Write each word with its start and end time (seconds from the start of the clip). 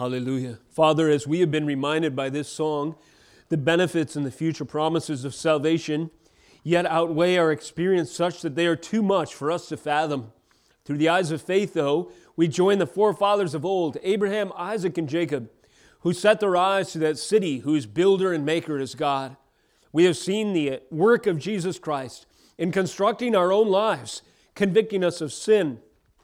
Hallelujah. 0.00 0.58
Father, 0.70 1.10
as 1.10 1.26
we 1.26 1.40
have 1.40 1.50
been 1.50 1.66
reminded 1.66 2.16
by 2.16 2.30
this 2.30 2.48
song, 2.48 2.94
the 3.50 3.58
benefits 3.58 4.16
and 4.16 4.24
the 4.24 4.30
future 4.30 4.64
promises 4.64 5.26
of 5.26 5.34
salvation 5.34 6.10
yet 6.64 6.86
outweigh 6.86 7.36
our 7.36 7.52
experience 7.52 8.10
such 8.10 8.40
that 8.40 8.54
they 8.54 8.66
are 8.66 8.76
too 8.76 9.02
much 9.02 9.34
for 9.34 9.52
us 9.52 9.68
to 9.68 9.76
fathom. 9.76 10.32
Through 10.86 10.96
the 10.96 11.10
eyes 11.10 11.30
of 11.30 11.42
faith, 11.42 11.74
though, 11.74 12.10
we 12.34 12.48
join 12.48 12.78
the 12.78 12.86
forefathers 12.86 13.52
of 13.52 13.66
old, 13.66 13.98
Abraham, 14.02 14.54
Isaac, 14.56 14.96
and 14.96 15.06
Jacob, 15.06 15.50
who 15.98 16.14
set 16.14 16.40
their 16.40 16.56
eyes 16.56 16.92
to 16.92 16.98
that 17.00 17.18
city 17.18 17.58
whose 17.58 17.84
builder 17.84 18.32
and 18.32 18.46
maker 18.46 18.78
is 18.78 18.94
God. 18.94 19.36
We 19.92 20.04
have 20.04 20.16
seen 20.16 20.54
the 20.54 20.80
work 20.90 21.26
of 21.26 21.38
Jesus 21.38 21.78
Christ 21.78 22.24
in 22.56 22.72
constructing 22.72 23.36
our 23.36 23.52
own 23.52 23.68
lives, 23.68 24.22
convicting 24.54 25.04
us 25.04 25.20
of 25.20 25.30
sin, 25.30 25.80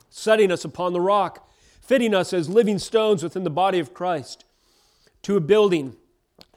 setting 0.08 0.50
us 0.50 0.64
upon 0.64 0.94
the 0.94 1.00
rock, 1.02 1.46
fitting 1.86 2.14
us 2.14 2.32
as 2.32 2.48
living 2.48 2.78
stones 2.78 3.22
within 3.22 3.44
the 3.44 3.50
body 3.50 3.78
of 3.78 3.94
Christ, 3.94 4.44
to 5.22 5.36
a 5.36 5.40
building, 5.40 5.94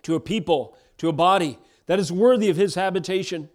to 0.01 0.15
a 0.15 0.19
people, 0.19 0.75
to 0.97 1.07
a 1.07 1.13
body 1.13 1.59
that 1.85 1.99
is 1.99 2.11
worthy 2.11 2.49
of 2.49 2.57
His 2.57 2.75
habitation. 2.75 3.49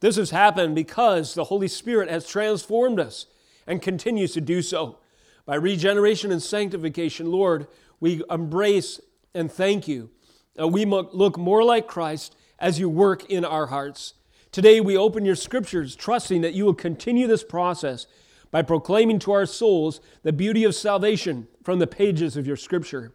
This 0.00 0.16
has 0.16 0.30
happened 0.30 0.74
because 0.74 1.34
the 1.34 1.44
Holy 1.44 1.68
Spirit 1.68 2.10
has 2.10 2.26
transformed 2.26 2.98
us 2.98 3.26
and 3.66 3.80
continues 3.80 4.32
to 4.32 4.40
do 4.40 4.60
so. 4.60 4.98
By 5.46 5.54
regeneration 5.54 6.32
and 6.32 6.42
sanctification, 6.42 7.30
Lord, 7.30 7.68
we 8.00 8.22
embrace 8.28 9.00
and 9.34 9.50
thank 9.50 9.86
you. 9.86 10.10
Uh, 10.58 10.66
we 10.66 10.84
look 10.84 11.38
more 11.38 11.62
like 11.62 11.86
Christ 11.86 12.34
as 12.58 12.78
you 12.78 12.88
work 12.88 13.30
in 13.30 13.44
our 13.44 13.66
hearts. 13.66 14.14
Today, 14.50 14.80
we 14.80 14.96
open 14.96 15.24
your 15.24 15.36
scriptures, 15.36 15.94
trusting 15.94 16.40
that 16.40 16.54
you 16.54 16.64
will 16.64 16.74
continue 16.74 17.28
this 17.28 17.44
process 17.44 18.06
by 18.50 18.62
proclaiming 18.62 19.18
to 19.20 19.32
our 19.32 19.46
souls 19.46 20.00
the 20.22 20.32
beauty 20.32 20.64
of 20.64 20.74
salvation 20.74 21.46
from 21.62 21.78
the 21.78 21.86
pages 21.86 22.36
of 22.36 22.46
your 22.46 22.56
scripture. 22.56 23.12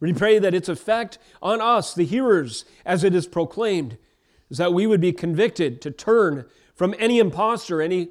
We 0.00 0.12
pray 0.12 0.38
that 0.38 0.54
its 0.54 0.68
effect 0.68 1.18
on 1.40 1.60
us, 1.60 1.94
the 1.94 2.04
hearers, 2.04 2.64
as 2.84 3.02
it 3.02 3.14
is 3.14 3.26
proclaimed, 3.26 3.96
is 4.50 4.58
that 4.58 4.74
we 4.74 4.86
would 4.86 5.00
be 5.00 5.12
convicted 5.12 5.80
to 5.82 5.90
turn 5.90 6.44
from 6.74 6.94
any 6.98 7.18
impostor, 7.18 7.80
any 7.80 8.10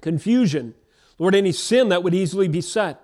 confusion, 0.00 0.74
Lord, 1.18 1.34
any 1.34 1.52
sin 1.52 1.88
that 1.88 2.02
would 2.02 2.14
easily 2.14 2.48
beset, 2.48 3.00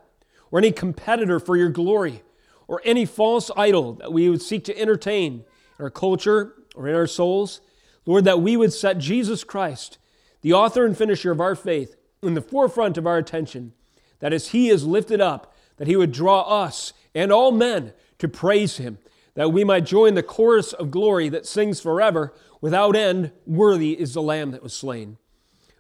or 0.50 0.58
any 0.58 0.70
competitor 0.70 1.40
for 1.40 1.56
your 1.56 1.70
glory, 1.70 2.22
or 2.68 2.80
any 2.84 3.04
false 3.06 3.50
idol 3.56 3.94
that 3.94 4.12
we 4.12 4.28
would 4.28 4.42
seek 4.42 4.64
to 4.64 4.78
entertain 4.78 5.44
in 5.78 5.84
our 5.84 5.90
culture 5.90 6.54
or 6.74 6.88
in 6.88 6.94
our 6.94 7.06
souls. 7.06 7.60
Lord, 8.06 8.24
that 8.24 8.40
we 8.40 8.56
would 8.56 8.72
set 8.72 8.98
Jesus 8.98 9.44
Christ, 9.44 9.98
the 10.42 10.52
author 10.52 10.84
and 10.84 10.96
finisher 10.96 11.32
of 11.32 11.40
our 11.40 11.54
faith, 11.54 11.96
in 12.26 12.34
the 12.34 12.40
forefront 12.40 12.96
of 12.96 13.06
our 13.06 13.18
attention, 13.18 13.72
that 14.20 14.32
as 14.32 14.48
He 14.48 14.68
is 14.68 14.86
lifted 14.86 15.20
up, 15.20 15.54
that 15.76 15.88
He 15.88 15.96
would 15.96 16.12
draw 16.12 16.42
us 16.42 16.92
and 17.14 17.32
all 17.32 17.52
men 17.52 17.92
to 18.18 18.28
praise 18.28 18.76
Him, 18.78 18.98
that 19.34 19.52
we 19.52 19.64
might 19.64 19.84
join 19.84 20.14
the 20.14 20.22
chorus 20.22 20.72
of 20.72 20.90
glory 20.90 21.28
that 21.28 21.46
sings 21.46 21.80
forever 21.80 22.32
without 22.60 22.96
end, 22.96 23.32
Worthy 23.46 23.92
is 24.00 24.14
the 24.14 24.22
Lamb 24.22 24.52
that 24.52 24.62
was 24.62 24.72
slain. 24.72 25.18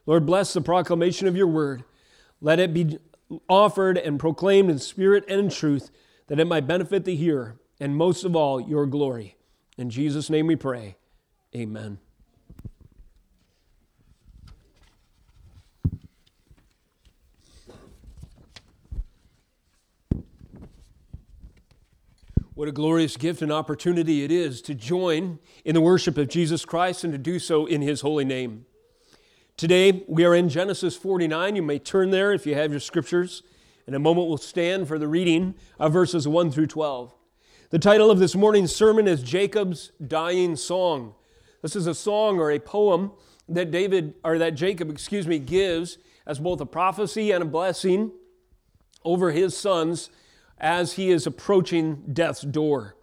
Lord, 0.06 0.26
bless 0.26 0.52
the 0.52 0.60
proclamation 0.60 1.26
of 1.26 1.36
your 1.36 1.46
word. 1.46 1.84
Let 2.40 2.58
it 2.58 2.74
be 2.74 2.98
offered 3.48 3.96
and 3.96 4.20
proclaimed 4.20 4.70
in 4.70 4.78
spirit 4.78 5.24
and 5.28 5.40
in 5.40 5.48
truth, 5.48 5.90
that 6.26 6.40
it 6.40 6.46
might 6.46 6.66
benefit 6.66 7.04
the 7.04 7.16
hearer, 7.16 7.58
and 7.80 7.96
most 7.96 8.24
of 8.24 8.36
all, 8.36 8.60
your 8.60 8.86
glory. 8.86 9.36
In 9.78 9.90
Jesus' 9.90 10.28
name 10.28 10.46
we 10.46 10.56
pray. 10.56 10.96
Amen. 11.56 11.98
What 22.54 22.68
a 22.68 22.72
glorious 22.72 23.16
gift 23.16 23.42
and 23.42 23.50
opportunity 23.50 24.22
it 24.22 24.30
is 24.30 24.62
to 24.62 24.76
join 24.76 25.40
in 25.64 25.74
the 25.74 25.80
worship 25.80 26.16
of 26.16 26.28
Jesus 26.28 26.64
Christ 26.64 27.02
and 27.02 27.12
to 27.12 27.18
do 27.18 27.40
so 27.40 27.66
in 27.66 27.82
His 27.82 28.02
holy 28.02 28.24
name. 28.24 28.66
Today, 29.56 30.04
we 30.06 30.24
are 30.24 30.36
in 30.36 30.48
Genesis 30.48 30.96
49. 30.96 31.56
You 31.56 31.62
may 31.62 31.80
turn 31.80 32.12
there 32.12 32.32
if 32.32 32.46
you 32.46 32.54
have 32.54 32.70
your 32.70 32.78
scriptures. 32.78 33.42
In 33.88 33.94
a 33.94 33.98
moment, 33.98 34.28
we'll 34.28 34.36
stand 34.36 34.86
for 34.86 35.00
the 35.00 35.08
reading 35.08 35.56
of 35.80 35.92
verses 35.92 36.28
1 36.28 36.52
through 36.52 36.68
12. 36.68 37.12
The 37.70 37.80
title 37.80 38.08
of 38.08 38.20
this 38.20 38.36
morning's 38.36 38.72
sermon 38.72 39.08
is 39.08 39.24
Jacob's 39.24 39.90
Dying 40.06 40.54
Song. 40.54 41.16
This 41.60 41.74
is 41.74 41.88
a 41.88 41.94
song 41.94 42.38
or 42.38 42.52
a 42.52 42.60
poem 42.60 43.10
that 43.48 43.72
David, 43.72 44.14
or 44.22 44.38
that 44.38 44.54
Jacob, 44.54 44.90
excuse 44.90 45.26
me, 45.26 45.40
gives 45.40 45.98
as 46.24 46.38
both 46.38 46.60
a 46.60 46.66
prophecy 46.66 47.32
and 47.32 47.42
a 47.42 47.46
blessing 47.46 48.12
over 49.02 49.32
his 49.32 49.56
sons 49.56 50.08
as 50.58 50.94
he 50.94 51.10
is 51.10 51.26
approaching 51.26 52.02
death's 52.12 52.42
door. 52.42 52.96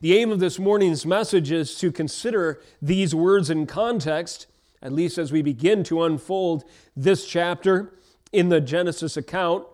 The 0.00 0.16
aim 0.16 0.32
of 0.32 0.40
this 0.40 0.58
morning's 0.58 1.06
message 1.06 1.52
is 1.52 1.76
to 1.76 1.92
consider 1.92 2.60
these 2.80 3.14
words 3.14 3.50
in 3.50 3.66
context, 3.66 4.46
at 4.82 4.92
least 4.92 5.16
as 5.16 5.30
we 5.30 5.42
begin 5.42 5.84
to 5.84 6.02
unfold 6.02 6.64
this 6.96 7.26
chapter 7.26 7.94
in 8.32 8.48
the 8.48 8.60
Genesis 8.60 9.16
account, 9.16 9.64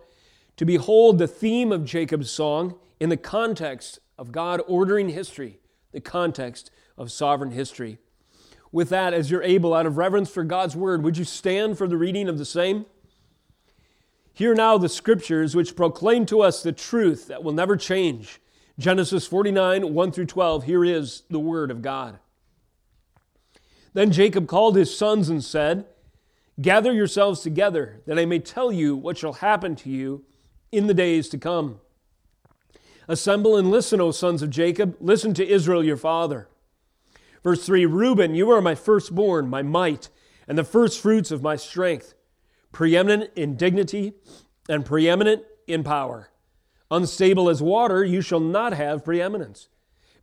to 0.57 0.65
behold 0.65 1.17
the 1.17 1.27
theme 1.27 1.71
of 1.71 1.85
Jacob's 1.85 2.29
song 2.29 2.77
in 2.99 3.09
the 3.09 3.17
context 3.17 3.99
of 4.17 4.31
God 4.31 4.61
ordering 4.67 5.09
history, 5.09 5.59
the 5.93 6.01
context 6.01 6.69
of 6.97 7.11
sovereign 7.11 7.51
history. 7.51 7.97
With 8.71 8.89
that, 8.89 9.13
as 9.13 9.31
you're 9.31 9.41
able, 9.41 9.73
out 9.73 9.85
of 9.85 9.97
reverence 9.97 10.29
for 10.29 10.43
God's 10.43 10.75
word, 10.75 11.03
would 11.03 11.17
you 11.17 11.23
stand 11.23 11.77
for 11.77 11.87
the 11.87 11.97
reading 11.97 12.29
of 12.29 12.37
the 12.37 12.45
same? 12.45 12.85
Hear 14.33 14.55
now 14.55 14.77
the 14.77 14.89
scriptures 14.89 15.55
which 15.55 15.75
proclaim 15.75 16.25
to 16.27 16.41
us 16.41 16.63
the 16.63 16.71
truth 16.71 17.27
that 17.27 17.43
will 17.43 17.51
never 17.51 17.75
change. 17.75 18.39
Genesis 18.77 19.27
49, 19.27 19.93
1 19.93 20.11
through 20.11 20.25
12. 20.25 20.63
Here 20.63 20.85
is 20.85 21.23
the 21.29 21.39
word 21.39 21.71
of 21.71 21.81
God. 21.81 22.19
Then 23.93 24.11
Jacob 24.11 24.47
called 24.47 24.75
his 24.75 24.95
sons 24.95 25.29
and 25.29 25.43
said, 25.43 25.85
Gather 26.61 26.91
yourselves 26.91 27.41
together, 27.41 28.01
that 28.05 28.19
I 28.19 28.25
may 28.25 28.39
tell 28.39 28.71
you 28.71 28.95
what 28.95 29.17
shall 29.17 29.33
happen 29.33 29.75
to 29.77 29.89
you 29.89 30.25
in 30.71 30.87
the 30.87 30.93
days 30.93 31.29
to 31.29 31.37
come. 31.37 31.79
Assemble 33.07 33.57
and 33.57 33.71
listen, 33.71 33.99
O 33.99 34.11
sons 34.11 34.41
of 34.41 34.49
Jacob. 34.49 34.95
Listen 34.99 35.33
to 35.33 35.47
Israel 35.47 35.83
your 35.83 35.97
father. 35.97 36.47
Verse 37.43 37.65
3 37.65 37.85
Reuben, 37.85 38.35
you 38.35 38.49
are 38.51 38.61
my 38.61 38.75
firstborn, 38.75 39.49
my 39.49 39.61
might, 39.61 40.09
and 40.47 40.57
the 40.57 40.63
firstfruits 40.63 41.31
of 41.31 41.41
my 41.41 41.55
strength 41.55 42.13
preeminent 42.71 43.31
in 43.35 43.55
dignity 43.55 44.13
and 44.67 44.85
preeminent 44.85 45.43
in 45.67 45.83
power. 45.83 46.29
Unstable 46.91 47.49
as 47.49 47.61
water, 47.61 48.03
you 48.03 48.21
shall 48.21 48.39
not 48.39 48.73
have 48.73 49.05
preeminence. 49.05 49.69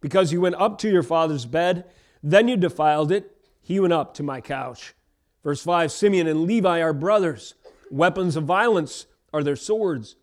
Because 0.01 0.33
you 0.33 0.41
went 0.41 0.57
up 0.57 0.79
to 0.79 0.91
your 0.91 1.03
father's 1.03 1.47
bed, 1.47 1.85
then 2.23 2.49
you 2.49 2.57
defiled 2.57 3.13
it, 3.13 3.37
he 3.63 3.81
went 3.81 3.93
up 3.93 4.15
to 4.15 4.23
my 4.23 4.41
couch. 4.41 4.95
Verse 5.43 5.63
5 5.63 5.93
Simeon 5.93 6.27
and 6.27 6.45
Levi 6.45 6.81
are 6.81 6.93
brothers, 6.93 7.55
weapons 7.91 8.37
of 8.37 8.45
violence 8.45 9.07
are 9.33 9.43
their 9.43 9.57
swords. 9.57 10.17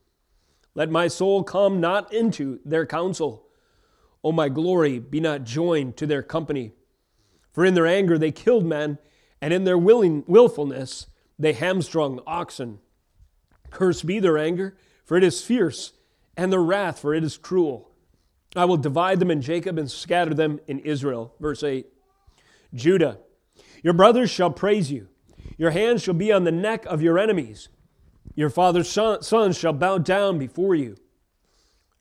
Let 0.76 0.90
my 0.90 1.08
soul 1.08 1.44
come 1.44 1.80
not 1.80 2.12
into 2.14 2.60
their 2.66 2.86
counsel. 2.86 3.46
O 4.24 4.32
my 4.32 4.50
glory, 4.50 5.00
be 5.00 5.20
not 5.20 5.44
joined 5.44 5.98
to 5.98 6.08
their 6.08 6.24
company. 6.24 6.72
For 7.52 7.66
in 7.66 7.74
their 7.74 7.86
anger 7.86 8.18
they 8.18 8.32
killed 8.32 8.66
men, 8.66 8.98
and 9.42 9.54
in 9.54 9.66
their 9.66 9.78
willing, 9.78 10.24
willfulness 10.26 11.08
they 11.44 11.54
hamstrung 11.54 12.20
oxen. 12.26 12.80
Cursed 13.70 14.06
be 14.06 14.20
their 14.20 14.38
anger, 14.38 14.76
for 15.04 15.18
it 15.18 15.24
is 15.24 15.44
fierce, 15.44 15.94
and 16.38 16.52
their 16.52 16.62
wrath, 16.62 17.00
for 17.00 17.14
it 17.14 17.24
is 17.24 17.38
cruel. 17.38 17.90
I 18.56 18.66
will 18.66 18.78
divide 18.78 19.20
them 19.20 19.32
in 19.32 19.42
Jacob 19.42 19.78
and 19.78 19.90
scatter 19.90 20.34
them 20.34 20.60
in 20.68 20.80
Israel. 20.80 21.34
Verse 21.40 21.64
8 21.64 21.88
Judah, 22.74 23.20
your 23.84 23.94
brothers 23.94 24.30
shall 24.30 24.52
praise 24.52 24.92
you. 24.92 25.08
Your 25.58 25.72
hands 25.72 26.02
shall 26.02 26.14
be 26.14 26.32
on 26.32 26.44
the 26.44 26.52
neck 26.52 26.86
of 26.86 27.02
your 27.02 27.20
enemies. 27.20 27.70
Your 28.36 28.50
father's 28.50 28.90
sons 28.90 29.58
shall 29.58 29.74
bow 29.74 30.00
down 30.00 30.40
before 30.40 30.74
you. 30.74 30.96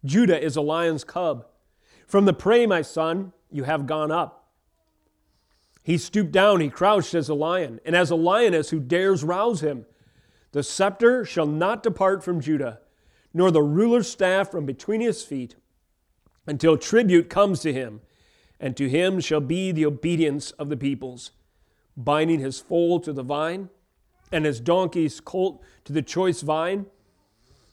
Judah 0.04 0.42
is 0.42 0.56
a 0.56 0.62
lion's 0.62 1.04
cub. 1.04 1.47
From 2.06 2.24
the 2.24 2.33
prey, 2.33 2.66
my 2.66 2.83
son, 2.83 3.33
you 3.50 3.65
have 3.65 3.86
gone 3.86 4.10
up. 4.10 4.41
He 5.82 5.98
stooped 5.98 6.30
down, 6.30 6.60
he 6.60 6.68
crouched 6.68 7.14
as 7.14 7.28
a 7.28 7.34
lion, 7.34 7.80
and 7.84 7.96
as 7.96 8.10
a 8.10 8.16
lioness 8.16 8.70
who 8.70 8.78
dares 8.78 9.24
rouse 9.24 9.62
him. 9.62 9.86
The 10.52 10.62
scepter 10.62 11.24
shall 11.24 11.46
not 11.46 11.82
depart 11.82 12.22
from 12.22 12.40
Judah, 12.40 12.80
nor 13.34 13.50
the 13.50 13.62
ruler's 13.62 14.08
staff 14.08 14.50
from 14.50 14.64
between 14.64 15.00
his 15.00 15.24
feet, 15.24 15.56
until 16.46 16.76
tribute 16.76 17.28
comes 17.28 17.60
to 17.60 17.72
him, 17.72 18.00
and 18.60 18.76
to 18.76 18.88
him 18.88 19.18
shall 19.18 19.40
be 19.40 19.72
the 19.72 19.86
obedience 19.86 20.52
of 20.52 20.68
the 20.68 20.76
peoples, 20.76 21.32
binding 21.96 22.38
his 22.38 22.60
foal 22.60 23.00
to 23.00 23.12
the 23.12 23.24
vine, 23.24 23.68
and 24.30 24.44
his 24.44 24.60
donkey's 24.60 25.20
colt 25.20 25.62
to 25.84 25.92
the 25.92 26.02
choice 26.02 26.42
vine. 26.42 26.86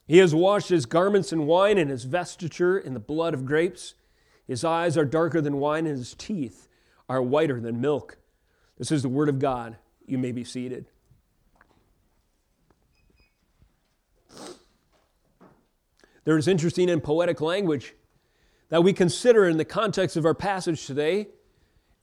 He 0.07 0.17
has 0.17 0.33
washed 0.33 0.69
his 0.69 0.87
garments 0.87 1.31
in 1.31 1.45
wine, 1.45 1.77
and 1.77 1.91
his 1.91 2.05
vestiture 2.05 2.79
in 2.79 2.95
the 2.95 2.99
blood 2.99 3.35
of 3.35 3.45
grapes. 3.45 3.93
His 4.47 4.63
eyes 4.63 4.97
are 4.97 5.05
darker 5.05 5.41
than 5.41 5.59
wine, 5.59 5.85
and 5.85 5.97
his 5.97 6.15
teeth 6.15 6.68
are 7.09 7.21
whiter 7.21 7.59
than 7.59 7.81
milk. 7.81 8.17
This 8.77 8.91
is 8.91 9.01
the 9.01 9.09
word 9.09 9.27
of 9.27 9.39
God. 9.39 9.75
You 10.05 10.17
may 10.17 10.31
be 10.31 10.43
seated. 10.43 10.85
There 16.23 16.37
is 16.37 16.47
interesting 16.47 16.89
and 16.89 17.03
poetic 17.03 17.41
language 17.41 17.95
that 18.69 18.83
we 18.83 18.93
consider 18.93 19.47
in 19.47 19.57
the 19.57 19.65
context 19.65 20.15
of 20.15 20.25
our 20.25 20.35
passage 20.35 20.85
today. 20.85 21.27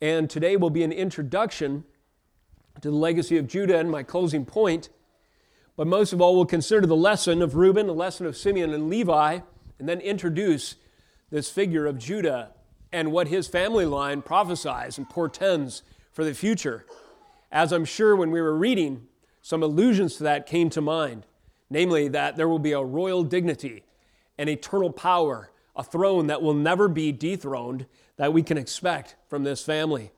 And 0.01 0.29
today 0.29 0.57
will 0.57 0.71
be 0.71 0.83
an 0.83 0.93
introduction 0.93 1.85
to 2.83 2.91
the 2.91 2.97
legacy 2.97 3.39
of 3.39 3.47
Judah 3.47 3.79
and 3.79 3.91
my 3.91 4.03
closing 4.03 4.45
point. 4.45 4.91
But 5.77 5.87
most 5.87 6.13
of 6.13 6.21
all, 6.21 6.35
we'll 6.35 6.45
consider 6.45 6.87
the 6.87 6.97
lesson 6.97 7.41
of 7.41 7.55
Reuben, 7.55 7.87
the 7.87 7.95
lesson 7.95 8.27
of 8.27 8.37
Simeon 8.37 8.75
and 8.75 8.91
Levi, 8.91 9.41
and 9.79 9.89
then 9.89 10.01
introduce 10.01 10.75
this 11.31 11.49
figure 11.49 11.87
of 11.87 11.99
Judah 11.99 12.53
and 12.93 13.13
what 13.13 13.29
his 13.29 13.49
family 13.49 13.87
line 13.87 14.23
prophesies 14.23 14.99
and 14.99 15.09
portends 15.09 15.83
for 16.13 16.25
the 16.25 16.35
future. 16.35 16.87
As 17.53 17.73
I'm 17.73 17.85
sure 17.85 18.17
when 18.17 18.31
we 18.31 18.41
were 18.41 18.57
reading, 18.57 19.07
some 19.43 19.63
allusions 19.63 20.17
to 20.17 20.25
that 20.25 20.47
came 20.47 20.71
to 20.71 20.81
mind, 20.81 21.27
namely 21.71 22.09
that 22.09 22.37
there 22.37 22.49
will 22.49 22.59
be 22.59 22.73
a 22.73 22.83
royal 22.83 23.23
dignity, 23.23 23.85
an 24.39 24.49
eternal 24.49 24.91
power, 24.91 25.51
a 25.77 25.83
throne 25.83 26.27
that 26.27 26.43
will 26.43 26.55
never 26.55 26.89
be 26.89 27.13
dethroned 27.13 27.87
that 28.17 28.33
we 28.33 28.43
can 28.43 28.59
expect 28.59 29.15
from 29.29 29.45
this 29.45 29.63
family. 29.63 30.11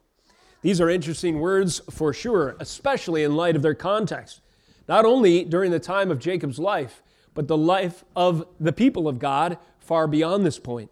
These 0.62 0.80
are 0.80 0.88
interesting 0.88 1.40
words 1.40 1.80
for 1.90 2.12
sure, 2.12 2.56
especially 2.58 3.22
in 3.22 3.36
light 3.36 3.56
of 3.56 3.62
their 3.62 3.74
context. 3.74 4.40
Not 4.88 5.04
only 5.04 5.44
during 5.44 5.70
the 5.70 5.78
time 5.78 6.10
of 6.10 6.18
Jacob's 6.18 6.58
life, 6.58 7.02
but 7.34 7.46
the 7.46 7.56
life 7.56 8.04
of 8.16 8.46
the 8.58 8.72
people 8.72 9.06
of 9.06 9.18
God 9.18 9.58
far 9.78 10.06
beyond 10.06 10.44
this 10.44 10.58
point. 10.58 10.90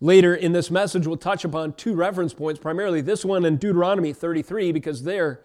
Later 0.00 0.34
in 0.34 0.52
this 0.52 0.70
message, 0.70 1.06
we'll 1.06 1.16
touch 1.16 1.44
upon 1.44 1.72
two 1.72 1.94
reference 1.94 2.34
points, 2.34 2.60
primarily 2.60 3.00
this 3.00 3.24
one 3.24 3.44
in 3.44 3.56
Deuteronomy 3.56 4.12
33, 4.12 4.72
because 4.72 5.04
there 5.04 5.40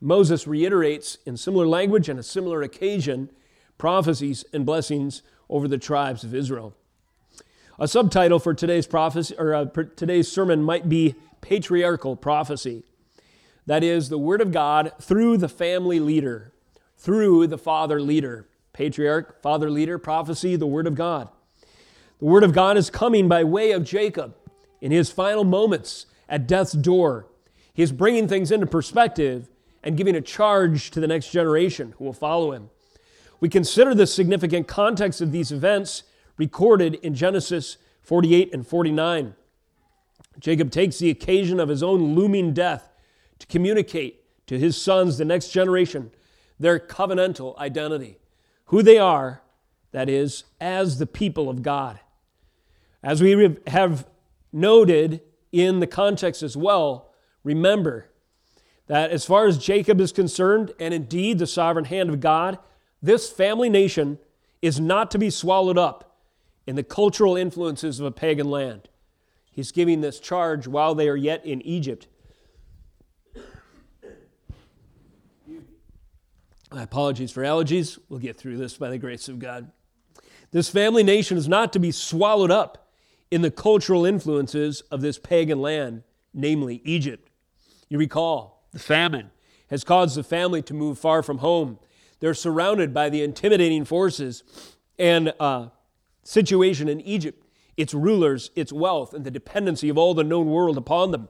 Moses 0.00 0.46
reiterates 0.46 1.18
in 1.26 1.36
similar 1.36 1.66
language 1.66 2.08
and 2.08 2.18
a 2.18 2.22
similar 2.22 2.62
occasion 2.62 3.30
prophecies 3.78 4.44
and 4.52 4.64
blessings 4.64 5.22
over 5.48 5.68
the 5.68 5.78
tribes 5.78 6.24
of 6.24 6.34
Israel. 6.34 6.74
A 7.78 7.88
subtitle 7.88 8.38
for 8.38 8.54
today's 8.54 8.86
prophecy 8.86 9.34
or 9.38 9.54
uh, 9.54 9.64
today's 9.96 10.30
sermon 10.30 10.62
might 10.62 10.88
be 10.88 11.14
patriarchal 11.40 12.16
prophecy. 12.16 12.84
That 13.66 13.82
is 13.82 14.08
the 14.08 14.18
word 14.18 14.40
of 14.40 14.52
God 14.52 14.92
through 15.00 15.38
the 15.38 15.48
family 15.48 16.00
leader, 16.00 16.52
through 16.96 17.48
the 17.48 17.58
father 17.58 18.00
leader. 18.00 18.48
Patriarch, 18.72 19.42
father 19.42 19.70
leader, 19.70 19.98
prophecy, 19.98 20.54
the 20.56 20.66
word 20.66 20.86
of 20.86 20.94
God. 20.94 21.28
The 22.18 22.24
word 22.24 22.44
of 22.44 22.54
God 22.54 22.78
is 22.78 22.88
coming 22.88 23.28
by 23.28 23.44
way 23.44 23.72
of 23.72 23.84
Jacob 23.84 24.34
in 24.80 24.90
his 24.90 25.10
final 25.10 25.44
moments 25.44 26.06
at 26.28 26.46
death's 26.46 26.72
door. 26.72 27.26
He 27.74 27.82
is 27.82 27.92
bringing 27.92 28.26
things 28.26 28.50
into 28.50 28.66
perspective 28.66 29.50
and 29.82 29.98
giving 29.98 30.16
a 30.16 30.22
charge 30.22 30.90
to 30.92 31.00
the 31.00 31.06
next 31.06 31.30
generation 31.30 31.94
who 31.98 32.04
will 32.04 32.14
follow 32.14 32.52
him. 32.52 32.70
We 33.38 33.50
consider 33.50 33.94
the 33.94 34.06
significant 34.06 34.66
context 34.66 35.20
of 35.20 35.30
these 35.30 35.52
events 35.52 36.04
recorded 36.38 36.94
in 36.96 37.14
Genesis 37.14 37.76
48 38.00 38.52
and 38.54 38.66
49. 38.66 39.34
Jacob 40.38 40.70
takes 40.70 40.98
the 40.98 41.10
occasion 41.10 41.60
of 41.60 41.68
his 41.68 41.82
own 41.82 42.14
looming 42.14 42.54
death 42.54 42.88
to 43.38 43.46
communicate 43.46 44.22
to 44.46 44.58
his 44.58 44.80
sons, 44.80 45.18
the 45.18 45.24
next 45.24 45.50
generation, 45.50 46.10
their 46.58 46.78
covenantal 46.78 47.56
identity, 47.58 48.18
who 48.66 48.82
they 48.82 48.98
are, 48.98 49.42
that 49.92 50.08
is, 50.08 50.44
as 50.60 50.98
the 50.98 51.06
people 51.06 51.50
of 51.50 51.62
God. 51.62 52.00
As 53.06 53.22
we 53.22 53.56
have 53.68 54.04
noted 54.52 55.20
in 55.52 55.78
the 55.78 55.86
context 55.86 56.42
as 56.42 56.56
well, 56.56 57.12
remember 57.44 58.08
that 58.88 59.12
as 59.12 59.24
far 59.24 59.46
as 59.46 59.58
Jacob 59.58 60.00
is 60.00 60.10
concerned, 60.10 60.72
and 60.80 60.92
indeed 60.92 61.38
the 61.38 61.46
sovereign 61.46 61.84
hand 61.84 62.10
of 62.10 62.18
God, 62.18 62.58
this 63.00 63.30
family 63.30 63.68
nation 63.68 64.18
is 64.60 64.80
not 64.80 65.12
to 65.12 65.18
be 65.18 65.30
swallowed 65.30 65.78
up 65.78 66.18
in 66.66 66.74
the 66.74 66.82
cultural 66.82 67.36
influences 67.36 68.00
of 68.00 68.06
a 68.06 68.10
pagan 68.10 68.50
land. 68.50 68.88
He's 69.52 69.70
giving 69.70 70.00
this 70.00 70.18
charge 70.18 70.66
while 70.66 70.96
they 70.96 71.08
are 71.08 71.14
yet 71.14 71.46
in 71.46 71.62
Egypt. 71.62 72.08
My 76.72 76.82
apologies 76.82 77.30
for 77.30 77.44
allergies. 77.44 78.00
We'll 78.08 78.18
get 78.18 78.36
through 78.36 78.56
this 78.56 78.76
by 78.76 78.90
the 78.90 78.98
grace 78.98 79.28
of 79.28 79.38
God. 79.38 79.70
This 80.50 80.68
family 80.68 81.04
nation 81.04 81.38
is 81.38 81.46
not 81.46 81.72
to 81.74 81.78
be 81.78 81.92
swallowed 81.92 82.50
up 82.50 82.82
in 83.30 83.42
the 83.42 83.50
cultural 83.50 84.04
influences 84.04 84.82
of 84.90 85.00
this 85.00 85.18
pagan 85.18 85.60
land, 85.60 86.02
namely 86.32 86.80
Egypt. 86.84 87.28
You 87.88 87.98
recall, 87.98 88.68
the 88.72 88.78
famine 88.78 89.30
has 89.68 89.84
caused 89.84 90.16
the 90.16 90.22
family 90.22 90.62
to 90.62 90.74
move 90.74 90.98
far 90.98 91.22
from 91.22 91.38
home. 91.38 91.78
They're 92.20 92.34
surrounded 92.34 92.94
by 92.94 93.10
the 93.10 93.22
intimidating 93.22 93.84
forces 93.84 94.44
and 94.98 95.32
uh, 95.40 95.68
situation 96.22 96.88
in 96.88 97.00
Egypt, 97.00 97.44
its 97.76 97.92
rulers, 97.92 98.50
its 98.56 98.72
wealth, 98.72 99.12
and 99.12 99.24
the 99.24 99.30
dependency 99.30 99.88
of 99.88 99.98
all 99.98 100.14
the 100.14 100.24
known 100.24 100.46
world 100.46 100.76
upon 100.76 101.10
them. 101.10 101.28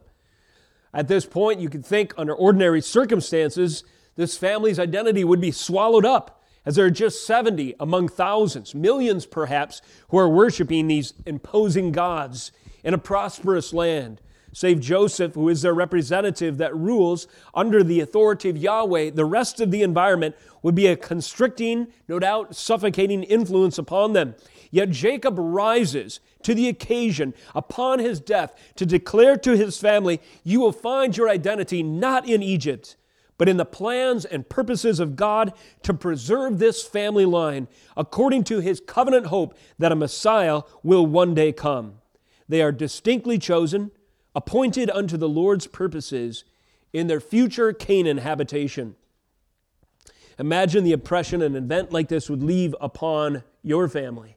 At 0.93 1.09
this 1.09 1.27
point, 1.27 1.61
you 1.61 1.69
could 1.69 1.85
think, 1.85 2.15
under 2.17 2.35
ordinary 2.35 2.81
circumstances, 2.81 3.85
this 4.15 4.39
family's 4.39 4.79
identity 4.79 5.25
would 5.25 5.41
be 5.41 5.51
swallowed 5.51 6.07
up, 6.07 6.36
as 6.67 6.77
there 6.77 6.85
are 6.85 6.91
just 6.91 7.27
70 7.27 7.75
among 7.81 8.09
thousands, 8.09 8.75
millions 8.75 9.25
perhaps, 9.25 9.81
who 10.09 10.19
are 10.19 10.29
worshiping 10.29 10.89
these 10.89 11.15
imposing 11.25 11.93
gods 11.93 12.53
in 12.85 12.93
a 12.93 12.99
prosperous 12.99 13.73
land 13.73 14.21
save 14.57 14.81
Joseph, 14.81 15.35
who 15.35 15.51
is 15.51 15.61
their 15.61 15.75
representative 15.75 16.57
that 16.57 16.75
rules 16.75 17.29
under 17.55 17.85
the 17.85 18.01
authority 18.01 18.49
of 18.49 18.57
Yahweh, 18.57 19.11
the 19.11 19.27
rest 19.27 19.61
of 19.61 19.71
the 19.71 19.83
environment 19.83 20.35
would 20.63 20.75
be 20.75 20.87
a 20.87 20.97
constricting, 20.97 21.89
no 22.09 22.19
doubt 22.19 22.57
suffocating 22.57 23.23
influence 23.25 23.77
upon 23.77 24.15
them. 24.15 24.35
Yet 24.71 24.89
Jacob 24.89 25.35
rises 25.37 26.21
to 26.43 26.55
the 26.55 26.71
occasion 26.71 27.35
upon 27.55 27.99
his 27.99 28.19
death 28.19 28.59
to 28.77 28.87
declare 28.87 29.37
to 29.37 29.55
his 29.59 29.77
family, 29.77 30.23
You 30.43 30.61
will 30.61 30.73
find 30.73 31.15
your 31.15 31.29
identity 31.29 31.83
not 31.83 32.27
in 32.27 32.43
Egypt, 32.43 32.97
but 33.39 33.49
in 33.49 33.57
the 33.57 33.65
plans 33.65 34.25
and 34.25 34.49
purposes 34.49 34.99
of 35.01 35.17
God 35.17 35.53
to 35.83 35.93
preserve 35.93 36.59
this 36.59 36.83
family 36.83 37.25
line 37.25 37.69
according 37.97 38.45
to 38.45 38.61
his 38.61 38.81
covenant 38.81 39.27
hope 39.27 39.57
that 39.79 39.93
a 39.93 39.97
Messiah 39.97 40.63
will 40.83 41.07
one 41.07 41.35
day 41.35 41.53
come. 41.53 41.95
They 42.49 42.63
are 42.63 42.73
distinctly 42.73 43.39
chosen 43.39 43.91
appointed 44.35 44.91
unto 44.91 45.17
the 45.17 45.29
Lord's 45.29 45.67
purposes 45.67 46.45
in 46.93 47.07
their 47.07 47.21
future 47.21 47.73
Canaan 47.73 48.19
habitation. 48.19 48.95
Imagine 50.39 50.85
the 50.85 50.93
impression 50.93 51.41
an 51.41 51.57
event 51.57 51.93
like 51.93 52.09
this 52.09 52.29
would 52.29 52.43
leave 52.43 52.75
upon 52.81 53.43
your 53.63 53.89
family. 53.89 54.37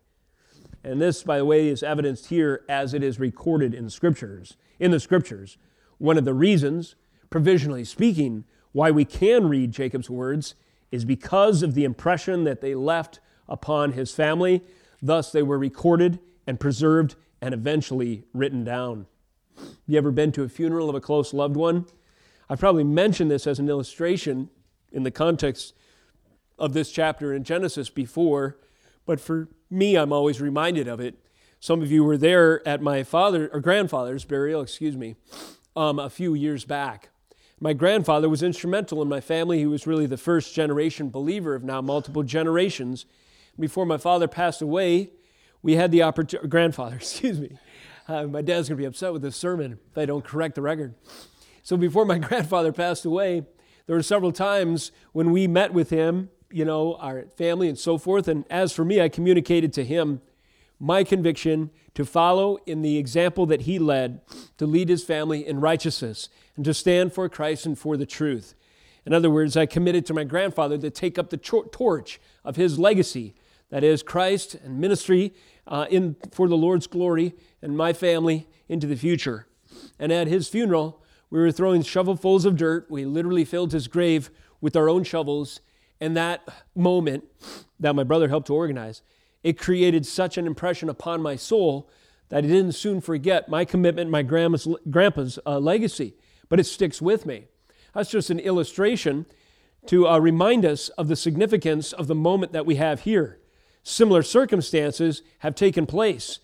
And 0.83 1.01
this, 1.01 1.23
by 1.23 1.37
the 1.37 1.45
way, 1.45 1.67
is 1.67 1.83
evidenced 1.83 2.27
here 2.27 2.63
as 2.69 2.93
it 2.93 3.03
is 3.03 3.19
recorded 3.19 3.73
in 3.73 3.89
scriptures. 3.89 4.55
In 4.79 4.91
the 4.91 4.99
scriptures, 4.99 5.57
one 5.97 6.17
of 6.17 6.23
the 6.23 6.33
reasons, 6.33 6.95
provisionally 7.29 7.83
speaking, 7.83 8.45
why 8.79 8.91
we 8.91 9.03
can 9.03 9.49
read 9.49 9.73
Jacob's 9.73 10.09
words 10.09 10.55
is 10.89 11.03
because 11.03 11.63
of 11.63 11.73
the 11.73 11.83
impression 11.83 12.45
that 12.45 12.61
they 12.61 12.73
left 12.73 13.19
upon 13.49 13.91
his 13.91 14.13
family. 14.13 14.63
Thus, 15.01 15.33
they 15.33 15.43
were 15.43 15.59
recorded 15.59 16.17
and 16.47 16.57
preserved 16.57 17.15
and 17.41 17.53
eventually 17.53 18.23
written 18.33 18.63
down. 18.63 19.05
You 19.85 19.97
ever 19.97 20.11
been 20.11 20.31
to 20.31 20.43
a 20.43 20.47
funeral 20.47 20.89
of 20.89 20.95
a 20.95 21.01
close 21.01 21.33
loved 21.33 21.57
one? 21.57 21.87
I've 22.49 22.61
probably 22.61 22.85
mentioned 22.85 23.29
this 23.29 23.47
as 23.47 23.59
an 23.59 23.67
illustration 23.67 24.49
in 24.93 25.03
the 25.03 25.11
context 25.11 25.73
of 26.57 26.71
this 26.71 26.89
chapter 26.89 27.33
in 27.33 27.43
Genesis 27.43 27.89
before, 27.89 28.59
but 29.05 29.19
for 29.19 29.49
me, 29.69 29.97
I'm 29.97 30.13
always 30.13 30.39
reminded 30.39 30.87
of 30.87 31.01
it. 31.01 31.15
Some 31.59 31.81
of 31.81 31.91
you 31.91 32.05
were 32.05 32.17
there 32.17 32.65
at 32.65 32.81
my 32.81 33.03
father 33.03 33.49
or 33.51 33.59
grandfather's 33.59 34.23
burial, 34.23 34.61
excuse 34.61 34.95
me, 34.95 35.17
um, 35.75 35.99
a 35.99 36.09
few 36.09 36.33
years 36.33 36.63
back. 36.63 37.09
My 37.61 37.73
grandfather 37.73 38.29
was 38.29 38.41
instrumental 38.41 39.01
in 39.01 39.09
my 39.09 39.19
family. 39.19 39.59
He 39.59 39.65
was 39.65 39.85
really 39.85 40.05
the 40.05 40.17
first 40.17 40.55
generation 40.55 41.09
believer 41.09 41.55
of 41.55 41.63
now 41.63 41.81
multiple 41.81 42.23
generations. 42.23 43.05
Before 43.59 43.85
my 43.85 43.97
father 43.97 44.29
passed 44.29 44.61
away, 44.61 45.09
we 45.61 45.75
had 45.75 45.91
the 45.91 46.03
opportunity, 46.03 46.47
grandfather, 46.47 46.95
excuse 46.99 47.39
me, 47.39 47.57
uh, 48.07 48.23
my 48.27 48.41
dad's 48.41 48.69
going 48.69 48.77
to 48.77 48.81
be 48.81 48.85
upset 48.85 49.11
with 49.11 49.21
this 49.21 49.35
sermon 49.35 49.77
if 49.91 49.97
I 49.97 50.05
don't 50.05 50.23
correct 50.23 50.55
the 50.55 50.61
record. 50.61 50.95
So 51.61 51.75
before 51.75 52.05
my 52.05 52.17
grandfather 52.19 52.71
passed 52.71 53.03
away, 53.03 53.43
there 53.87 53.95
were 53.95 54.03
several 54.03 54.31
times 54.31 54.91
when 55.11 55.31
we 55.31 55.45
met 55.47 55.73
with 55.73 55.89
him, 55.89 56.29
you 56.49 56.63
know, 56.63 56.95
our 56.95 57.25
family 57.37 57.67
and 57.67 57.77
so 57.77 57.97
forth. 57.97 58.27
And 58.27 58.45
as 58.49 58.71
for 58.71 58.85
me, 58.85 59.01
I 59.01 59.09
communicated 59.09 59.73
to 59.73 59.83
him 59.83 60.21
my 60.79 61.03
conviction 61.03 61.69
to 61.93 62.05
follow 62.05 62.57
in 62.65 62.81
the 62.81 62.97
example 62.97 63.45
that 63.45 63.61
he 63.61 63.77
led, 63.79 64.21
to 64.57 64.65
lead 64.65 64.89
his 64.89 65.03
family 65.03 65.45
in 65.45 65.59
righteousness, 65.59 66.29
and 66.55 66.63
to 66.65 66.73
stand 66.73 67.13
for 67.13 67.27
Christ 67.27 67.65
and 67.65 67.77
for 67.77 67.97
the 67.97 68.05
truth. 68.05 68.55
In 69.05 69.13
other 69.13 69.29
words, 69.29 69.57
I 69.57 69.65
committed 69.65 70.05
to 70.05 70.13
my 70.13 70.23
grandfather 70.23 70.77
to 70.77 70.89
take 70.89 71.17
up 71.17 71.29
the 71.29 71.37
torch 71.37 72.19
of 72.45 72.55
his 72.55 72.79
legacy, 72.79 73.35
that 73.69 73.83
is, 73.83 74.03
Christ 74.03 74.55
and 74.55 74.79
ministry 74.79 75.33
uh, 75.67 75.85
in, 75.89 76.15
for 76.31 76.47
the 76.47 76.57
Lord's 76.57 76.87
glory 76.87 77.33
and 77.61 77.75
my 77.75 77.93
family 77.93 78.47
into 78.67 78.87
the 78.87 78.95
future. 78.95 79.47
And 79.97 80.11
at 80.11 80.27
his 80.27 80.47
funeral, 80.47 81.01
we 81.29 81.39
were 81.39 81.51
throwing 81.51 81.81
shovelfuls 81.83 82.45
of 82.45 82.57
dirt. 82.57 82.87
We 82.89 83.05
literally 83.05 83.45
filled 83.45 83.71
his 83.71 83.87
grave 83.87 84.31
with 84.61 84.75
our 84.75 84.89
own 84.89 85.03
shovels. 85.03 85.61
And 86.01 86.15
that 86.17 86.47
moment 86.75 87.25
that 87.79 87.95
my 87.95 88.03
brother 88.03 88.29
helped 88.29 88.47
to 88.47 88.55
organize, 88.55 89.01
it 89.43 89.57
created 89.57 90.05
such 90.05 90.37
an 90.37 90.45
impression 90.45 90.89
upon 90.89 91.21
my 91.21 91.35
soul 91.35 91.89
that 92.29 92.39
I 92.43 92.47
didn't 92.47 92.73
soon 92.73 93.01
forget 93.01 93.49
my 93.49 93.65
commitment, 93.65 94.09
my 94.09 94.21
grandma's, 94.21 94.67
grandpa's 94.89 95.39
uh, 95.45 95.59
legacy, 95.59 96.15
but 96.47 96.59
it 96.59 96.65
sticks 96.65 97.01
with 97.01 97.25
me. 97.25 97.45
That's 97.93 98.11
just 98.11 98.29
an 98.29 98.39
illustration 98.39 99.25
to 99.87 100.07
uh, 100.07 100.19
remind 100.19 100.65
us 100.65 100.89
of 100.89 101.07
the 101.07 101.15
significance 101.15 101.93
of 101.93 102.07
the 102.07 102.15
moment 102.15 102.51
that 102.53 102.65
we 102.65 102.75
have 102.75 103.01
here. 103.01 103.39
Similar 103.83 104.23
circumstances 104.23 105.23
have 105.39 105.55
taken 105.55 105.85
place. 105.85 106.39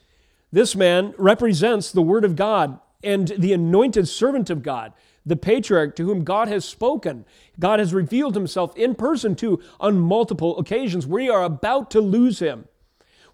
This 0.51 0.75
man 0.75 1.13
represents 1.17 1.91
the 1.91 2.01
Word 2.01 2.23
of 2.23 2.35
God 2.35 2.79
and 3.03 3.27
the 3.37 3.53
anointed 3.53 4.07
servant 4.07 4.49
of 4.49 4.63
God, 4.63 4.93
the 5.25 5.35
patriarch 5.35 5.95
to 5.97 6.05
whom 6.05 6.23
God 6.23 6.47
has 6.47 6.65
spoken. 6.65 7.25
God 7.59 7.79
has 7.79 7.93
revealed 7.93 8.35
himself 8.35 8.75
in 8.77 8.95
person 8.95 9.35
to 9.35 9.61
on 9.79 9.99
multiple 9.99 10.57
occasions. 10.57 11.05
We 11.05 11.29
are 11.29 11.43
about 11.43 11.91
to 11.91 12.01
lose 12.01 12.39
him. 12.39 12.67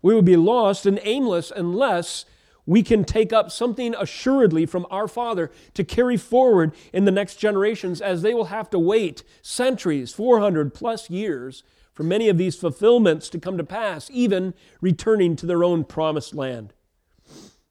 We 0.02 0.14
will 0.14 0.22
be 0.22 0.38
lost 0.38 0.86
and 0.86 1.00
aimless 1.04 1.52
unless 1.56 2.26
we 2.66 2.84
can 2.84 3.04
take 3.04 3.34
up 3.34 3.52
something 3.52 3.96
assuredly 3.98 4.66
from 4.66 4.86
our 4.90 5.08
Father 5.08 5.52
to 5.74 5.84
carry 5.84 6.18
forward 6.18 6.74
in 6.94 7.06
the 7.06 7.12
next 7.12 7.36
generations, 7.36 8.02
as 8.02 8.22
they 8.22 8.34
will 8.34 8.46
have 8.46 8.70
to 8.70 8.80
wait 8.80 9.24
centuries, 9.42 10.14
400 10.14 10.74
plus 10.74 11.10
years, 11.10 11.64
for 11.94 12.04
many 12.04 12.30
of 12.30 12.38
these 12.38 12.56
fulfillments 12.56 13.30
to 13.30 13.40
come 13.40 13.58
to 13.58 13.64
pass, 13.64 14.10
even 14.14 14.54
returning 14.80 15.36
to 15.36 15.46
their 15.46 15.64
own 15.64 15.84
promised 15.84 16.34
land. 16.34 16.74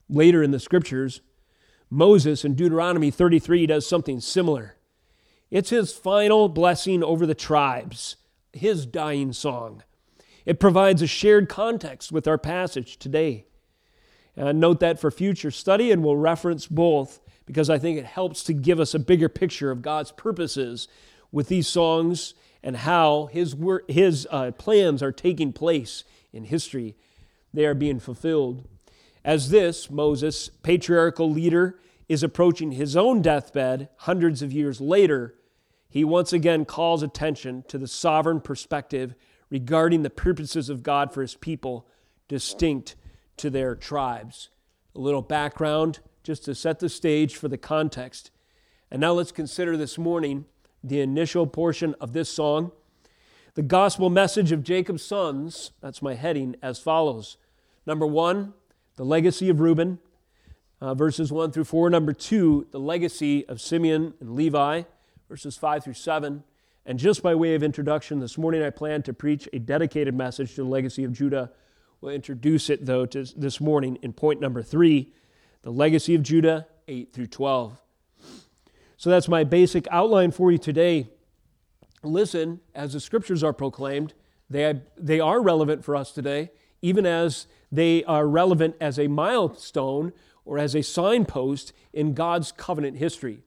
Later 0.09 0.43
in 0.43 0.51
the 0.51 0.59
scriptures, 0.59 1.21
Moses 1.89 2.45
in 2.45 2.55
Deuteronomy 2.55 3.11
33 3.11 3.65
does 3.65 3.87
something 3.87 4.19
similar. 4.19 4.75
It's 5.49 5.69
his 5.69 5.93
final 5.93 6.47
blessing 6.47 7.03
over 7.03 7.25
the 7.25 7.35
tribes, 7.35 8.17
his 8.53 8.85
dying 8.85 9.33
song. 9.33 9.83
It 10.45 10.59
provides 10.59 11.01
a 11.01 11.07
shared 11.07 11.49
context 11.49 12.11
with 12.11 12.27
our 12.27 12.37
passage 12.37 12.97
today. 12.97 13.45
And 14.35 14.59
note 14.59 14.79
that 14.79 14.99
for 14.99 15.11
future 15.11 15.51
study, 15.51 15.91
and 15.91 16.03
we'll 16.03 16.15
reference 16.15 16.67
both 16.67 17.19
because 17.45 17.69
I 17.69 17.77
think 17.77 17.97
it 17.97 18.05
helps 18.05 18.43
to 18.45 18.53
give 18.53 18.79
us 18.79 18.93
a 18.93 18.99
bigger 18.99 19.29
picture 19.29 19.71
of 19.71 19.81
God's 19.81 20.11
purposes 20.11 20.87
with 21.31 21.47
these 21.47 21.67
songs 21.67 22.33
and 22.63 22.77
how 22.77 23.25
His, 23.27 23.55
his 23.87 24.27
uh, 24.31 24.51
plans 24.51 25.03
are 25.03 25.11
taking 25.11 25.51
place 25.51 26.03
in 26.31 26.45
history. 26.45 26.95
They 27.53 27.65
are 27.65 27.73
being 27.73 27.99
fulfilled. 27.99 28.67
As 29.23 29.49
this, 29.49 29.89
Moses, 29.89 30.49
patriarchal 30.49 31.29
leader, 31.29 31.79
is 32.07 32.23
approaching 32.23 32.73
his 32.73 32.97
own 32.97 33.21
deathbed 33.21 33.89
hundreds 33.97 34.41
of 34.41 34.51
years 34.51 34.81
later, 34.81 35.35
he 35.89 36.03
once 36.03 36.33
again 36.33 36.65
calls 36.65 37.03
attention 37.03 37.63
to 37.67 37.77
the 37.77 37.87
sovereign 37.87 38.41
perspective 38.41 39.13
regarding 39.51 40.01
the 40.01 40.09
purposes 40.09 40.69
of 40.69 40.81
God 40.81 41.13
for 41.13 41.21
his 41.21 41.35
people, 41.35 41.85
distinct 42.27 42.95
to 43.37 43.51
their 43.51 43.75
tribes. 43.75 44.49
A 44.95 44.99
little 44.99 45.21
background 45.21 45.99
just 46.23 46.45
to 46.45 46.55
set 46.55 46.79
the 46.79 46.89
stage 46.89 47.35
for 47.35 47.47
the 47.47 47.57
context. 47.57 48.31
And 48.89 49.01
now 49.01 49.13
let's 49.13 49.31
consider 49.31 49.77
this 49.77 49.97
morning 49.97 50.45
the 50.83 51.01
initial 51.01 51.45
portion 51.45 51.93
of 51.99 52.13
this 52.13 52.29
song. 52.29 52.71
The 53.53 53.61
gospel 53.61 54.09
message 54.09 54.51
of 54.51 54.63
Jacob's 54.63 55.03
sons, 55.03 55.71
that's 55.81 56.01
my 56.01 56.15
heading, 56.15 56.55
as 56.61 56.79
follows. 56.79 57.37
Number 57.85 58.07
one, 58.07 58.53
the 58.95 59.03
legacy 59.03 59.49
of 59.49 59.59
Reuben, 59.59 59.99
uh, 60.79 60.93
verses 60.93 61.31
1 61.31 61.51
through 61.51 61.65
4. 61.65 61.89
Number 61.89 62.13
two, 62.13 62.67
the 62.71 62.79
legacy 62.79 63.45
of 63.47 63.59
Simeon 63.59 64.13
and 64.21 64.35
Levi, 64.35 64.83
verses 65.27 65.57
5 65.57 65.83
through 65.83 65.93
7. 65.93 66.43
And 66.85 66.97
just 66.97 67.21
by 67.21 67.35
way 67.35 67.53
of 67.53 67.61
introduction, 67.61 68.19
this 68.19 68.37
morning 68.37 68.63
I 68.63 68.71
plan 68.71 69.03
to 69.03 69.13
preach 69.13 69.47
a 69.53 69.59
dedicated 69.59 70.15
message 70.15 70.55
to 70.55 70.63
the 70.63 70.69
legacy 70.69 71.03
of 71.03 71.13
Judah. 71.13 71.51
We'll 71.99 72.15
introduce 72.15 72.69
it, 72.69 72.85
though, 72.85 73.05
to 73.07 73.23
this 73.35 73.61
morning 73.61 73.99
in 74.01 74.13
point 74.13 74.41
number 74.41 74.63
three 74.63 75.13
the 75.61 75.71
legacy 75.71 76.15
of 76.15 76.23
Judah, 76.23 76.65
8 76.87 77.13
through 77.13 77.27
12. 77.27 77.79
So 78.97 79.11
that's 79.11 79.27
my 79.27 79.43
basic 79.43 79.87
outline 79.91 80.31
for 80.31 80.51
you 80.51 80.57
today. 80.57 81.09
Listen, 82.01 82.61
as 82.73 82.93
the 82.93 82.99
scriptures 82.99 83.43
are 83.43 83.53
proclaimed, 83.53 84.15
they, 84.49 84.81
they 84.97 85.19
are 85.19 85.39
relevant 85.39 85.85
for 85.85 85.95
us 85.95 86.11
today, 86.11 86.49
even 86.81 87.05
as 87.05 87.45
they 87.71 88.03
are 88.05 88.27
relevant 88.27 88.75
as 88.81 88.97
a 88.97 89.05
milestone 89.05 90.13
or 90.45 90.57
as 90.57 90.75
a 90.75 90.81
signpost 90.81 91.73
in 91.93 92.15
God's 92.15 92.51
covenant 92.51 92.97
history. 92.97 93.43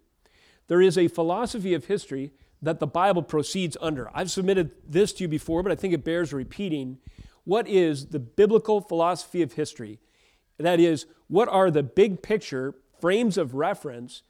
There 0.69 0.81
is 0.81 0.97
a 0.97 1.09
philosophy 1.09 1.75
of 1.75 1.87
history 1.87 2.33
that 2.63 2.81
the 2.81 2.87
Bible 2.87 3.23
proceeds 3.23 3.77
under. 3.81 4.11
I've 4.15 4.31
submitted 4.31 4.73
this 4.89 5.13
to 5.15 5.25
you 5.25 5.29
before, 5.29 5.63
but 5.63 5.73
I 5.73 5.75
think 5.75 5.95
it 5.95 6.05
bears 6.05 6.33
repeating. 6.33 6.99
What 7.45 7.69
is 7.69 8.07
the 8.07 8.19
biblical 8.19 8.81
philosophy 8.81 9.43
of 9.43 9.53
history? 9.53 9.99
That 10.59 10.81
is, 10.81 11.07
what 11.29 11.49
are 11.49 11.71
the 11.71 11.83
big 11.83 12.23
picture 12.23 12.75
frames 13.01 13.37
of 13.37 13.55
reference 13.55 14.23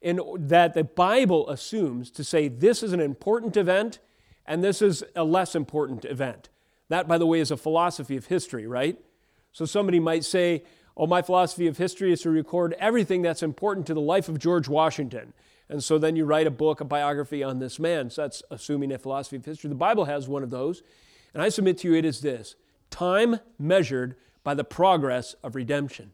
in, 0.00 0.20
that 0.36 0.74
the 0.74 0.84
Bible 0.84 1.48
assumes 1.48 2.10
to 2.12 2.24
say 2.24 2.48
this 2.48 2.82
is 2.82 2.92
an 2.92 3.00
important 3.00 3.56
event 3.56 3.98
and 4.46 4.62
this 4.62 4.82
is 4.82 5.02
a 5.16 5.24
less 5.24 5.54
important 5.54 6.04
event? 6.04 6.48
That, 6.88 7.08
by 7.08 7.18
the 7.18 7.26
way, 7.26 7.40
is 7.40 7.50
a 7.50 7.56
philosophy 7.56 8.16
of 8.16 8.26
history, 8.26 8.66
right? 8.66 8.98
So 9.52 9.64
somebody 9.64 10.00
might 10.00 10.24
say, 10.24 10.64
Oh, 10.96 11.06
my 11.06 11.22
philosophy 11.22 11.66
of 11.66 11.78
history 11.78 12.12
is 12.12 12.20
to 12.22 12.30
record 12.30 12.74
everything 12.78 13.22
that's 13.22 13.42
important 13.42 13.86
to 13.86 13.94
the 13.94 14.00
life 14.00 14.28
of 14.28 14.38
George 14.38 14.68
Washington. 14.68 15.32
And 15.70 15.82
so 15.84 15.98
then 15.98 16.16
you 16.16 16.24
write 16.24 16.48
a 16.48 16.50
book, 16.50 16.80
a 16.80 16.84
biography 16.84 17.44
on 17.44 17.60
this 17.60 17.78
man. 17.78 18.10
So 18.10 18.22
that's 18.22 18.42
assuming 18.50 18.90
a 18.90 18.98
philosophy 18.98 19.36
of 19.36 19.44
history. 19.44 19.68
The 19.68 19.76
Bible 19.76 20.04
has 20.06 20.28
one 20.28 20.42
of 20.42 20.50
those. 20.50 20.82
And 21.32 21.40
I 21.40 21.48
submit 21.48 21.78
to 21.78 21.88
you 21.88 21.94
it 21.94 22.04
is 22.04 22.20
this 22.20 22.56
time 22.90 23.38
measured 23.56 24.16
by 24.42 24.54
the 24.54 24.64
progress 24.64 25.34
of 25.44 25.54
redemption. 25.54 26.10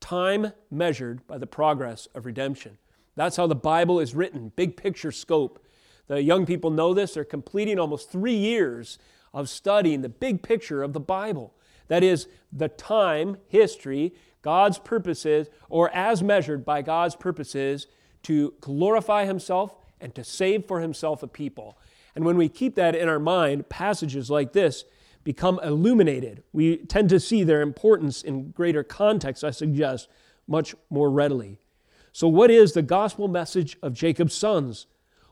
Time 0.00 0.52
measured 0.72 1.24
by 1.28 1.38
the 1.38 1.46
progress 1.46 2.08
of 2.16 2.26
redemption. 2.26 2.78
That's 3.14 3.36
how 3.36 3.46
the 3.46 3.54
Bible 3.54 4.00
is 4.00 4.14
written, 4.14 4.50
big 4.56 4.76
picture 4.76 5.12
scope. 5.12 5.64
The 6.08 6.22
young 6.22 6.44
people 6.44 6.70
know 6.70 6.92
this. 6.92 7.14
They're 7.14 7.24
completing 7.24 7.78
almost 7.78 8.10
three 8.10 8.34
years 8.34 8.98
of 9.32 9.48
studying 9.48 10.00
the 10.00 10.08
big 10.08 10.42
picture 10.42 10.82
of 10.82 10.94
the 10.94 11.00
Bible. 11.00 11.54
That 11.86 12.02
is, 12.02 12.26
the 12.52 12.68
time, 12.68 13.36
history, 13.46 14.14
God's 14.42 14.78
purposes, 14.78 15.48
or 15.68 15.90
as 15.90 16.22
measured 16.22 16.64
by 16.64 16.82
God's 16.82 17.14
purposes 17.14 17.86
to 18.24 18.54
glorify 18.60 19.24
himself 19.24 19.74
and 20.00 20.14
to 20.14 20.24
save 20.24 20.66
for 20.66 20.80
himself 20.80 21.22
a 21.22 21.26
people. 21.26 21.78
And 22.14 22.24
when 22.24 22.36
we 22.36 22.48
keep 22.48 22.74
that 22.74 22.94
in 22.94 23.08
our 23.08 23.18
mind, 23.18 23.68
passages 23.68 24.30
like 24.30 24.52
this 24.52 24.84
become 25.22 25.60
illuminated. 25.62 26.42
We 26.52 26.78
tend 26.78 27.08
to 27.10 27.20
see 27.20 27.44
their 27.44 27.60
importance 27.60 28.22
in 28.22 28.50
greater 28.50 28.82
context, 28.82 29.44
I 29.44 29.50
suggest, 29.50 30.08
much 30.48 30.74
more 30.88 31.10
readily. 31.10 31.58
So, 32.12 32.26
what 32.26 32.50
is 32.50 32.72
the 32.72 32.82
gospel 32.82 33.28
message 33.28 33.76
of 33.82 33.94
Jacob's 33.94 34.34
sons? 34.34 34.86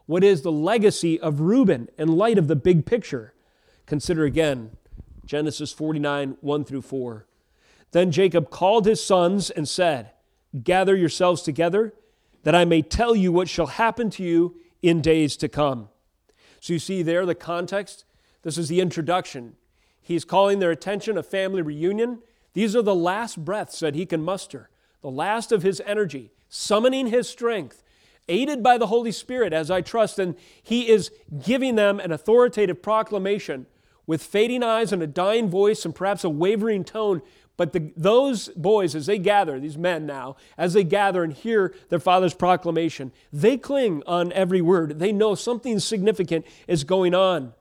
What 0.07 0.23
is 0.23 0.43
the 0.43 0.53
legacy 0.53 1.19
of 1.21 1.41
Reuben 1.41 1.89
in 1.99 2.17
light 2.17 2.39
of 2.39 2.49
the 2.49 2.57
big 2.57 2.87
picture? 2.87 3.35
Consider 3.87 4.25
again 4.25 4.71
Genesis 5.27 5.73
49, 5.73 6.37
1 6.41 6.65
through 6.65 6.83
4. 6.83 7.27
Then 7.91 8.11
Jacob 8.11 8.51
called 8.51 8.87
his 8.87 9.03
sons 9.03 9.51
and 9.51 9.69
said, 9.69 10.11
Gather 10.63 10.97
yourselves 10.97 11.43
together 11.43 11.93
that 12.43 12.55
I 12.55 12.65
may 12.65 12.83
tell 12.83 13.15
you 13.15 13.33
what 13.33 13.49
shall 13.49 13.67
happen 13.67 14.11
to 14.11 14.23
you 14.23 14.57
in 14.83 15.01
days 15.01 15.37
to 15.39 15.49
come. 15.49 15.89
So 16.61 16.73
you 16.73 16.79
see 16.79 17.03
there 17.03 17.27
the 17.27 17.35
context. 17.35 18.05
This 18.43 18.59
is 18.59 18.69
the 18.69 18.81
introduction. 18.81 19.57
He's 20.01 20.25
calling 20.25 20.59
their 20.59 20.71
attention 20.71 21.19
a 21.19 21.23
family 21.23 21.63
reunion. 21.63 22.21
These 22.55 22.75
are 22.75 22.83
the 22.83 22.95
last 22.95 23.45
breaths 23.45 23.81
that 23.81 23.95
he 23.95 24.07
can 24.07 24.23
muster, 24.23 24.71
the 25.03 25.11
last 25.11 25.53
of 25.53 25.63
his 25.63 25.83
energy, 25.85 26.33
summoning 26.49 27.09
his 27.09 27.29
strength, 27.29 27.83
aided 28.29 28.63
by 28.63 28.79
the 28.79 28.87
Holy 28.87 29.13
Spirit, 29.13 29.53
as 29.53 29.71
I 29.71 29.81
trust. 29.81 30.19
And 30.19 30.35
he 30.63 30.89
is 30.89 31.11
giving 31.45 31.75
them 31.75 32.01
an 32.01 32.13
authoritative 32.13 32.83
proclamation 32.83 33.67
with 34.07 34.23
fading 34.23 34.63
eyes 34.63 34.93
and 34.93 35.03
a 35.03 35.07
dying 35.07 35.51
voice 35.51 35.85
and 35.85 35.95
perhaps 35.95 36.25
a 36.25 36.31
wavering 36.31 36.85
tone, 36.85 37.21
but 37.59 37.73
the, 37.73 37.93
those 37.97 38.49
boys, 38.51 38.95
as 38.95 39.07
they 39.07 39.19
gather, 39.19 39.59
these 39.59 39.77
men 39.77 40.07
now, 40.07 40.37
as 40.57 40.73
they 40.75 40.85
gather 40.85 41.25
and 41.25 41.33
hear 41.33 41.75
their 41.89 41.99
father's 41.99 42.33
proclamation, 42.33 43.13
they 43.33 43.59
cling 43.59 44.03
on 44.07 44.33
every 44.33 44.63
word. 44.63 45.01
They 45.01 45.13
know 45.13 45.35
something 45.35 45.81
significant 45.81 46.47
is 46.69 46.85
going 46.85 47.15
on. 47.15 47.53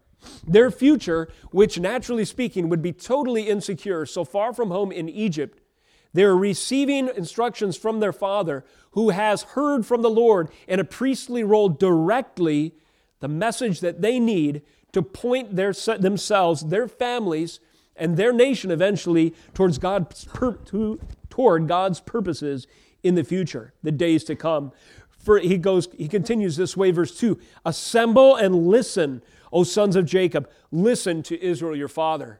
Their 0.48 0.70
future, 0.70 1.30
which 1.50 1.80
naturally 1.80 2.25
speaking 2.25 2.70
would 2.70 2.82
be 2.82 2.94
totally 2.94 3.50
insecure, 3.50 4.06
so 4.06 4.24
far 4.24 4.54
from 4.54 4.70
home 4.70 4.92
in 4.92 5.10
Egypt, 5.10 5.60
they're 6.13 6.38
receiving 6.38 7.10
instructions 7.16 7.75
from 7.75 8.00
their 8.00 8.13
father 8.13 8.63
who 8.92 9.10
has 9.10 9.44
heard 9.44 9.84
from 9.84 10.04
the 10.04 10.10
Lord 10.12 10.50
in 10.68 10.80
a 10.80 10.84
priestly 10.84 11.44
role 11.44 11.70
directly 11.70 12.75
the 13.20 13.27
message 13.27 13.80
that 13.80 14.01
they 14.01 14.20
need 14.20 14.62
to 14.92 15.01
point 15.01 15.56
their, 15.56 15.74
themselves, 15.74 16.68
their 16.68 16.88
families, 16.88 17.60
and 17.98 18.18
their 18.18 18.34
nation 18.34 18.72
eventually 18.72 19.34
towards 19.54 19.77
God's 19.77 20.25
pur- 20.25 20.58
to, 20.66 21.00
toward 21.30 21.68
God's 21.68 22.00
purposes 22.00 22.68
in 23.04 23.16
the 23.16 23.24
future, 23.24 23.74
the 23.84 23.92
days 23.92 24.24
to 24.25 24.36
come. 24.36 24.72
For 25.10 25.39
he 25.39 25.58
goes, 25.58 25.89
he 25.98 26.08
continues 26.08 26.56
this 26.56 26.77
way, 26.77 26.92
verse 26.92 27.18
2 27.18 27.39
Assemble 27.66 28.36
and 28.36 28.68
listen, 28.68 29.22
O 29.51 29.63
sons 29.63 29.96
of 29.96 30.06
Jacob, 30.06 30.50
listen 30.72 31.24
to 31.24 31.42
Israel 31.44 31.75
your 31.75 31.88
father. 31.88 32.39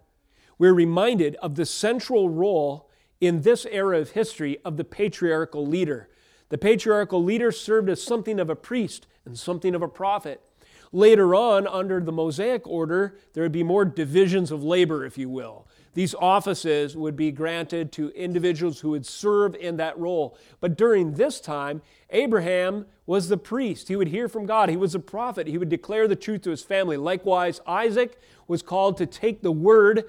We're 0.58 0.74
reminded 0.74 1.36
of 1.36 1.56
the 1.56 1.66
central 1.66 2.30
role 2.30 2.90
in 3.20 3.42
this 3.42 3.66
era 3.70 4.00
of 4.00 4.12
history 4.12 4.58
of 4.64 4.78
the 4.78 4.84
patriarchal 4.84 5.66
leader. 5.66 6.10
The 6.50 6.58
patriarchal 6.58 7.24
leader 7.24 7.52
served 7.52 7.90
as 7.90 8.02
something 8.02 8.40
of 8.40 8.50
a 8.50 8.56
priest 8.56 9.08
and 9.26 9.38
something 9.38 9.76
of 9.76 9.82
a 9.82 9.88
prophet. 9.88 10.42
Later 10.92 11.36
on, 11.36 11.68
under 11.68 12.00
the 12.00 12.12
Mosaic 12.12 12.66
order, 12.66 13.18
there 13.34 13.44
would 13.44 13.52
be 13.52 13.64
more 13.64 13.86
divisions 13.86 14.52
of 14.52 14.64
labor, 14.64 15.06
if 15.06 15.18
you 15.18 15.30
will. 15.30 15.68
These 15.94 16.14
offices 16.14 16.96
would 16.96 17.16
be 17.16 17.32
granted 17.32 17.92
to 17.94 18.10
individuals 18.10 18.80
who 18.80 18.92
would 18.92 19.06
serve 19.06 19.56
in 19.56 19.78
that 19.78 19.98
role. 19.98 20.38
But 20.60 20.78
during 20.78 21.14
this 21.14 21.40
time, 21.42 21.82
Abraham 22.12 22.86
was 23.08 23.30
the 23.30 23.38
priest. 23.38 23.88
He 23.88 23.96
would 23.96 24.10
hear 24.10 24.30
from 24.30 24.46
God. 24.46 24.70
He 24.70 24.78
was 24.78 24.94
a 24.94 25.00
prophet. 25.00 25.48
He 25.48 25.58
would 25.58 25.70
declare 25.70 26.08
the 26.08 26.16
truth 26.16 26.44
to 26.44 26.52
his 26.52 26.62
family. 26.64 26.98
Likewise, 26.98 27.62
Isaac 27.66 28.20
was 28.48 28.62
called 28.62 28.98
to 28.98 29.08
take 29.08 29.42
the 29.42 29.52
word 29.52 30.04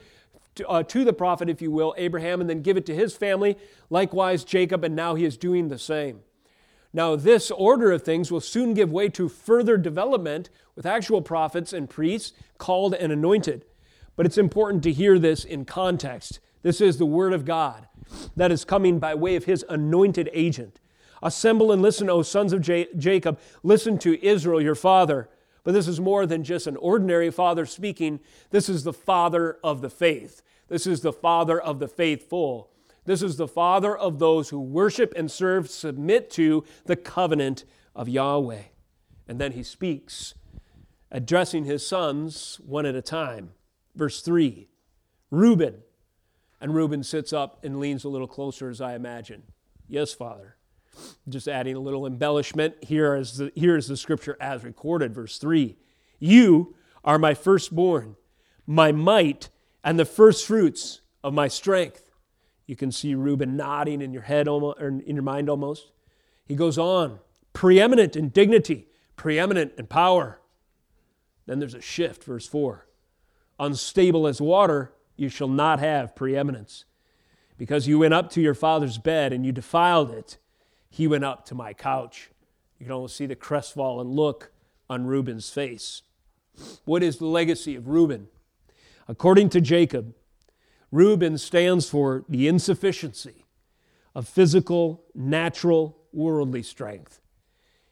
to, 0.57 0.69
uh, 0.69 0.83
to 0.83 1.05
the 1.05 1.13
prophet, 1.13 1.49
if 1.49 1.63
you 1.63 1.71
will, 1.71 1.95
Abraham, 1.97 2.41
and 2.41 2.51
then 2.51 2.63
give 2.63 2.77
it 2.77 2.85
to 2.87 2.95
his 2.95 3.17
family. 3.17 3.57
Likewise, 3.89 4.45
Jacob, 4.45 4.85
and 4.85 4.95
now 4.95 5.15
he 5.15 5.25
is 5.25 5.37
doing 5.37 5.69
the 5.69 5.79
same. 5.79 6.21
Now, 6.93 7.17
this 7.17 7.51
order 7.51 7.93
of 7.93 8.03
things 8.03 8.33
will 8.33 8.41
soon 8.41 8.75
give 8.75 8.91
way 8.91 9.09
to 9.11 9.29
further 9.29 9.77
development 9.77 10.51
with 10.79 10.87
actual 10.87 11.21
prophets 11.21 11.73
and 11.73 11.91
priests 11.91 12.33
called 12.57 12.95
and 12.95 13.11
anointed. 13.11 13.65
But 14.15 14.27
it's 14.27 14.39
important 14.39 14.85
to 14.85 14.93
hear 14.93 15.19
this 15.19 15.45
in 15.45 15.65
context. 15.65 16.39
This 16.63 16.81
is 16.81 16.99
the 16.99 17.05
Word 17.05 17.33
of 17.33 17.45
God 17.45 17.89
that 18.37 18.53
is 18.53 18.65
coming 18.65 19.01
by 19.01 19.17
way 19.17 19.35
of 19.35 19.47
His 19.47 19.65
anointed 19.69 20.31
agent. 20.33 20.79
Assemble 21.21 21.73
and 21.73 21.83
listen, 21.83 22.09
O 22.09 22.23
sons 22.23 22.53
of 22.53 22.61
J- 22.61 22.87
Jacob. 22.97 23.41
Listen 23.65 23.99
to 23.99 24.25
Israel, 24.25 24.61
your 24.61 24.77
father. 24.77 25.29
But 25.65 25.73
this 25.73 25.89
is 25.89 25.99
more 25.99 26.27
than 26.27 26.45
just 26.45 26.69
an 26.69 26.77
ordinary 26.77 27.33
father 27.33 27.67
speaking. 27.67 28.21
This 28.51 28.69
is 28.69 28.85
the 28.85 28.93
father 28.93 29.59
of 29.65 29.81
the 29.81 29.91
faith. 29.91 30.43
This 30.69 30.87
is 30.87 31.01
the 31.01 31.13
father 31.13 31.61
of 31.61 31.81
the 31.81 31.89
faithful. 31.89 32.71
This 33.05 33.21
is 33.21 33.37
the 33.37 33.49
father 33.49 33.99
of 33.99 34.21
those 34.21 34.51
who 34.51 34.61
worship 34.61 35.13
and 35.17 35.29
serve, 35.29 35.69
submit 35.69 36.31
to 36.33 36.63
the 36.85 36.95
covenant 36.95 37.65
of 37.97 38.09
Yahweh. 38.09 38.63
And 39.27 39.41
then 39.41 39.53
he 39.53 39.65
speaks, 39.65 40.35
addressing 41.11 41.65
his 41.65 41.87
sons 41.87 42.61
one 42.65 42.87
at 42.87 42.95
a 42.95 43.03
time. 43.03 43.51
Verse 43.95 44.23
3 44.23 44.69
Reuben. 45.31 45.83
And 46.61 46.75
Reuben 46.75 47.05
sits 47.05 47.33
up 47.33 47.65
and 47.65 47.79
leans 47.79 48.05
a 48.05 48.09
little 48.09 48.27
closer, 48.27 48.69
as 48.69 48.81
I 48.81 48.95
imagine. 48.95 49.43
Yes, 49.87 50.13
Father. 50.13 50.57
Just 51.29 51.47
adding 51.47 51.77
a 51.77 51.81
little 51.81 52.05
embellishment. 52.05 52.75
Here 52.83 53.15
is 53.15 53.37
the, 53.37 53.53
here 53.55 53.77
is 53.77 53.87
the 53.87 53.97
scripture 53.97 54.37
as 54.41 54.65
recorded. 54.65 55.15
Verse 55.15 55.39
3 55.39 55.77
You 56.19 56.75
are 57.05 57.19
my 57.19 57.35
firstborn, 57.35 58.17
my 58.67 58.91
might, 58.91 59.51
and 59.85 59.99
the 59.99 60.05
firstfruits 60.05 61.01
of 61.23 61.33
my 61.33 61.49
strength. 61.49 62.11
You 62.67 62.77
can 62.77 62.93
see 62.93 63.15
Reuben 63.15 63.57
nodding 63.57 64.03
in 64.03 64.13
your 64.13 64.23
head 64.23 64.49
almost, 64.49 64.81
or 64.81 64.89
in 64.89 65.15
your 65.15 65.23
mind 65.23 65.49
almost. 65.49 65.93
He 66.45 66.55
goes 66.55 66.77
on, 66.77 67.21
preeminent 67.53 68.17
in 68.17 68.31
dignity, 68.31 68.89
preeminent 69.17 69.73
in 69.79 69.87
power. 69.87 70.41
Then 71.49 71.61
there's 71.61 71.75
a 71.75 71.81
shift, 71.81 72.25
verse 72.25 72.47
4. 72.47 72.87
Unstable 73.59 74.27
as 74.27 74.39
water, 74.39 74.93
you 75.17 75.31
shall 75.31 75.49
not 75.49 75.81
have 75.81 76.15
preeminence. 76.15 76.85
Because 77.57 77.89
you 77.89 77.99
went 77.99 78.13
up 78.13 78.31
to 78.33 78.43
your 78.43 78.55
father's 78.55 78.99
bed 78.99 79.33
and 79.33 79.47
you 79.47 79.51
defiled 79.51 80.11
it, 80.11 80.37
he 80.91 81.07
went 81.07 81.25
up 81.25 81.47
to 81.47 81.55
my 81.55 81.73
couch. 81.73 82.29
You 82.79 82.85
can 82.85 82.93
almost 82.93 83.17
see 83.17 83.25
the 83.25 83.35
crestfallen 83.35 84.09
look 84.09 84.53
on 84.91 85.07
Reuben's 85.07 85.49
face. 85.49 86.03
What 86.85 87.03
is 87.03 87.17
the 87.17 87.27
legacy 87.27 87.75
of 87.77 87.89
Reuben? 87.89 88.29
According 89.09 89.49
to 89.51 89.63
Jacob, 89.63 90.15
Reuben 90.93 91.39
stands 91.39 91.89
for 91.89 92.27
the 92.29 92.47
insufficiency 92.47 93.47
of 94.15 94.29
physical, 94.29 95.03
natural, 95.15 95.97
worldly 96.13 96.63
strength. 96.63 97.23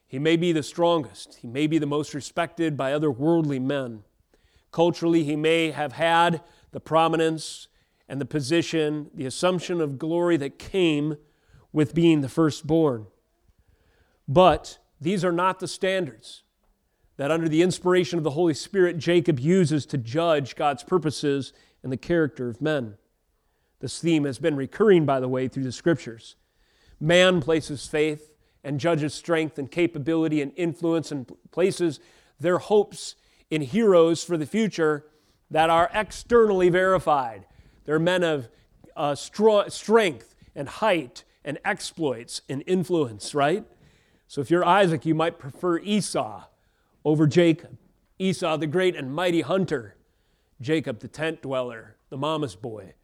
He 0.08 0.18
may 0.18 0.36
be 0.36 0.52
the 0.52 0.62
strongest, 0.62 1.38
he 1.42 1.48
may 1.48 1.66
be 1.66 1.78
the 1.78 1.86
most 1.86 2.14
respected 2.14 2.76
by 2.76 2.92
other 2.92 3.10
worldly 3.10 3.58
men. 3.58 4.04
Culturally, 4.70 5.24
he 5.24 5.36
may 5.36 5.70
have 5.70 5.92
had 5.92 6.42
the 6.70 6.80
prominence 6.80 7.68
and 8.08 8.20
the 8.20 8.26
position, 8.26 9.10
the 9.14 9.26
assumption 9.26 9.80
of 9.80 9.98
glory 9.98 10.36
that 10.36 10.58
came 10.58 11.16
with 11.72 11.94
being 11.94 12.20
the 12.20 12.28
firstborn. 12.28 13.06
But 14.28 14.78
these 15.00 15.24
are 15.24 15.32
not 15.32 15.58
the 15.60 15.68
standards 15.68 16.42
that, 17.16 17.30
under 17.30 17.48
the 17.48 17.62
inspiration 17.62 18.18
of 18.18 18.24
the 18.24 18.30
Holy 18.30 18.54
Spirit, 18.54 18.98
Jacob 18.98 19.40
uses 19.40 19.86
to 19.86 19.98
judge 19.98 20.54
God's 20.54 20.84
purposes 20.84 21.52
and 21.82 21.90
the 21.90 21.96
character 21.96 22.48
of 22.48 22.60
men. 22.60 22.96
This 23.80 24.00
theme 24.00 24.24
has 24.24 24.38
been 24.38 24.56
recurring, 24.56 25.04
by 25.04 25.20
the 25.20 25.28
way, 25.28 25.48
through 25.48 25.64
the 25.64 25.72
scriptures. 25.72 26.36
Man 27.00 27.40
places 27.40 27.86
faith 27.86 28.35
and 28.66 28.80
judges 28.80 29.14
strength 29.14 29.58
and 29.60 29.70
capability 29.70 30.42
and 30.42 30.52
influence 30.56 31.12
and 31.12 31.30
places 31.52 32.00
their 32.40 32.58
hopes 32.58 33.14
in 33.48 33.62
heroes 33.62 34.24
for 34.24 34.36
the 34.36 34.44
future 34.44 35.06
that 35.52 35.70
are 35.70 35.88
externally 35.94 36.68
verified. 36.68 37.46
They're 37.84 38.00
men 38.00 38.24
of 38.24 38.48
uh, 38.96 39.14
strength 39.14 40.34
and 40.56 40.68
height 40.68 41.22
and 41.44 41.58
exploits 41.64 42.42
and 42.48 42.64
influence, 42.66 43.36
right? 43.36 43.64
So 44.26 44.40
if 44.40 44.50
you're 44.50 44.64
Isaac, 44.64 45.06
you 45.06 45.14
might 45.14 45.38
prefer 45.38 45.78
Esau 45.78 46.42
over 47.04 47.28
Jacob. 47.28 47.78
Esau, 48.18 48.56
the 48.56 48.66
great 48.66 48.96
and 48.96 49.14
mighty 49.14 49.42
hunter, 49.42 49.94
Jacob, 50.60 50.98
the 50.98 51.08
tent 51.08 51.42
dweller, 51.42 51.94
the 52.10 52.16
mama's 52.16 52.56
boy. 52.56 52.94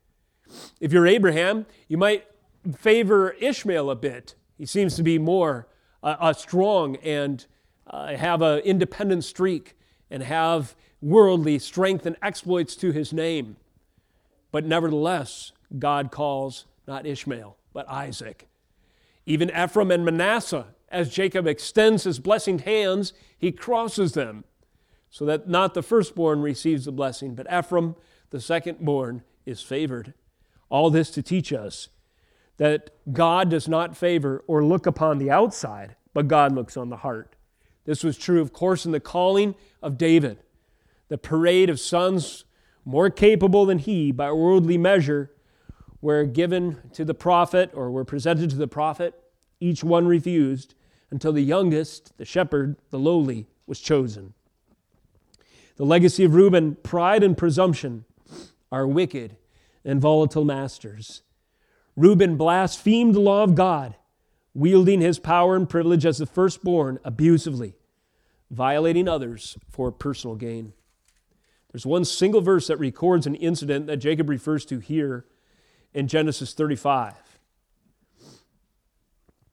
If 0.81 0.93
you're 0.93 1.07
Abraham, 1.07 1.67
you 1.87 1.99
might 1.99 2.27
favor 2.77 3.31
Ishmael 3.31 3.91
a 3.91 3.95
bit. 3.95 4.35
He 4.63 4.67
seems 4.67 4.95
to 4.95 5.03
be 5.03 5.19
more 5.19 5.67
uh, 6.05 6.15
uh, 6.21 6.33
strong 6.33 6.95
and 7.03 7.45
uh, 7.85 8.15
have 8.15 8.43
an 8.43 8.61
independent 8.61 9.25
streak 9.25 9.77
and 10.09 10.23
have 10.23 10.77
worldly 11.01 11.59
strength 11.59 12.07
and 12.07 12.15
exploits 12.23 12.77
to 12.77 12.93
his 12.93 13.13
name. 13.13 13.57
But 14.53 14.65
nevertheless, 14.65 15.51
God 15.81 16.13
calls 16.13 16.67
not 16.87 17.07
Ishmael, 17.07 17.57
but 17.73 17.89
Isaac. 17.89 18.47
Even 19.27 19.51
Ephraim 19.51 19.91
and 19.91 20.05
Manasseh, 20.05 20.69
as 20.91 21.11
Jacob 21.11 21.49
extends 21.49 22.05
his 22.05 22.21
blessing 22.21 22.61
hands, 22.61 23.13
he 23.37 23.51
crosses 23.51 24.13
them 24.13 24.45
so 25.11 25.25
that 25.25 25.49
not 25.49 25.75
the 25.75 25.83
firstborn 25.83 26.41
receives 26.41 26.85
the 26.85 26.93
blessing, 26.93 27.35
but 27.35 27.53
Ephraim, 27.53 27.97
the 28.31 28.39
secondborn, 28.39 29.23
is 29.45 29.61
favored. 29.61 30.15
All 30.69 30.89
this 30.89 31.11
to 31.11 31.21
teach 31.21 31.53
us 31.53 31.89
that 32.63 32.91
God 33.13 33.51
does 33.51 33.67
not 33.67 33.97
favor 33.97 34.45
or 34.47 34.65
look 34.65 34.87
upon 34.87 35.19
the 35.19 35.33
outside, 35.33 35.97
but 36.15 36.29
God 36.29 36.53
looks 36.53 36.77
on 36.77 36.91
the 36.91 36.99
heart. 36.99 37.35
This 37.87 38.05
was 38.05 38.17
true, 38.17 38.41
of 38.41 38.53
course, 38.53 38.87
in 38.87 38.93
the 38.93 39.01
calling 39.01 39.57
of 39.83 39.99
David. 39.99 40.39
The 41.09 41.19
parade 41.19 41.69
of 41.69 41.81
sons 41.81 42.45
more 42.85 43.11
capable 43.11 43.67
than 43.67 43.79
he 43.79 44.13
by 44.13 44.31
worldly 44.31 44.79
measure 44.79 45.33
were 46.01 46.23
given 46.25 46.79
to 46.93 47.05
the 47.05 47.15
prophet 47.15 47.73
or 47.75 47.91
were 47.91 48.05
presented 48.05 48.51
to 48.51 48.57
the 48.57 48.69
prophet. 48.69 49.21
Each 49.59 49.83
one 49.83 50.07
refused 50.07 50.77
until 51.11 51.33
the 51.33 51.43
youngest, 51.43 52.17
the 52.17 52.25
shepherd, 52.25 52.77
the 52.91 52.99
lowly, 53.01 53.49
was 53.67 53.81
chosen. 53.81 54.35
The 55.79 55.85
legacy 55.85 56.23
of 56.23 56.37
Reuben, 56.37 56.77
pride 56.77 57.25
and 57.25 57.37
presumption, 57.37 58.05
are 58.71 58.87
wicked 58.87 59.37
and 59.85 60.01
volatile 60.01 60.45
masters. 60.45 61.23
Reuben 61.97 62.37
blasphemed 62.37 63.15
the 63.15 63.21
law 63.21 63.43
of 63.43 63.55
God, 63.55 63.97
wielding 64.55 65.01
his 65.01 65.19
power 65.19 65.57
and 65.57 65.69
privilege 65.69 66.07
as 66.07 66.19
the 66.19 66.27
firstborn 66.27 66.99
abusively, 67.05 67.75
violating 68.51 69.09
others 69.09 69.59
for 69.69 69.91
personal 69.91 70.37
gain. 70.37 70.73
There's 71.71 71.87
one 71.87 72.05
single 72.05 72.41
verse 72.41 72.67
that 72.67 72.79
records 72.79 73.27
an 73.27 73.35
incident 73.35 73.87
that 73.87 73.97
Jacob 73.97 74.29
refers 74.29 74.65
to 74.67 74.79
here 74.79 75.25
in 75.95 76.07
Genesis 76.07 76.53
35. 76.53 77.15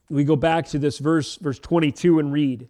We 0.10 0.24
go 0.24 0.36
back 0.36 0.66
to 0.68 0.80
this 0.80 0.98
verse, 0.98 1.36
verse 1.36 1.60
22, 1.60 2.20
and 2.20 2.34
read. 2.34 2.68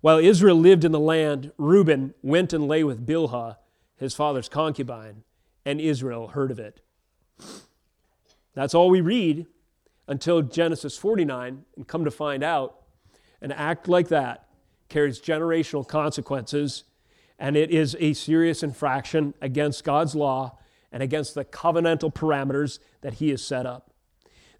While 0.00 0.18
Israel 0.18 0.56
lived 0.56 0.84
in 0.84 0.92
the 0.92 1.00
land, 1.00 1.52
Reuben 1.58 2.14
went 2.22 2.52
and 2.52 2.66
lay 2.66 2.82
with 2.82 3.06
Bilhah, 3.06 3.56
his 3.96 4.14
father's 4.14 4.48
concubine, 4.48 5.24
and 5.64 5.80
Israel 5.80 6.28
heard 6.28 6.50
of 6.50 6.58
it. 6.58 6.80
That's 8.58 8.74
all 8.74 8.90
we 8.90 9.00
read 9.00 9.46
until 10.08 10.42
Genesis 10.42 10.98
49, 10.98 11.64
and 11.76 11.86
come 11.86 12.04
to 12.04 12.10
find 12.10 12.42
out, 12.42 12.80
an 13.40 13.52
act 13.52 13.86
like 13.86 14.08
that 14.08 14.48
carries 14.88 15.20
generational 15.20 15.86
consequences, 15.86 16.82
and 17.38 17.56
it 17.56 17.70
is 17.70 17.96
a 18.00 18.14
serious 18.14 18.64
infraction 18.64 19.32
against 19.40 19.84
God's 19.84 20.16
law 20.16 20.58
and 20.90 21.04
against 21.04 21.36
the 21.36 21.44
covenantal 21.44 22.12
parameters 22.12 22.80
that 23.02 23.14
He 23.14 23.30
has 23.30 23.44
set 23.44 23.64
up. 23.64 23.92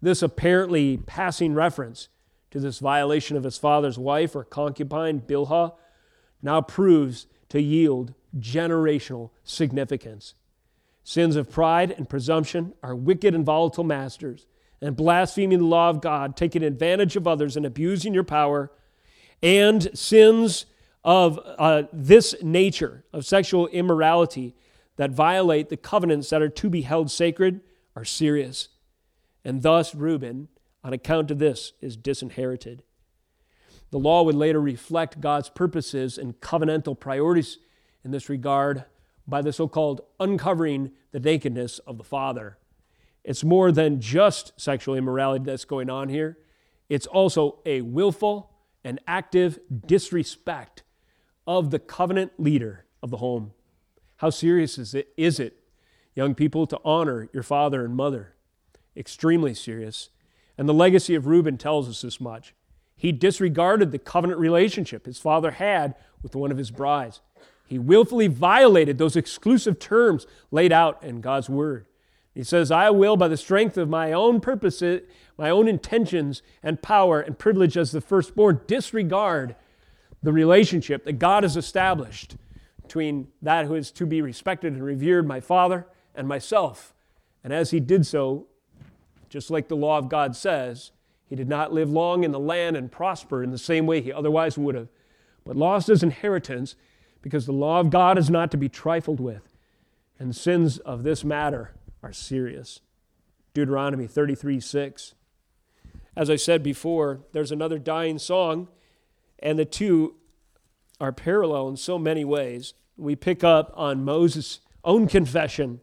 This 0.01 0.21
apparently 0.21 0.95
passing 0.95 1.53
reference 1.53 2.07
to 2.51 2.61
this 2.61 2.79
violation 2.79 3.35
of 3.35 3.43
his 3.43 3.57
father's 3.57 3.99
wife 3.99 4.33
or 4.33 4.45
concubine, 4.45 5.19
Bilhah, 5.19 5.73
now 6.41 6.61
proves 6.61 7.27
to 7.49 7.61
yield 7.61 8.13
generational 8.37 9.31
significance. 9.43 10.35
Sins 11.03 11.35
of 11.35 11.49
pride 11.49 11.91
and 11.91 12.07
presumption 12.09 12.73
are 12.83 12.95
wicked 12.95 13.33
and 13.33 13.45
volatile 13.45 13.83
masters, 13.83 14.45
and 14.81 14.95
blaspheming 14.95 15.59
the 15.59 15.65
law 15.65 15.89
of 15.89 16.01
God, 16.01 16.37
taking 16.37 16.63
advantage 16.63 17.15
of 17.15 17.27
others 17.27 17.57
and 17.57 17.65
abusing 17.65 18.13
your 18.13 18.23
power, 18.23 18.71
and 19.41 19.89
sins 19.97 20.65
of 21.03 21.39
uh, 21.57 21.83
this 21.91 22.35
nature, 22.41 23.03
of 23.13 23.25
sexual 23.25 23.67
immorality, 23.67 24.55
that 24.97 25.11
violate 25.11 25.69
the 25.69 25.77
covenants 25.77 26.29
that 26.29 26.41
are 26.41 26.49
to 26.49 26.69
be 26.69 26.81
held 26.81 27.09
sacred, 27.09 27.61
are 27.95 28.05
serious. 28.05 28.69
And 29.43 29.61
thus, 29.61 29.95
Reuben, 29.95 30.49
on 30.83 30.93
account 30.93 31.31
of 31.31 31.39
this, 31.39 31.73
is 31.81 31.95
disinherited. 31.95 32.83
The 33.91 33.99
law 33.99 34.23
would 34.23 34.35
later 34.35 34.61
reflect 34.61 35.21
God's 35.21 35.49
purposes 35.49 36.17
and 36.17 36.39
covenantal 36.41 36.99
priorities 36.99 37.57
in 38.03 38.11
this 38.11 38.29
regard 38.29 38.85
by 39.29 39.41
the 39.41 39.53
so 39.53 39.67
called 39.67 40.01
uncovering 40.19 40.91
the 41.11 41.19
nakedness 41.19 41.79
of 41.79 41.97
the 41.97 42.03
Father. 42.03 42.57
It's 43.23 43.43
more 43.43 43.71
than 43.71 44.01
just 44.01 44.59
sexual 44.59 44.95
immorality 44.95 45.45
that's 45.45 45.65
going 45.65 45.89
on 45.89 46.09
here, 46.09 46.37
it's 46.87 47.05
also 47.05 47.59
a 47.65 47.81
willful 47.81 48.51
and 48.83 48.99
active 49.07 49.59
disrespect 49.85 50.83
of 51.45 51.69
the 51.69 51.79
covenant 51.79 52.31
leader 52.37 52.85
of 53.03 53.11
the 53.11 53.17
home. 53.17 53.51
How 54.17 54.29
serious 54.29 54.77
is 54.77 54.93
it, 54.93 55.13
is 55.15 55.39
it, 55.39 55.63
young 56.15 56.35
people, 56.35 56.65
to 56.67 56.79
honor 56.83 57.29
your 57.33 57.43
father 57.43 57.85
and 57.85 57.95
mother? 57.95 58.33
Extremely 58.97 59.53
serious. 59.53 60.09
And 60.57 60.67
the 60.67 60.73
legacy 60.73 61.15
of 61.15 61.27
Reuben 61.27 61.57
tells 61.57 61.87
us 61.87 62.01
this 62.01 62.19
much. 62.19 62.53
He 62.95 63.11
disregarded 63.11 63.91
the 63.91 63.99
covenant 63.99 64.39
relationship 64.39 65.05
his 65.05 65.19
father 65.19 65.51
had 65.51 65.95
with 66.21 66.35
one 66.35 66.51
of 66.51 66.57
his 66.57 66.69
brides. 66.69 67.21
He 67.69 67.77
willfully 67.77 68.25
violated 68.25 68.97
those 68.97 69.15
exclusive 69.15 69.77
terms 69.77 70.25
laid 70.49 70.71
out 70.71 71.03
in 71.03 71.21
God's 71.21 71.51
word. 71.51 71.85
He 72.33 72.43
says, 72.43 72.71
I 72.71 72.89
will, 72.89 73.15
by 73.15 73.27
the 73.27 73.37
strength 73.37 73.77
of 73.77 73.87
my 73.87 74.11
own 74.11 74.41
purposes, 74.41 75.01
my 75.37 75.51
own 75.51 75.67
intentions 75.67 76.41
and 76.63 76.81
power 76.81 77.21
and 77.21 77.37
privilege 77.37 77.77
as 77.77 77.91
the 77.91 78.01
firstborn, 78.01 78.61
disregard 78.65 79.55
the 80.23 80.33
relationship 80.33 81.05
that 81.05 81.19
God 81.19 81.43
has 81.43 81.55
established 81.55 82.37
between 82.81 83.27
that 83.39 83.67
who 83.67 83.75
is 83.75 83.91
to 83.91 84.07
be 84.07 84.23
respected 84.23 84.73
and 84.73 84.83
revered, 84.83 85.27
my 85.27 85.39
father, 85.39 85.85
and 86.15 86.27
myself. 86.27 86.95
And 87.43 87.53
as 87.53 87.69
he 87.69 87.79
did 87.79 88.07
so, 88.07 88.47
just 89.29 89.51
like 89.51 89.67
the 89.67 89.75
law 89.75 89.99
of 89.99 90.09
God 90.09 90.35
says, 90.35 90.91
he 91.27 91.35
did 91.35 91.47
not 91.47 91.71
live 91.71 91.91
long 91.91 92.23
in 92.23 92.31
the 92.31 92.39
land 92.39 92.75
and 92.75 92.91
prosper 92.91 93.43
in 93.43 93.51
the 93.51 93.59
same 93.59 93.85
way 93.85 94.01
he 94.01 94.11
otherwise 94.11 94.57
would 94.57 94.73
have, 94.73 94.87
but 95.45 95.55
lost 95.55 95.85
his 95.85 96.01
inheritance 96.01 96.73
because 97.21 97.45
the 97.45 97.51
law 97.51 97.79
of 97.79 97.89
God 97.89 98.17
is 98.17 98.29
not 98.29 98.51
to 98.51 98.57
be 98.57 98.69
trifled 98.69 99.19
with, 99.19 99.55
and 100.17 100.35
sins 100.35 100.77
of 100.79 101.03
this 101.03 101.23
matter 101.23 101.73
are 102.01 102.13
serious. 102.13 102.81
Deuteronomy 103.53 104.07
33 104.07 104.59
6. 104.59 105.15
As 106.15 106.29
I 106.29 106.35
said 106.35 106.63
before, 106.63 107.21
there's 107.31 107.51
another 107.51 107.79
dying 107.79 108.17
song, 108.19 108.67
and 109.39 109.57
the 109.57 109.65
two 109.65 110.15
are 110.99 111.11
parallel 111.11 111.69
in 111.69 111.77
so 111.77 111.97
many 111.97 112.25
ways. 112.25 112.73
We 112.97 113.15
pick 113.15 113.43
up 113.43 113.71
on 113.75 114.03
Moses' 114.03 114.59
own 114.83 115.07
confession 115.07 115.79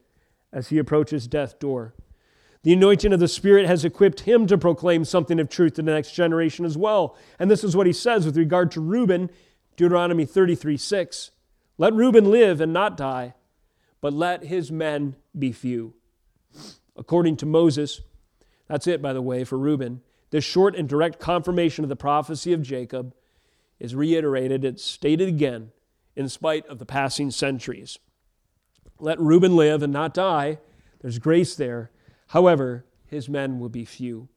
as 0.52 0.68
he 0.68 0.78
approaches 0.78 1.26
death's 1.26 1.54
door. 1.54 1.94
The 2.62 2.72
anointing 2.72 3.12
of 3.12 3.20
the 3.20 3.28
Spirit 3.28 3.66
has 3.66 3.84
equipped 3.84 4.20
him 4.20 4.46
to 4.48 4.58
proclaim 4.58 5.04
something 5.04 5.38
of 5.38 5.48
truth 5.48 5.74
to 5.74 5.82
the 5.82 5.92
next 5.92 6.12
generation 6.12 6.64
as 6.64 6.76
well. 6.76 7.16
And 7.38 7.50
this 7.50 7.62
is 7.62 7.76
what 7.76 7.86
he 7.86 7.92
says 7.92 8.26
with 8.26 8.36
regard 8.36 8.72
to 8.72 8.80
Reuben, 8.80 9.30
Deuteronomy 9.76 10.24
33 10.24 10.76
6. 10.76 11.30
Let 11.78 11.92
Reuben 11.92 12.30
live 12.30 12.60
and 12.60 12.72
not 12.72 12.96
die, 12.96 13.34
but 14.00 14.12
let 14.12 14.44
his 14.44 14.72
men 14.72 15.16
be 15.38 15.52
few. 15.52 15.94
According 16.96 17.36
to 17.38 17.46
Moses, 17.46 18.00
that's 18.66 18.86
it, 18.86 19.02
by 19.02 19.12
the 19.12 19.22
way, 19.22 19.44
for 19.44 19.58
Reuben. 19.58 20.00
This 20.30 20.44
short 20.44 20.74
and 20.74 20.88
direct 20.88 21.20
confirmation 21.20 21.84
of 21.84 21.88
the 21.88 21.96
prophecy 21.96 22.52
of 22.52 22.62
Jacob 22.62 23.14
is 23.78 23.94
reiterated, 23.94 24.64
it's 24.64 24.82
stated 24.82 25.28
again, 25.28 25.70
in 26.16 26.28
spite 26.28 26.66
of 26.66 26.78
the 26.78 26.86
passing 26.86 27.30
centuries. 27.30 27.98
Let 28.98 29.20
Reuben 29.20 29.54
live 29.54 29.82
and 29.82 29.92
not 29.92 30.14
die. 30.14 30.58
There's 31.00 31.18
grace 31.18 31.54
there 31.54 31.90
However, 32.28 32.84
his 33.06 33.28
men 33.28 33.58
will 33.58 33.68
be 33.68 33.84
few. 33.84 34.28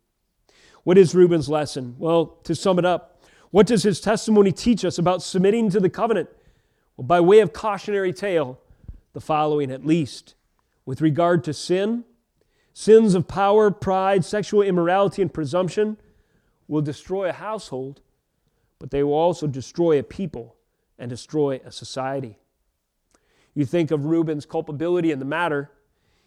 What 0.83 0.97
is 0.97 1.15
Reuben's 1.15 1.49
lesson? 1.49 1.95
Well, 1.97 2.27
to 2.43 2.55
sum 2.55 2.79
it 2.79 2.85
up, 2.85 3.08
what 3.51 3.67
does 3.67 3.83
his 3.83 3.99
testimony 3.99 4.51
teach 4.51 4.85
us 4.85 4.97
about 4.97 5.23
submitting 5.23 5.69
to 5.71 5.79
the 5.79 5.89
covenant? 5.89 6.29
Well, 6.95 7.05
by 7.05 7.19
way 7.21 7.39
of 7.39 7.53
cautionary 7.53 8.13
tale, 8.13 8.59
the 9.13 9.21
following 9.21 9.71
at 9.71 9.85
least. 9.85 10.35
With 10.85 11.01
regard 11.01 11.43
to 11.45 11.53
sin, 11.53 12.03
sins 12.73 13.15
of 13.15 13.27
power, 13.27 13.71
pride, 13.71 14.23
sexual 14.23 14.61
immorality, 14.61 15.21
and 15.21 15.33
presumption 15.33 15.97
will 16.67 16.81
destroy 16.81 17.29
a 17.29 17.33
household, 17.33 18.01
but 18.77 18.91
they 18.91 19.03
will 19.03 19.13
also 19.13 19.47
destroy 19.47 19.99
a 19.99 20.03
people 20.03 20.55
and 20.97 21.09
destroy 21.09 21.59
a 21.65 21.71
society. 21.71 22.37
You 23.53 23.65
think 23.65 23.91
of 23.91 24.05
Reuben's 24.05 24.45
culpability 24.45 25.11
in 25.11 25.19
the 25.19 25.25
matter, 25.25 25.71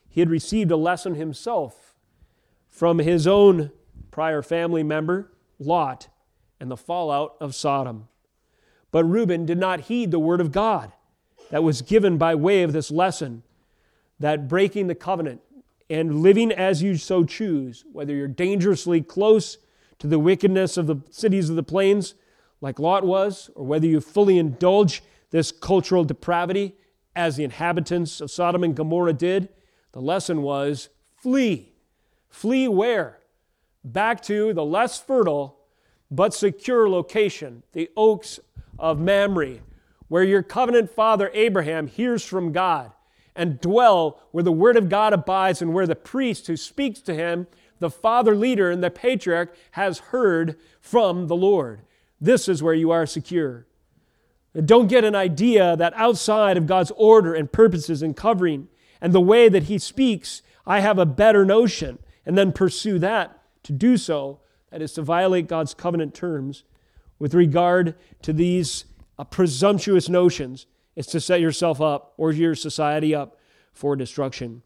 he 0.08 0.20
had 0.20 0.28
received 0.28 0.70
a 0.70 0.76
lesson 0.76 1.14
himself 1.14 1.94
from 2.68 2.98
his 2.98 3.26
own 3.26 3.70
prior 4.10 4.42
family 4.42 4.82
member, 4.82 5.32
Lot, 5.58 6.08
and 6.62 6.70
the 6.70 6.76
fallout 6.76 7.34
of 7.40 7.56
Sodom. 7.56 8.06
But 8.92 9.04
Reuben 9.04 9.44
did 9.44 9.58
not 9.58 9.80
heed 9.80 10.12
the 10.12 10.20
word 10.20 10.40
of 10.40 10.52
God 10.52 10.92
that 11.50 11.64
was 11.64 11.82
given 11.82 12.18
by 12.18 12.36
way 12.36 12.62
of 12.62 12.72
this 12.72 12.88
lesson 12.88 13.42
that 14.20 14.46
breaking 14.46 14.86
the 14.86 14.94
covenant 14.94 15.40
and 15.90 16.22
living 16.22 16.52
as 16.52 16.80
you 16.80 16.96
so 16.96 17.24
choose, 17.24 17.84
whether 17.92 18.14
you're 18.14 18.28
dangerously 18.28 19.02
close 19.02 19.58
to 19.98 20.06
the 20.06 20.20
wickedness 20.20 20.76
of 20.76 20.86
the 20.86 20.98
cities 21.10 21.50
of 21.50 21.56
the 21.56 21.64
plains, 21.64 22.14
like 22.60 22.78
Lot 22.78 23.04
was, 23.04 23.50
or 23.56 23.66
whether 23.66 23.88
you 23.88 24.00
fully 24.00 24.38
indulge 24.38 25.02
this 25.30 25.50
cultural 25.50 26.04
depravity 26.04 26.76
as 27.16 27.34
the 27.34 27.42
inhabitants 27.42 28.20
of 28.20 28.30
Sodom 28.30 28.62
and 28.62 28.76
Gomorrah 28.76 29.14
did, 29.14 29.48
the 29.90 30.00
lesson 30.00 30.42
was 30.42 30.90
flee. 31.16 31.72
Flee 32.28 32.68
where? 32.68 33.18
Back 33.82 34.22
to 34.22 34.54
the 34.54 34.64
less 34.64 35.00
fertile 35.00 35.58
but 36.12 36.34
secure 36.34 36.90
location, 36.90 37.62
the 37.72 37.90
oaks 37.96 38.38
of 38.78 39.00
Mamre, 39.00 39.60
where 40.08 40.22
your 40.22 40.42
covenant 40.42 40.90
father 40.90 41.30
Abraham 41.32 41.86
hears 41.86 42.22
from 42.22 42.52
God, 42.52 42.92
and 43.34 43.58
dwell 43.62 44.20
where 44.30 44.44
the 44.44 44.52
word 44.52 44.76
of 44.76 44.90
God 44.90 45.14
abides 45.14 45.62
and 45.62 45.72
where 45.72 45.86
the 45.86 45.96
priest 45.96 46.46
who 46.48 46.56
speaks 46.56 47.00
to 47.00 47.14
him, 47.14 47.46
the 47.78 47.88
father 47.88 48.36
leader 48.36 48.70
and 48.70 48.84
the 48.84 48.90
patriarch, 48.90 49.56
has 49.70 49.98
heard 49.98 50.58
from 50.82 51.28
the 51.28 51.34
Lord. 51.34 51.80
This 52.20 52.46
is 52.46 52.62
where 52.62 52.74
you 52.74 52.90
are 52.90 53.06
secure. 53.06 53.66
Don't 54.66 54.88
get 54.88 55.04
an 55.04 55.14
idea 55.14 55.76
that 55.76 55.94
outside 55.96 56.58
of 56.58 56.66
God's 56.66 56.92
order 56.94 57.34
and 57.34 57.50
purposes 57.50 58.02
and 58.02 58.14
covering, 58.14 58.68
and 59.00 59.14
the 59.14 59.20
way 59.20 59.48
that 59.48 59.64
he 59.64 59.78
speaks, 59.78 60.42
I 60.66 60.80
have 60.80 60.98
a 60.98 61.06
better 61.06 61.46
notion, 61.46 61.98
and 62.26 62.36
then 62.36 62.52
pursue 62.52 62.98
that. 62.98 63.38
To 63.62 63.72
do 63.72 63.96
so, 63.96 64.40
that 64.72 64.82
is 64.82 64.94
to 64.94 65.02
violate 65.02 65.46
God's 65.46 65.74
covenant 65.74 66.14
terms 66.14 66.64
with 67.18 67.34
regard 67.34 67.94
to 68.22 68.32
these 68.32 68.86
uh, 69.18 69.24
presumptuous 69.24 70.08
notions, 70.08 70.66
is 70.96 71.06
to 71.06 71.20
set 71.20 71.40
yourself 71.40 71.80
up 71.80 72.14
or 72.16 72.32
your 72.32 72.54
society 72.54 73.14
up 73.14 73.38
for 73.72 73.94
destruction. 73.94 74.62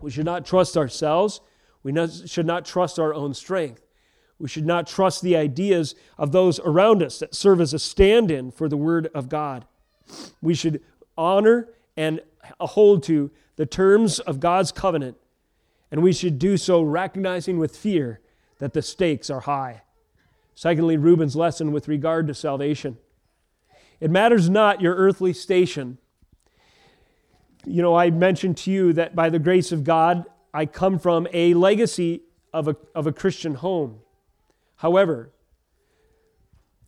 We 0.00 0.10
should 0.10 0.24
not 0.24 0.46
trust 0.46 0.76
ourselves. 0.76 1.40
We 1.82 1.90
not, 1.90 2.10
should 2.26 2.46
not 2.46 2.64
trust 2.64 2.98
our 2.98 3.12
own 3.12 3.34
strength. 3.34 3.82
We 4.38 4.48
should 4.48 4.66
not 4.66 4.86
trust 4.86 5.22
the 5.22 5.36
ideas 5.36 5.94
of 6.16 6.30
those 6.32 6.60
around 6.60 7.02
us 7.02 7.18
that 7.18 7.34
serve 7.34 7.60
as 7.60 7.74
a 7.74 7.78
stand 7.78 8.30
in 8.30 8.50
for 8.52 8.68
the 8.68 8.76
Word 8.76 9.08
of 9.14 9.28
God. 9.28 9.66
We 10.40 10.54
should 10.54 10.80
honor 11.16 11.70
and 11.96 12.20
hold 12.60 13.02
to 13.04 13.30
the 13.56 13.66
terms 13.66 14.20
of 14.20 14.38
God's 14.38 14.70
covenant, 14.70 15.16
and 15.90 16.02
we 16.02 16.12
should 16.12 16.38
do 16.38 16.56
so 16.56 16.80
recognizing 16.82 17.58
with 17.58 17.76
fear 17.76 18.20
that 18.58 18.72
the 18.72 18.82
stakes 18.82 19.30
are 19.30 19.40
high. 19.40 19.82
Secondly, 20.54 20.96
Reuben's 20.96 21.36
lesson 21.36 21.72
with 21.72 21.88
regard 21.88 22.26
to 22.26 22.34
salvation. 22.34 22.98
It 24.00 24.10
matters 24.10 24.50
not 24.50 24.80
your 24.80 24.94
earthly 24.94 25.32
station. 25.32 25.98
You 27.64 27.82
know, 27.82 27.96
I 27.96 28.10
mentioned 28.10 28.56
to 28.58 28.70
you 28.70 28.92
that 28.94 29.14
by 29.14 29.30
the 29.30 29.38
grace 29.38 29.72
of 29.72 29.84
God, 29.84 30.24
I 30.52 30.66
come 30.66 30.98
from 30.98 31.28
a 31.32 31.54
legacy 31.54 32.22
of 32.52 32.68
a, 32.68 32.76
of 32.94 33.06
a 33.06 33.12
Christian 33.12 33.54
home. 33.54 34.00
However, 34.76 35.30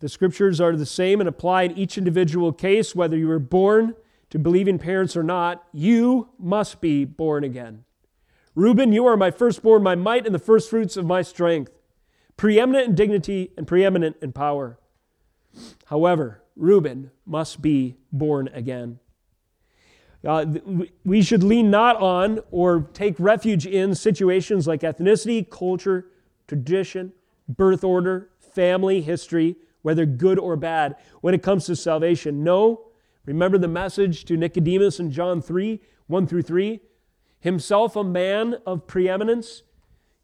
the 0.00 0.08
scriptures 0.08 0.60
are 0.60 0.74
the 0.74 0.86
same 0.86 1.20
and 1.20 1.28
apply 1.28 1.64
in 1.64 1.76
each 1.76 1.98
individual 1.98 2.52
case, 2.52 2.94
whether 2.94 3.16
you 3.16 3.28
were 3.28 3.38
born 3.38 3.94
to 4.30 4.38
believing 4.38 4.78
parents 4.78 5.16
or 5.16 5.22
not, 5.22 5.64
you 5.72 6.28
must 6.38 6.80
be 6.80 7.04
born 7.04 7.44
again. 7.44 7.84
Reuben, 8.54 8.92
you 8.92 9.06
are 9.06 9.16
my 9.16 9.30
firstborn, 9.30 9.82
my 9.82 9.94
might, 9.94 10.26
and 10.26 10.34
the 10.34 10.38
firstfruits 10.38 10.96
of 10.96 11.06
my 11.06 11.22
strength, 11.22 11.72
preeminent 12.36 12.88
in 12.88 12.94
dignity 12.94 13.52
and 13.56 13.66
preeminent 13.66 14.16
in 14.20 14.32
power. 14.32 14.78
However, 15.86 16.42
Reuben 16.56 17.10
must 17.24 17.62
be 17.62 17.96
born 18.12 18.48
again. 18.52 18.98
Uh, 20.26 20.44
we 21.04 21.22
should 21.22 21.42
lean 21.42 21.70
not 21.70 21.96
on 21.96 22.40
or 22.50 22.88
take 22.92 23.14
refuge 23.18 23.66
in 23.66 23.94
situations 23.94 24.66
like 24.66 24.80
ethnicity, 24.80 25.48
culture, 25.48 26.06
tradition, 26.46 27.12
birth 27.48 27.82
order, 27.82 28.28
family, 28.38 29.00
history, 29.00 29.56
whether 29.82 30.04
good 30.04 30.38
or 30.38 30.56
bad, 30.56 30.96
when 31.22 31.32
it 31.32 31.42
comes 31.42 31.64
to 31.66 31.74
salvation. 31.74 32.44
No, 32.44 32.88
remember 33.24 33.56
the 33.56 33.68
message 33.68 34.24
to 34.26 34.36
Nicodemus 34.36 35.00
in 35.00 35.10
John 35.10 35.40
3 35.40 35.80
1 36.08 36.26
through 36.26 36.42
3? 36.42 36.80
Himself 37.40 37.96
a 37.96 38.04
man 38.04 38.56
of 38.66 38.86
preeminence, 38.86 39.62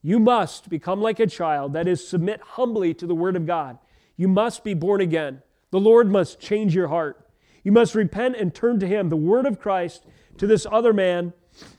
you 0.02 0.18
must 0.18 0.68
become 0.68 1.00
like 1.00 1.18
a 1.18 1.26
child, 1.26 1.72
that 1.72 1.88
is, 1.88 2.06
submit 2.06 2.40
humbly 2.40 2.94
to 2.94 3.06
the 3.06 3.14
Word 3.14 3.36
of 3.36 3.46
God. 3.46 3.78
You 4.16 4.28
must 4.28 4.62
be 4.62 4.74
born 4.74 5.00
again. 5.00 5.42
The 5.70 5.80
Lord 5.80 6.10
must 6.10 6.40
change 6.40 6.74
your 6.74 6.88
heart. 6.88 7.28
You 7.64 7.72
must 7.72 7.94
repent 7.94 8.36
and 8.36 8.54
turn 8.54 8.78
to 8.80 8.86
Him. 8.86 9.08
The 9.08 9.16
word 9.16 9.46
of 9.46 9.58
Christ 9.58 10.06
to 10.38 10.46
this 10.46 10.66
other 10.70 10.92
man 10.92 11.32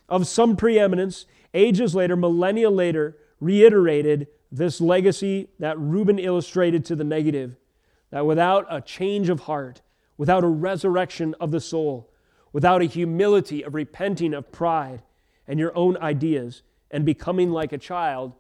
of 0.10 0.28
some 0.28 0.58
preeminence, 0.58 1.26
ages 1.54 1.96
later, 1.96 2.16
millennia 2.16 2.70
later, 2.70 3.18
reiterated 3.40 4.28
this 4.52 4.82
legacy 4.82 5.50
that 5.60 5.80
Reuben 5.80 6.20
illustrated 6.20 6.84
to 6.86 6.96
the 6.96 7.04
negative 7.04 7.56
that 8.10 8.26
without 8.26 8.66
a 8.70 8.82
change 8.82 9.30
of 9.30 9.42
heart, 9.42 9.82
without 10.18 10.44
a 10.44 10.48
resurrection 10.48 11.36
of 11.40 11.52
the 11.52 11.60
soul, 11.60 12.12
without 12.54 12.82
a 12.82 12.86
humility 12.86 13.64
of 13.64 13.76
repenting 13.76 14.34
of 14.34 14.52
pride 14.52 15.04
and 15.48 15.60
your 15.60 15.76
own 15.78 15.98
ideas 15.98 16.62
and 16.92 17.06
becoming 17.06 17.52
like 17.52 17.72
a 17.72 17.78
child, 17.78 18.34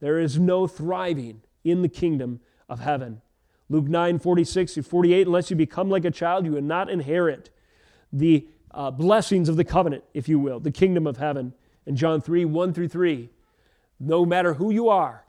there 0.00 0.18
is 0.18 0.38
no 0.38 0.66
thriving 0.66 1.42
in 1.64 1.82
the 1.82 1.88
kingdom 1.88 2.40
of 2.68 2.80
heaven. 2.80 3.20
Luke 3.68 3.86
9, 3.86 4.18
46 4.18 4.74
through 4.74 4.82
48, 4.82 5.26
unless 5.26 5.50
you 5.50 5.56
become 5.56 5.88
like 5.88 6.04
a 6.04 6.10
child, 6.10 6.44
you 6.44 6.52
will 6.52 6.62
not 6.62 6.90
inherit 6.90 7.50
the 8.12 8.46
uh, 8.72 8.90
blessings 8.90 9.48
of 9.48 9.56
the 9.56 9.64
covenant, 9.64 10.04
if 10.14 10.28
you 10.28 10.38
will, 10.38 10.58
the 10.60 10.72
kingdom 10.72 11.06
of 11.06 11.18
heaven. 11.18 11.52
And 11.86 11.96
John 11.96 12.20
3, 12.20 12.44
1 12.44 12.72
through 12.72 12.88
3, 12.88 13.30
no 13.98 14.24
matter 14.24 14.54
who 14.54 14.70
you 14.70 14.88
are, 14.88 15.24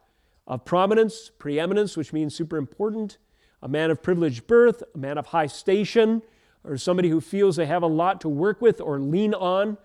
of 0.48 0.66
prominence, 0.66 1.32
preeminence, 1.38 1.96
which 1.96 2.14
means 2.14 2.34
super 2.34 2.58
important, 2.58 3.18
a 3.62 3.68
man 3.68 3.92
of 3.92 4.02
privileged 4.02 4.48
birth, 4.48 4.84
a 4.94 4.98
man 4.98 5.18
of 5.18 5.28
high 5.28 5.48
station, 5.48 6.24
or 6.64 6.78
somebody 6.78 7.10
who 7.10 7.22
feels 7.22 7.56
they 7.56 7.66
have 7.66 7.84
a 7.84 7.88
lot 7.88 8.22
to 8.22 8.30
work 8.30 8.62
with 8.62 8.82
or 8.82 9.00
lean 9.00 9.34
on, 9.34 9.78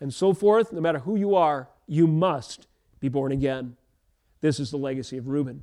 and 0.00 0.12
so 0.12 0.32
forth, 0.32 0.72
no 0.72 0.80
matter 0.80 1.00
who 1.00 1.16
you 1.16 1.34
are, 1.34 1.68
you 1.86 2.06
must 2.06 2.66
be 3.00 3.08
born 3.08 3.32
again. 3.32 3.76
This 4.40 4.60
is 4.60 4.70
the 4.70 4.76
legacy 4.76 5.16
of 5.16 5.28
Reuben. 5.28 5.62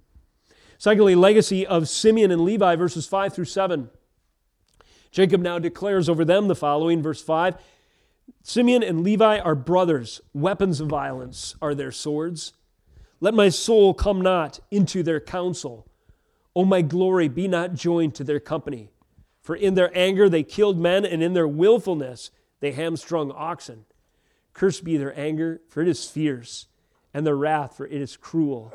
Secondly, 0.78 1.16
legacy 1.16 1.66
of 1.66 1.88
Simeon 1.88 2.32
and 2.32 2.42
Levi, 2.42 2.76
verses 2.76 3.08
5 3.08 3.34
through 3.34 3.46
7. 3.46 3.90
Jacob 5.12 5.42
now 5.42 5.60
declares 5.60 6.10
over 6.10 6.26
them 6.26 6.48
the 6.48 6.56
following, 6.56 7.02
verse 7.02 7.22
5 7.22 7.56
Simeon 8.42 8.84
and 8.84 9.04
Levi 9.04 9.40
are 9.40 9.56
brothers, 9.56 10.22
weapons 10.34 10.80
of 10.80 10.88
violence 10.88 11.56
are 11.62 11.76
their 11.76 11.92
swords. 11.92 12.54
Let 13.20 13.34
my 13.34 13.50
soul 13.50 13.94
come 13.94 14.22
not 14.22 14.60
into 14.72 15.04
their 15.04 15.20
counsel. 15.20 15.88
O 16.56 16.66
my 16.66 16.82
glory, 16.82 17.28
be 17.28 17.48
not 17.48 17.74
joined 17.74 18.16
to 18.16 18.24
their 18.24 18.40
company. 18.40 18.90
For 19.42 19.56
in 19.56 19.76
their 19.76 19.96
anger 19.98 20.30
they 20.30 20.44
killed 20.44 20.78
men, 20.78 21.06
and 21.06 21.24
in 21.24 21.34
their 21.34 21.48
willfulness 21.48 22.32
they 22.60 22.72
hamstrung 22.72 23.32
oxen. 23.32 23.86
Cursed 24.54 24.84
be 24.84 24.98
their 24.98 25.18
anger, 25.20 25.62
for 25.68 25.82
it 25.82 25.88
is 25.88 26.08
fierce, 26.08 26.68
and 27.14 27.26
their 27.26 27.36
wrath, 27.36 27.78
for 27.78 27.86
it 27.86 28.02
is 28.02 28.18
cruel. 28.18 28.74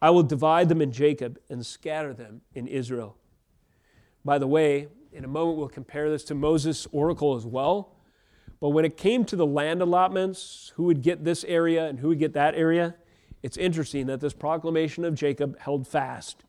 I 0.00 0.10
will 0.10 0.22
divide 0.22 0.68
them 0.68 0.80
in 0.80 0.92
Jacob 0.92 1.38
and 1.48 1.64
scatter 1.64 2.12
them 2.12 2.42
in 2.54 2.66
Israel. 2.66 3.16
By 4.24 4.38
the 4.38 4.46
way, 4.46 4.88
in 5.12 5.24
a 5.24 5.28
moment 5.28 5.58
we'll 5.58 5.68
compare 5.68 6.10
this 6.10 6.24
to 6.24 6.34
Moses' 6.34 6.86
oracle 6.92 7.34
as 7.34 7.46
well. 7.46 7.96
But 8.60 8.70
when 8.70 8.84
it 8.84 8.96
came 8.96 9.24
to 9.26 9.36
the 9.36 9.46
land 9.46 9.80
allotments, 9.80 10.72
who 10.76 10.84
would 10.84 11.02
get 11.02 11.24
this 11.24 11.44
area 11.44 11.86
and 11.86 12.00
who 12.00 12.08
would 12.08 12.18
get 12.18 12.34
that 12.34 12.54
area, 12.54 12.96
it's 13.42 13.56
interesting 13.56 14.06
that 14.06 14.20
this 14.20 14.34
proclamation 14.34 15.04
of 15.04 15.14
Jacob 15.14 15.58
held 15.60 15.86
fast. 15.86 16.44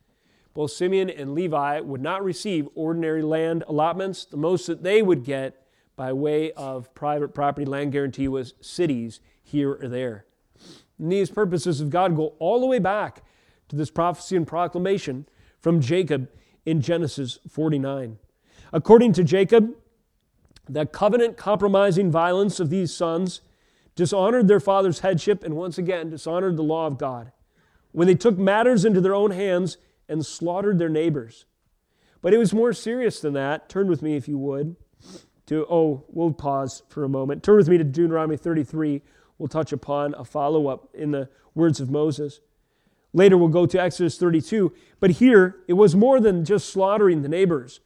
Both 0.54 0.72
Simeon 0.72 1.10
and 1.10 1.34
Levi 1.34 1.80
would 1.80 2.02
not 2.02 2.24
receive 2.24 2.68
ordinary 2.76 3.22
land 3.22 3.64
allotments. 3.68 4.26
The 4.26 4.38
most 4.38 4.68
that 4.68 4.84
they 4.84 5.02
would 5.02 5.24
get 5.24 5.64
by 6.00 6.14
way 6.14 6.54
of 6.54 6.96
private 6.96 7.34
property 7.34 7.66
land 7.66 7.92
guarantee 7.92 8.30
was 8.30 8.54
cities 8.62 9.20
here 9.44 9.74
or 9.74 9.90
there. 9.90 10.24
And 10.98 11.12
these 11.12 11.30
purposes 11.30 11.82
of 11.82 11.90
God 11.90 12.16
go 12.16 12.36
all 12.40 12.62
the 12.62 12.66
way 12.66 12.80
back 12.80 13.22
to 13.68 13.76
this 13.76 13.92
prophecy 13.92 14.38
and 14.38 14.48
proclamation 14.48 15.28
from 15.60 15.82
Jacob 15.82 16.30
in 16.66 16.80
Genesis 16.80 17.40
49. 17.50 18.18
According 18.72 19.12
to 19.12 19.26
Jacob, 19.26 19.76
the 20.70 20.86
covenant 20.86 21.36
compromising 21.36 22.10
violence 22.10 22.62
of 22.62 22.70
these 22.70 22.94
sons 22.94 23.42
dishonored 23.94 24.48
their 24.48 24.62
father's 24.62 25.00
headship 25.00 25.44
and 25.44 25.58
once 25.58 25.78
again 25.78 26.10
dishonored 26.10 26.56
the 26.56 26.64
law 26.64 26.88
of 26.88 26.98
God 26.98 27.34
when 27.92 28.08
they 28.08 28.16
took 28.16 28.38
matters 28.38 28.86
into 28.86 29.02
their 29.02 29.16
own 29.16 29.32
hands 29.32 29.76
and 30.08 30.26
slaughtered 30.26 30.80
their 30.80 30.88
neighbors. 30.88 31.44
But 32.22 32.34
it 32.34 32.38
was 32.38 32.54
more 32.54 32.72
serious 32.72 33.20
than 33.20 33.34
that. 33.34 33.68
Turn 33.68 33.88
with 33.90 34.02
me, 34.02 34.16
if 34.16 34.30
you 34.30 34.38
would, 34.38 34.78
to, 35.50 35.66
oh, 35.70 36.04
we'll 36.10 36.32
pause 36.32 36.84
for 36.90 37.04
a 37.04 37.10
moment. 37.10 37.44
Turn 37.44 37.58
with 37.58 37.68
me 37.68 37.78
to 37.78 37.84
Deuteronomy 37.84 38.38
33. 38.38 39.02
We'll 39.38 39.48
touch 39.48 39.72
upon 39.72 40.16
a 40.16 40.24
follow 40.24 40.68
up 40.68 40.90
in 40.94 41.12
the 41.12 41.30
words 41.54 41.80
of 41.80 41.90
Moses. 41.90 42.40
Later, 43.14 43.38
we'll 43.38 43.50
go 43.50 43.66
to 43.66 43.82
Exodus 43.82 44.18
32. 44.18 44.74
But 45.00 45.12
here, 45.12 45.58
it 45.68 45.74
was 45.74 45.96
more 45.96 46.20
than 46.20 46.46
just 46.46 46.70
slaughtering 46.70 47.22
the 47.22 47.30
neighbors. 47.30 47.82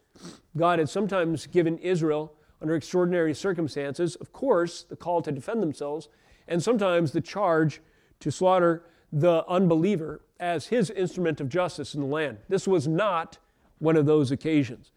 God 0.55 0.79
had 0.79 0.89
sometimes 0.89 1.47
given 1.47 1.77
Israel, 1.79 2.33
under 2.61 2.75
extraordinary 2.75 3.33
circumstances, 3.33 4.15
of 4.15 4.31
course, 4.31 4.83
the 4.83 4.95
call 4.95 5.21
to 5.21 5.31
defend 5.31 5.61
themselves, 5.61 6.07
and 6.47 6.63
sometimes 6.63 7.11
the 7.11 7.21
charge 7.21 7.81
to 8.21 8.31
slaughter 8.31 8.85
the 9.11 9.45
unbeliever 9.47 10.21
as 10.39 10.67
his 10.67 10.89
instrument 10.89 11.41
of 11.41 11.49
justice 11.49 11.93
in 11.93 12.01
the 12.01 12.07
land. 12.07 12.37
This 12.47 12.67
was 12.67 12.87
not 12.87 13.37
one 13.79 13.97
of 13.97 14.05
those 14.05 14.31
occasions. 14.31 14.92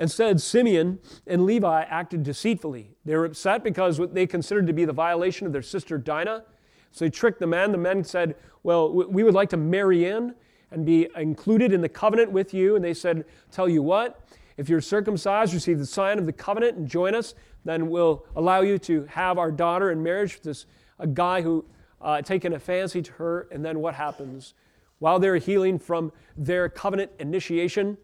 Instead, 0.00 0.40
Simeon 0.40 0.98
and 1.26 1.44
Levi 1.44 1.82
acted 1.82 2.24
deceitfully. 2.24 2.96
They 3.04 3.14
were 3.14 3.26
upset 3.26 3.62
because 3.62 4.00
what 4.00 4.14
they 4.14 4.26
considered 4.26 4.66
to 4.66 4.72
be 4.72 4.84
the 4.84 4.92
violation 4.92 5.46
of 5.46 5.52
their 5.52 5.62
sister 5.62 5.98
Dinah 5.98 6.44
so 6.92 7.04
they 7.04 7.10
tricked 7.10 7.40
the 7.40 7.46
men. 7.46 7.72
The 7.72 7.78
men 7.78 8.04
said, 8.04 8.36
Well, 8.62 8.92
we 8.92 9.22
would 9.22 9.34
like 9.34 9.48
to 9.50 9.56
marry 9.56 10.06
in 10.06 10.34
and 10.70 10.84
be 10.84 11.08
included 11.16 11.72
in 11.72 11.80
the 11.80 11.88
covenant 11.88 12.32
with 12.32 12.52
you. 12.54 12.76
And 12.76 12.84
they 12.84 12.94
said, 12.94 13.24
Tell 13.50 13.68
you 13.68 13.82
what, 13.82 14.20
if 14.56 14.68
you're 14.68 14.80
circumcised, 14.80 15.54
receive 15.54 15.78
the 15.78 15.86
sign 15.86 16.18
of 16.18 16.26
the 16.26 16.32
covenant 16.32 16.76
and 16.76 16.88
join 16.88 17.14
us, 17.14 17.34
then 17.64 17.88
we'll 17.88 18.24
allow 18.36 18.60
you 18.60 18.78
to 18.78 19.04
have 19.06 19.38
our 19.38 19.52
daughter 19.52 19.90
in 19.90 20.02
marriage 20.02 20.34
with 20.34 20.42
this 20.42 20.66
a 20.98 21.06
guy 21.06 21.40
who 21.40 21.64
uh, 22.00 22.20
taken 22.20 22.52
a 22.52 22.58
fancy 22.58 23.02
to 23.02 23.12
her. 23.12 23.48
And 23.50 23.64
then 23.64 23.80
what 23.80 23.94
happens? 23.94 24.54
While 24.98 25.18
they're 25.18 25.36
healing 25.36 25.78
from 25.78 26.12
their 26.36 26.68
covenant 26.68 27.12
initiation, 27.18 27.96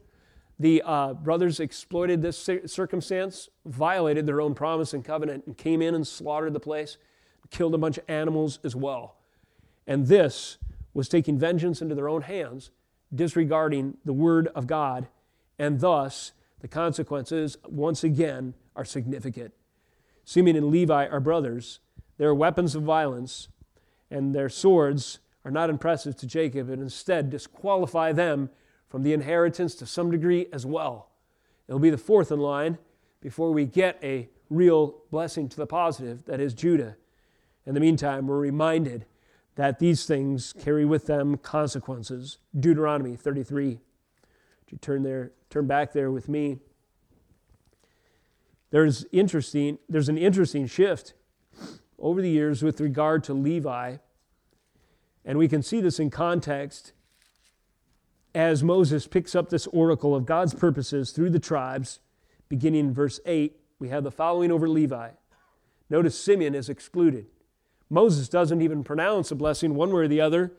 the 0.58 0.82
uh, 0.84 1.12
brothers 1.14 1.60
exploited 1.60 2.22
this 2.22 2.48
circumstance, 2.66 3.48
violated 3.66 4.26
their 4.26 4.40
own 4.40 4.54
promise 4.54 4.94
and 4.94 5.04
covenant, 5.04 5.44
and 5.46 5.56
came 5.56 5.82
in 5.82 5.94
and 5.94 6.06
slaughtered 6.06 6.54
the 6.54 6.60
place 6.60 6.96
killed 7.50 7.74
a 7.74 7.78
bunch 7.78 7.98
of 7.98 8.04
animals 8.08 8.58
as 8.64 8.74
well. 8.74 9.16
And 9.86 10.06
this 10.06 10.58
was 10.94 11.08
taking 11.08 11.38
vengeance 11.38 11.80
into 11.80 11.94
their 11.94 12.08
own 12.08 12.22
hands, 12.22 12.70
disregarding 13.14 13.96
the 14.04 14.12
word 14.12 14.48
of 14.48 14.66
God, 14.66 15.08
and 15.58 15.80
thus 15.80 16.32
the 16.60 16.68
consequences, 16.68 17.56
once 17.68 18.02
again, 18.02 18.54
are 18.74 18.84
significant. 18.84 19.52
Simeon 20.24 20.56
and 20.56 20.70
Levi 20.70 21.06
are 21.06 21.20
brothers. 21.20 21.80
Their 22.18 22.34
weapons 22.34 22.74
of 22.74 22.82
violence, 22.82 23.48
and 24.10 24.34
their 24.34 24.48
swords 24.48 25.20
are 25.44 25.50
not 25.50 25.70
impressive 25.70 26.16
to 26.16 26.26
Jacob, 26.26 26.68
and 26.68 26.82
instead 26.82 27.30
disqualify 27.30 28.12
them 28.12 28.50
from 28.88 29.02
the 29.02 29.12
inheritance 29.12 29.74
to 29.76 29.86
some 29.86 30.10
degree 30.10 30.46
as 30.52 30.64
well. 30.64 31.10
It'll 31.68 31.80
be 31.80 31.90
the 31.90 31.98
fourth 31.98 32.30
in 32.30 32.40
line 32.40 32.78
before 33.20 33.52
we 33.52 33.66
get 33.66 33.98
a 34.02 34.28
real 34.50 35.02
blessing 35.10 35.48
to 35.48 35.56
the 35.56 35.66
positive, 35.66 36.24
that 36.26 36.40
is 36.40 36.54
Judah. 36.54 36.96
In 37.66 37.74
the 37.74 37.80
meantime, 37.80 38.26
we're 38.26 38.38
reminded 38.38 39.06
that 39.56 39.78
these 39.78 40.06
things 40.06 40.52
carry 40.52 40.84
with 40.84 41.06
them 41.06 41.36
consequences. 41.38 42.38
Deuteronomy 42.58 43.16
33. 43.16 43.68
Would 43.68 43.78
you 44.68 44.78
turn 44.78 45.02
there, 45.02 45.32
turn 45.50 45.66
back 45.66 45.92
there 45.92 46.10
with 46.10 46.28
me? 46.28 46.58
There's 48.70 49.06
interesting, 49.12 49.78
there's 49.88 50.08
an 50.08 50.18
interesting 50.18 50.66
shift 50.66 51.14
over 51.98 52.20
the 52.20 52.30
years 52.30 52.62
with 52.62 52.80
regard 52.80 53.24
to 53.24 53.34
Levi. 53.34 53.96
And 55.24 55.38
we 55.38 55.48
can 55.48 55.62
see 55.62 55.80
this 55.80 55.98
in 55.98 56.10
context 56.10 56.92
as 58.36 58.62
Moses 58.62 59.06
picks 59.06 59.34
up 59.34 59.48
this 59.48 59.66
oracle 59.68 60.14
of 60.14 60.26
God's 60.26 60.52
purposes 60.52 61.10
through 61.10 61.30
the 61.30 61.38
tribes, 61.38 62.00
beginning 62.50 62.80
in 62.80 62.92
verse 62.92 63.18
8. 63.24 63.56
We 63.78 63.88
have 63.88 64.04
the 64.04 64.10
following 64.10 64.52
over 64.52 64.68
Levi. 64.68 65.12
Notice 65.88 66.20
Simeon 66.20 66.54
is 66.54 66.68
excluded. 66.68 67.28
Moses 67.88 68.28
doesn't 68.28 68.60
even 68.60 68.84
pronounce 68.84 69.30
a 69.30 69.34
blessing 69.34 69.74
one 69.74 69.90
way 69.90 70.02
or 70.02 70.08
the 70.08 70.20
other, 70.20 70.52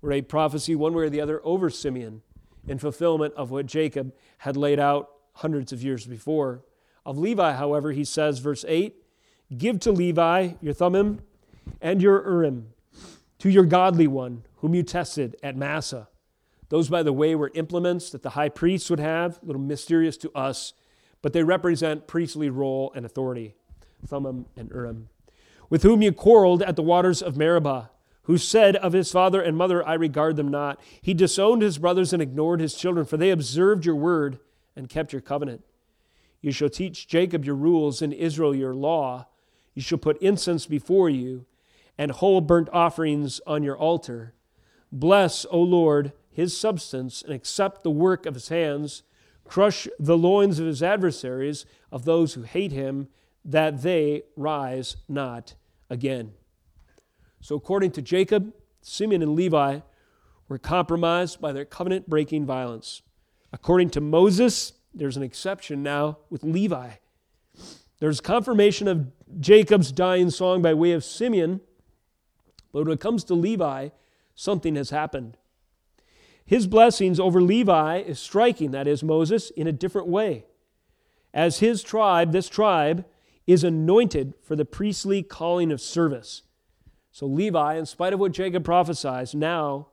or 0.00 0.12
a 0.12 0.22
prophecy 0.22 0.76
one 0.76 0.94
way 0.94 1.06
or 1.06 1.10
the 1.10 1.20
other 1.20 1.40
over 1.42 1.70
Simeon 1.70 2.22
in 2.68 2.78
fulfillment 2.78 3.34
of 3.34 3.50
what 3.50 3.66
Jacob 3.66 4.14
had 4.38 4.56
laid 4.56 4.78
out 4.78 5.10
hundreds 5.32 5.72
of 5.72 5.82
years 5.82 6.06
before. 6.06 6.62
Of 7.04 7.18
Levi, 7.18 7.54
however, 7.54 7.90
he 7.90 8.04
says, 8.04 8.38
verse 8.38 8.64
8, 8.68 8.94
Give 9.58 9.80
to 9.80 9.90
Levi 9.90 10.52
your 10.60 10.72
Thummim 10.72 11.20
and 11.80 12.00
your 12.00 12.24
Urim, 12.30 12.68
to 13.40 13.50
your 13.50 13.64
godly 13.64 14.06
one, 14.06 14.44
whom 14.58 14.76
you 14.76 14.84
tested 14.84 15.34
at 15.42 15.56
Massah. 15.56 16.06
Those, 16.74 16.88
by 16.88 17.04
the 17.04 17.12
way, 17.12 17.36
were 17.36 17.52
implements 17.54 18.10
that 18.10 18.24
the 18.24 18.30
high 18.30 18.48
priests 18.48 18.90
would 18.90 18.98
have, 18.98 19.38
a 19.40 19.46
little 19.46 19.62
mysterious 19.62 20.16
to 20.16 20.32
us, 20.32 20.72
but 21.22 21.32
they 21.32 21.44
represent 21.44 22.08
priestly 22.08 22.50
role 22.50 22.92
and 22.96 23.06
authority. 23.06 23.54
Thummim 24.04 24.46
and 24.56 24.70
Urim, 24.70 25.08
with 25.70 25.84
whom 25.84 26.02
you 26.02 26.10
quarreled 26.10 26.62
at 26.62 26.74
the 26.74 26.82
waters 26.82 27.22
of 27.22 27.36
Meribah, 27.36 27.90
who 28.22 28.36
said 28.36 28.74
of 28.74 28.92
his 28.92 29.12
father 29.12 29.40
and 29.40 29.56
mother, 29.56 29.86
I 29.86 29.94
regard 29.94 30.34
them 30.34 30.48
not. 30.48 30.80
He 31.00 31.14
disowned 31.14 31.62
his 31.62 31.78
brothers 31.78 32.12
and 32.12 32.20
ignored 32.20 32.58
his 32.58 32.74
children, 32.74 33.06
for 33.06 33.18
they 33.18 33.30
observed 33.30 33.86
your 33.86 33.94
word 33.94 34.40
and 34.74 34.88
kept 34.88 35.12
your 35.12 35.22
covenant. 35.22 35.62
You 36.40 36.50
shall 36.50 36.70
teach 36.70 37.06
Jacob 37.06 37.44
your 37.44 37.54
rules 37.54 38.02
and 38.02 38.12
Israel 38.12 38.52
your 38.52 38.74
law. 38.74 39.28
You 39.74 39.82
shall 39.82 39.98
put 39.98 40.20
incense 40.20 40.66
before 40.66 41.08
you 41.08 41.46
and 41.96 42.10
whole 42.10 42.40
burnt 42.40 42.68
offerings 42.72 43.40
on 43.46 43.62
your 43.62 43.78
altar. 43.78 44.34
Bless, 44.90 45.46
O 45.52 45.60
Lord, 45.60 46.12
his 46.34 46.56
substance 46.56 47.22
and 47.22 47.32
accept 47.32 47.84
the 47.84 47.90
work 47.90 48.26
of 48.26 48.34
his 48.34 48.48
hands. 48.48 49.04
Crush 49.44 49.86
the 49.98 50.18
loins 50.18 50.58
of 50.58 50.66
his 50.66 50.82
adversaries, 50.82 51.64
of 51.92 52.04
those 52.04 52.34
who 52.34 52.42
hate 52.42 52.72
him, 52.72 53.08
that 53.44 53.82
they 53.82 54.24
rise 54.36 54.96
not 55.08 55.54
again. 55.88 56.32
So, 57.40 57.54
according 57.54 57.92
to 57.92 58.02
Jacob, 58.02 58.52
Simeon 58.80 59.22
and 59.22 59.36
Levi 59.36 59.80
were 60.48 60.58
compromised 60.58 61.40
by 61.40 61.52
their 61.52 61.64
covenant 61.64 62.08
breaking 62.08 62.46
violence. 62.46 63.02
According 63.52 63.90
to 63.90 64.00
Moses, 64.00 64.72
there's 64.92 65.16
an 65.16 65.22
exception 65.22 65.82
now 65.82 66.18
with 66.30 66.42
Levi. 66.42 66.90
There's 68.00 68.20
confirmation 68.20 68.88
of 68.88 69.12
Jacob's 69.38 69.92
dying 69.92 70.30
song 70.30 70.62
by 70.62 70.74
way 70.74 70.92
of 70.92 71.04
Simeon, 71.04 71.60
but 72.72 72.84
when 72.84 72.92
it 72.92 73.00
comes 73.00 73.22
to 73.24 73.34
Levi, 73.34 73.90
something 74.34 74.74
has 74.74 74.90
happened. 74.90 75.36
His 76.46 76.66
blessings 76.66 77.18
over 77.18 77.40
Levi 77.40 77.98
is 77.98 78.18
striking, 78.18 78.70
that 78.72 78.86
is, 78.86 79.02
Moses, 79.02 79.50
in 79.50 79.66
a 79.66 79.72
different 79.72 80.08
way. 80.08 80.44
As 81.32 81.58
his 81.58 81.82
tribe, 81.82 82.32
this 82.32 82.48
tribe, 82.48 83.04
is 83.46 83.64
anointed 83.64 84.34
for 84.42 84.54
the 84.54 84.64
priestly 84.64 85.22
calling 85.22 85.72
of 85.72 85.80
service. 85.80 86.42
So 87.10 87.26
Levi, 87.26 87.76
in 87.76 87.86
spite 87.86 88.12
of 88.12 88.20
what 88.20 88.32
Jacob 88.32 88.64
prophesies, 88.64 89.34
now 89.34 89.88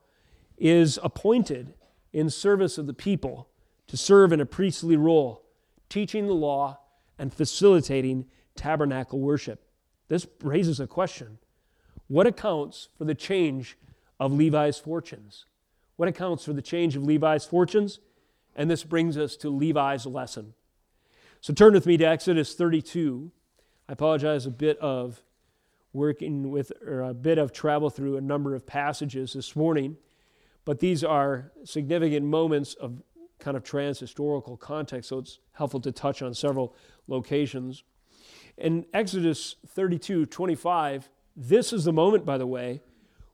is 0.57 0.99
appointed 1.03 1.73
in 2.13 2.29
service 2.29 2.77
of 2.77 2.87
the 2.87 2.93
people 2.93 3.47
to 3.87 3.97
serve 3.97 4.31
in 4.31 4.41
a 4.41 4.45
priestly 4.45 4.95
role, 4.95 5.43
teaching 5.89 6.27
the 6.27 6.33
law 6.33 6.79
and 7.17 7.33
facilitating 7.33 8.25
tabernacle 8.55 9.19
worship. 9.19 9.65
This 10.07 10.27
raises 10.41 10.79
a 10.79 10.87
question 10.87 11.37
What 12.07 12.27
accounts 12.27 12.89
for 12.97 13.05
the 13.05 13.15
change 13.15 13.77
of 14.19 14.33
Levi's 14.33 14.77
fortunes? 14.77 15.45
What 15.95 16.07
accounts 16.07 16.45
for 16.45 16.53
the 16.53 16.61
change 16.61 16.95
of 16.95 17.03
Levi's 17.03 17.45
fortunes? 17.45 17.99
And 18.55 18.69
this 18.69 18.83
brings 18.83 19.17
us 19.17 19.35
to 19.37 19.49
Levi's 19.49 20.05
lesson. 20.05 20.53
So 21.39 21.53
turn 21.53 21.73
with 21.73 21.85
me 21.85 21.97
to 21.97 22.05
Exodus 22.05 22.53
32. 22.53 23.31
I 23.89 23.93
apologize 23.93 24.45
a 24.45 24.51
bit 24.51 24.77
of 24.79 25.21
working 25.93 26.51
with, 26.51 26.71
or 26.85 27.01
a 27.01 27.13
bit 27.13 27.37
of 27.37 27.51
travel 27.51 27.89
through 27.89 28.17
a 28.17 28.21
number 28.21 28.55
of 28.55 28.65
passages 28.65 29.33
this 29.33 29.55
morning, 29.55 29.97
but 30.65 30.79
these 30.79 31.03
are 31.03 31.51
significant 31.63 32.25
moments 32.25 32.73
of 32.75 33.01
kind 33.39 33.57
of 33.57 33.63
trans-historical 33.63 34.55
context, 34.55 35.09
so 35.09 35.17
it's 35.17 35.39
helpful 35.53 35.81
to 35.81 35.91
touch 35.91 36.21
on 36.21 36.33
several 36.33 36.75
locations. 37.07 37.83
In 38.57 38.85
Exodus 38.93 39.55
32 39.67 40.27
25, 40.27 41.09
this 41.35 41.73
is 41.73 41.85
the 41.85 41.93
moment, 41.93 42.25
by 42.25 42.37
the 42.37 42.47
way, 42.47 42.81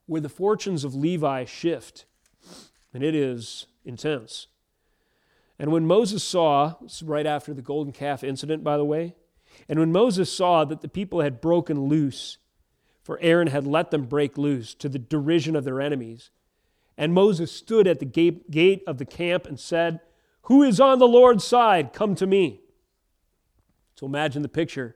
where 0.05 0.21
the 0.21 0.29
fortunes 0.29 0.83
of 0.83 0.95
Levi 0.95 1.43
shift, 1.43 2.05
and 2.93 3.03
it 3.03 3.15
is 3.15 3.67
intense. 3.85 4.47
And 5.59 5.71
when 5.71 5.87
Moses 5.87 6.23
saw, 6.23 6.75
right 7.03 7.25
after 7.25 7.53
the 7.53 7.61
golden 7.61 7.93
calf 7.93 8.23
incident, 8.23 8.63
by 8.63 8.77
the 8.77 8.85
way, 8.85 9.15
and 9.67 9.79
when 9.79 9.91
Moses 9.91 10.31
saw 10.31 10.65
that 10.65 10.81
the 10.81 10.87
people 10.87 11.21
had 11.21 11.41
broken 11.41 11.85
loose, 11.85 12.37
for 13.01 13.19
Aaron 13.21 13.47
had 13.47 13.65
let 13.65 13.89
them 13.89 14.05
break 14.05 14.37
loose 14.37 14.73
to 14.75 14.89
the 14.89 14.99
derision 14.99 15.55
of 15.55 15.63
their 15.63 15.81
enemies, 15.81 16.29
and 16.97 17.13
Moses 17.13 17.51
stood 17.51 17.87
at 17.87 17.99
the 17.99 18.05
gate 18.05 18.83
of 18.87 18.97
the 18.97 19.05
camp 19.05 19.45
and 19.45 19.59
said, 19.59 19.99
Who 20.43 20.63
is 20.63 20.79
on 20.79 20.99
the 20.99 21.07
Lord's 21.07 21.43
side? 21.43 21.93
Come 21.93 22.15
to 22.15 22.27
me. 22.27 22.61
So 23.95 24.05
imagine 24.05 24.41
the 24.41 24.49
picture. 24.49 24.95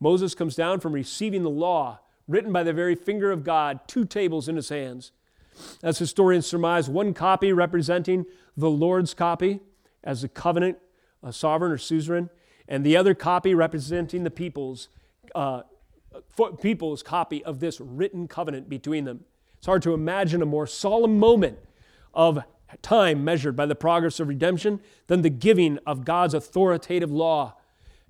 Moses 0.00 0.34
comes 0.34 0.56
down 0.56 0.80
from 0.80 0.92
receiving 0.92 1.42
the 1.42 1.50
law 1.50 2.00
written 2.26 2.52
by 2.52 2.62
the 2.62 2.72
very 2.72 2.94
finger 2.94 3.30
of 3.30 3.44
God, 3.44 3.80
two 3.86 4.04
tables 4.04 4.48
in 4.48 4.56
his 4.56 4.68
hands. 4.68 5.12
As 5.82 5.98
historians 5.98 6.46
surmise, 6.46 6.88
one 6.88 7.14
copy 7.14 7.52
representing 7.52 8.26
the 8.56 8.70
Lord's 8.70 9.14
copy 9.14 9.60
as 10.04 10.24
a 10.24 10.28
covenant, 10.28 10.78
a 11.22 11.32
sovereign 11.32 11.72
or 11.72 11.78
suzerain, 11.78 12.30
and 12.68 12.84
the 12.84 12.96
other 12.96 13.14
copy 13.14 13.54
representing 13.54 14.24
the 14.24 14.30
people's, 14.30 14.88
uh, 15.34 15.62
people's 16.60 17.02
copy 17.02 17.44
of 17.44 17.60
this 17.60 17.80
written 17.80 18.28
covenant 18.28 18.68
between 18.68 19.04
them. 19.04 19.24
It's 19.58 19.66
hard 19.66 19.82
to 19.82 19.94
imagine 19.94 20.42
a 20.42 20.46
more 20.46 20.66
solemn 20.66 21.18
moment 21.18 21.58
of 22.14 22.42
time 22.80 23.24
measured 23.24 23.56
by 23.56 23.66
the 23.66 23.74
progress 23.74 24.18
of 24.20 24.28
redemption 24.28 24.80
than 25.06 25.22
the 25.22 25.30
giving 25.30 25.78
of 25.86 26.04
God's 26.04 26.34
authoritative 26.34 27.10
law. 27.10 27.56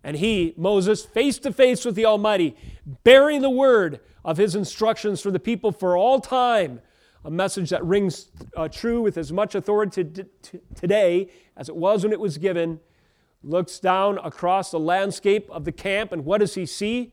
And 0.04 0.16
he, 0.16 0.54
Moses, 0.56 1.04
face 1.04 1.38
to 1.40 1.52
face 1.52 1.84
with 1.84 1.94
the 1.94 2.06
Almighty, 2.06 2.56
bearing 3.04 3.40
the 3.40 3.50
word 3.50 4.00
of 4.24 4.36
his 4.36 4.54
instructions 4.54 5.20
for 5.20 5.30
the 5.30 5.38
people 5.38 5.72
for 5.72 5.96
all 5.96 6.20
time, 6.20 6.80
a 7.24 7.30
message 7.30 7.70
that 7.70 7.84
rings 7.84 8.30
uh, 8.56 8.68
true 8.68 9.00
with 9.00 9.16
as 9.16 9.32
much 9.32 9.54
authority 9.54 10.04
t- 10.04 10.24
t- 10.42 10.58
today 10.74 11.28
as 11.56 11.68
it 11.68 11.76
was 11.76 12.02
when 12.02 12.12
it 12.12 12.20
was 12.20 12.38
given 12.38 12.80
looks 13.42 13.78
down 13.78 14.18
across 14.18 14.70
the 14.70 14.78
landscape 14.78 15.48
of 15.50 15.64
the 15.64 15.72
camp, 15.72 16.12
and 16.12 16.24
what 16.24 16.38
does 16.38 16.54
he 16.54 16.66
see? 16.66 17.12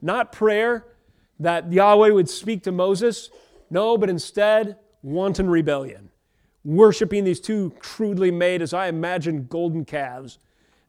Not 0.00 0.32
prayer 0.32 0.86
that 1.40 1.72
Yahweh 1.72 2.10
would 2.10 2.28
speak 2.28 2.62
to 2.64 2.72
Moses, 2.72 3.30
no, 3.70 3.98
but 3.98 4.08
instead 4.08 4.76
wanton 5.02 5.48
rebellion, 5.48 6.10
worshiping 6.64 7.24
these 7.24 7.40
two 7.40 7.72
crudely 7.78 8.30
made, 8.30 8.62
as 8.62 8.72
I 8.72 8.88
imagine, 8.88 9.46
golden 9.46 9.84
calves, 9.84 10.38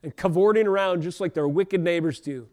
and 0.02 0.16
cavorting 0.16 0.66
around 0.66 1.02
just 1.02 1.20
like 1.20 1.34
their 1.34 1.48
wicked 1.48 1.80
neighbors 1.80 2.20
do. 2.20 2.48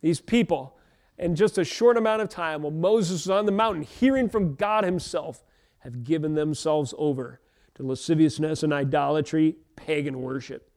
These 0.00 0.20
people, 0.20 0.76
in 1.16 1.34
just 1.34 1.58
a 1.58 1.64
short 1.64 1.96
amount 1.96 2.22
of 2.22 2.28
time, 2.28 2.62
while 2.62 2.72
Moses 2.72 3.26
was 3.26 3.30
on 3.30 3.46
the 3.46 3.52
mountain 3.52 3.82
hearing 3.82 4.28
from 4.28 4.54
God 4.54 4.84
Himself, 4.84 5.44
have 5.80 6.04
given 6.04 6.34
themselves 6.34 6.94
over 6.98 7.40
to 7.74 7.82
lasciviousness 7.82 8.62
and 8.62 8.72
idolatry, 8.72 9.56
pagan 9.76 10.20
worship. 10.20 10.70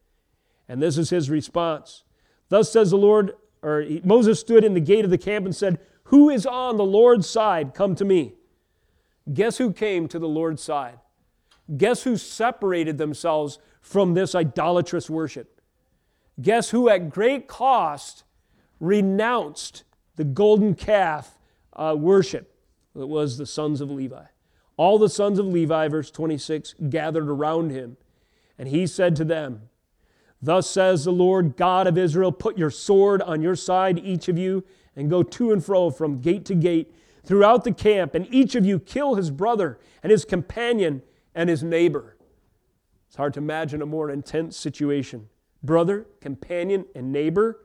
And 0.68 0.80
this 0.80 0.96
is 0.96 1.10
his 1.10 1.28
response. 1.28 2.04
Thus 2.48 2.70
says 2.70 2.90
the 2.90 2.96
Lord, 2.96 3.32
or 3.62 3.84
Moses 4.04 4.40
stood 4.40 4.64
in 4.64 4.74
the 4.74 4.80
gate 4.80 5.04
of 5.04 5.10
the 5.10 5.18
camp 5.18 5.44
and 5.44 5.54
said, 5.54 5.80
Who 6.04 6.30
is 6.30 6.46
on 6.46 6.76
the 6.76 6.84
Lord's 6.84 7.28
side? 7.28 7.74
Come 7.74 7.94
to 7.96 8.04
me. 8.04 8.34
Guess 9.32 9.58
who 9.58 9.72
came 9.72 10.08
to 10.08 10.18
the 10.18 10.28
Lord's 10.28 10.62
side? 10.62 10.98
Guess 11.76 12.02
who 12.02 12.16
separated 12.16 12.98
themselves 12.98 13.58
from 13.80 14.14
this 14.14 14.34
idolatrous 14.34 15.08
worship? 15.08 15.60
Guess 16.40 16.70
who, 16.70 16.88
at 16.88 17.10
great 17.10 17.46
cost, 17.46 18.24
renounced 18.80 19.84
the 20.16 20.24
golden 20.24 20.74
calf 20.74 21.38
uh, 21.74 21.94
worship? 21.98 22.54
It 22.94 23.08
was 23.08 23.38
the 23.38 23.46
sons 23.46 23.80
of 23.80 23.90
Levi. 23.90 24.24
All 24.76 24.98
the 24.98 25.08
sons 25.08 25.38
of 25.38 25.46
Levi, 25.46 25.88
verse 25.88 26.10
26, 26.10 26.74
gathered 26.88 27.28
around 27.28 27.70
him. 27.70 27.96
And 28.58 28.68
he 28.68 28.86
said 28.86 29.16
to 29.16 29.24
them, 29.24 29.68
Thus 30.40 30.68
says 30.68 31.04
the 31.04 31.12
Lord 31.12 31.56
God 31.56 31.86
of 31.86 31.96
Israel 31.96 32.32
Put 32.32 32.58
your 32.58 32.70
sword 32.70 33.22
on 33.22 33.42
your 33.42 33.56
side, 33.56 33.98
each 33.98 34.28
of 34.28 34.38
you, 34.38 34.64
and 34.96 35.10
go 35.10 35.22
to 35.22 35.52
and 35.52 35.64
fro 35.64 35.90
from 35.90 36.20
gate 36.20 36.44
to 36.46 36.54
gate 36.54 36.92
throughout 37.24 37.64
the 37.64 37.72
camp, 37.72 38.14
and 38.14 38.26
each 38.34 38.54
of 38.54 38.66
you 38.66 38.78
kill 38.78 39.14
his 39.14 39.30
brother 39.30 39.78
and 40.02 40.10
his 40.10 40.24
companion 40.24 41.02
and 41.34 41.48
his 41.48 41.62
neighbor. 41.62 42.16
It's 43.06 43.16
hard 43.16 43.34
to 43.34 43.40
imagine 43.40 43.82
a 43.82 43.86
more 43.86 44.10
intense 44.10 44.56
situation. 44.56 45.28
Brother, 45.62 46.06
companion, 46.20 46.86
and 46.94 47.12
neighbor, 47.12 47.60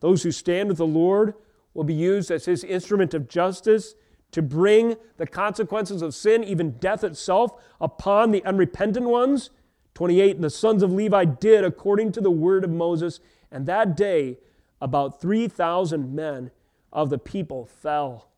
those 0.00 0.22
who 0.22 0.32
stand 0.32 0.68
with 0.68 0.78
the 0.78 0.86
Lord, 0.86 1.34
will 1.72 1.84
be 1.84 1.94
used 1.94 2.30
as 2.30 2.44
his 2.44 2.64
instrument 2.64 3.14
of 3.14 3.28
justice 3.28 3.94
to 4.30 4.42
bring 4.42 4.96
the 5.16 5.26
consequences 5.26 6.02
of 6.02 6.14
sin, 6.14 6.44
even 6.44 6.72
death 6.72 7.02
itself, 7.02 7.52
upon 7.80 8.30
the 8.30 8.44
unrepentant 8.44 9.06
ones 9.06 9.50
28 9.98 10.36
And 10.36 10.44
the 10.44 10.50
sons 10.50 10.84
of 10.84 10.92
Levi 10.92 11.24
did 11.24 11.64
according 11.64 12.12
to 12.12 12.20
the 12.20 12.30
word 12.30 12.62
of 12.62 12.70
Moses, 12.70 13.18
and 13.50 13.66
that 13.66 13.96
day 13.96 14.38
about 14.80 15.20
3,000 15.20 16.14
men 16.14 16.52
of 16.92 17.10
the 17.10 17.18
people 17.18 17.66
fell. 17.66 18.28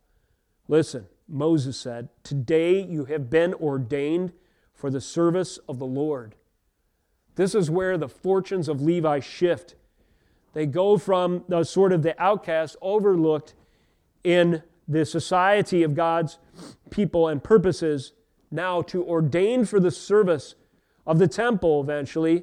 Listen, 0.68 1.06
Moses 1.28 1.78
said, 1.78 2.08
Today 2.22 2.82
you 2.82 3.04
have 3.04 3.28
been 3.28 3.52
ordained 3.52 4.32
for 4.72 4.88
the 4.88 5.02
service 5.02 5.58
of 5.68 5.78
the 5.78 5.84
Lord. 5.84 6.34
This 7.34 7.54
is 7.54 7.70
where 7.70 7.98
the 7.98 8.08
fortunes 8.08 8.66
of 8.66 8.80
Levi 8.80 9.20
shift. 9.20 9.74
They 10.54 10.64
go 10.64 10.96
from 10.96 11.44
the 11.46 11.64
sort 11.64 11.92
of 11.92 12.02
the 12.02 12.18
outcast, 12.18 12.74
overlooked, 12.80 13.52
in 14.24 14.62
the 14.90 15.06
society 15.06 15.84
of 15.84 15.94
God's 15.94 16.38
people 16.90 17.28
and 17.28 17.42
purposes 17.42 18.12
now 18.50 18.82
to 18.82 19.04
ordain 19.04 19.64
for 19.64 19.78
the 19.78 19.92
service 19.92 20.56
of 21.06 21.20
the 21.20 21.28
temple 21.28 21.80
eventually. 21.80 22.42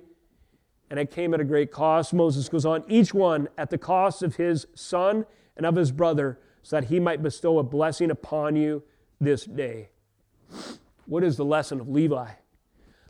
And 0.89 0.98
it 0.98 1.12
came 1.12 1.34
at 1.34 1.41
a 1.41 1.43
great 1.43 1.72
cost. 1.72 2.14
Moses 2.14 2.48
goes 2.48 2.66
on, 2.66 2.86
each 2.88 3.14
one 3.14 3.50
at 3.58 3.70
the 3.70 3.78
cost 3.78 4.24
of 4.24 4.38
his 4.38 4.66
son 4.74 5.26
and 5.58 5.66
of 5.66 5.76
his 5.76 5.91
brother, 5.91 6.39
so 6.64 6.78
that 6.78 6.86
he 6.86 7.00
might 7.02 7.22
bestow 7.22 7.60
a 7.60 7.64
blessing 7.64 8.10
upon 8.10 8.56
you 8.56 8.84
this 9.20 9.43
day. 9.43 9.89
What 11.06 11.26
is 11.26 11.36
the 11.36 11.43
lesson 11.43 11.82
of 11.82 11.89
Levi? 11.89 12.30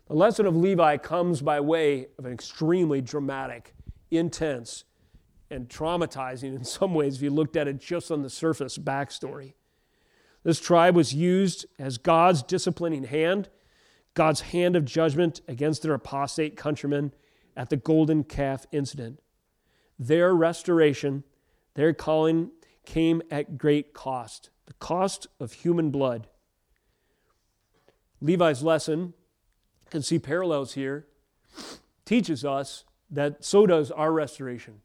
The 0.08 0.14
lesson 0.14 0.46
of 0.46 0.56
Levi 0.56 0.96
comes 0.96 1.42
by 1.42 1.60
way 1.60 2.08
of 2.18 2.24
an 2.24 2.32
extremely 2.32 3.00
dramatic, 3.00 3.74
intense, 4.10 4.84
and 5.50 5.68
traumatizing 5.68 6.56
in 6.56 6.64
some 6.78 6.94
ways 6.94 7.16
if 7.16 7.22
you 7.22 7.30
looked 7.30 7.56
at 7.56 7.68
it 7.68 7.78
just 7.78 8.10
on 8.10 8.22
the 8.22 8.30
surface 8.30 8.78
backstory. 8.78 9.54
This 10.44 10.60
tribe 10.60 10.94
was 10.94 11.14
used 11.14 11.66
as 11.78 11.98
God's 11.98 12.42
disciplining 12.42 13.04
hand, 13.04 13.48
God's 14.14 14.40
hand 14.40 14.76
of 14.76 14.84
judgment 14.84 15.40
against 15.48 15.82
their 15.82 15.94
apostate 15.94 16.56
countrymen 16.56 17.12
at 17.56 17.70
the 17.70 17.76
golden 17.76 18.24
calf 18.24 18.66
incident. 18.72 19.20
Their 19.98 20.34
restoration, 20.34 21.24
their 21.74 21.92
calling 21.92 22.52
came 22.84 23.20
at 23.30 23.58
great 23.58 23.92
cost 23.92 24.50
the 24.68 24.74
cost 24.74 25.26
of 25.40 25.52
human 25.54 25.90
blood. 25.90 26.28
Levi's 28.20 28.62
lesson, 28.62 29.14
can 29.88 30.02
see 30.02 30.18
parallels 30.18 30.74
here, 30.74 31.06
teaches 32.04 32.44
us 32.44 32.84
that 33.10 33.42
so 33.42 33.66
does 33.66 33.90
our 33.90 34.12
restoration. 34.12 34.82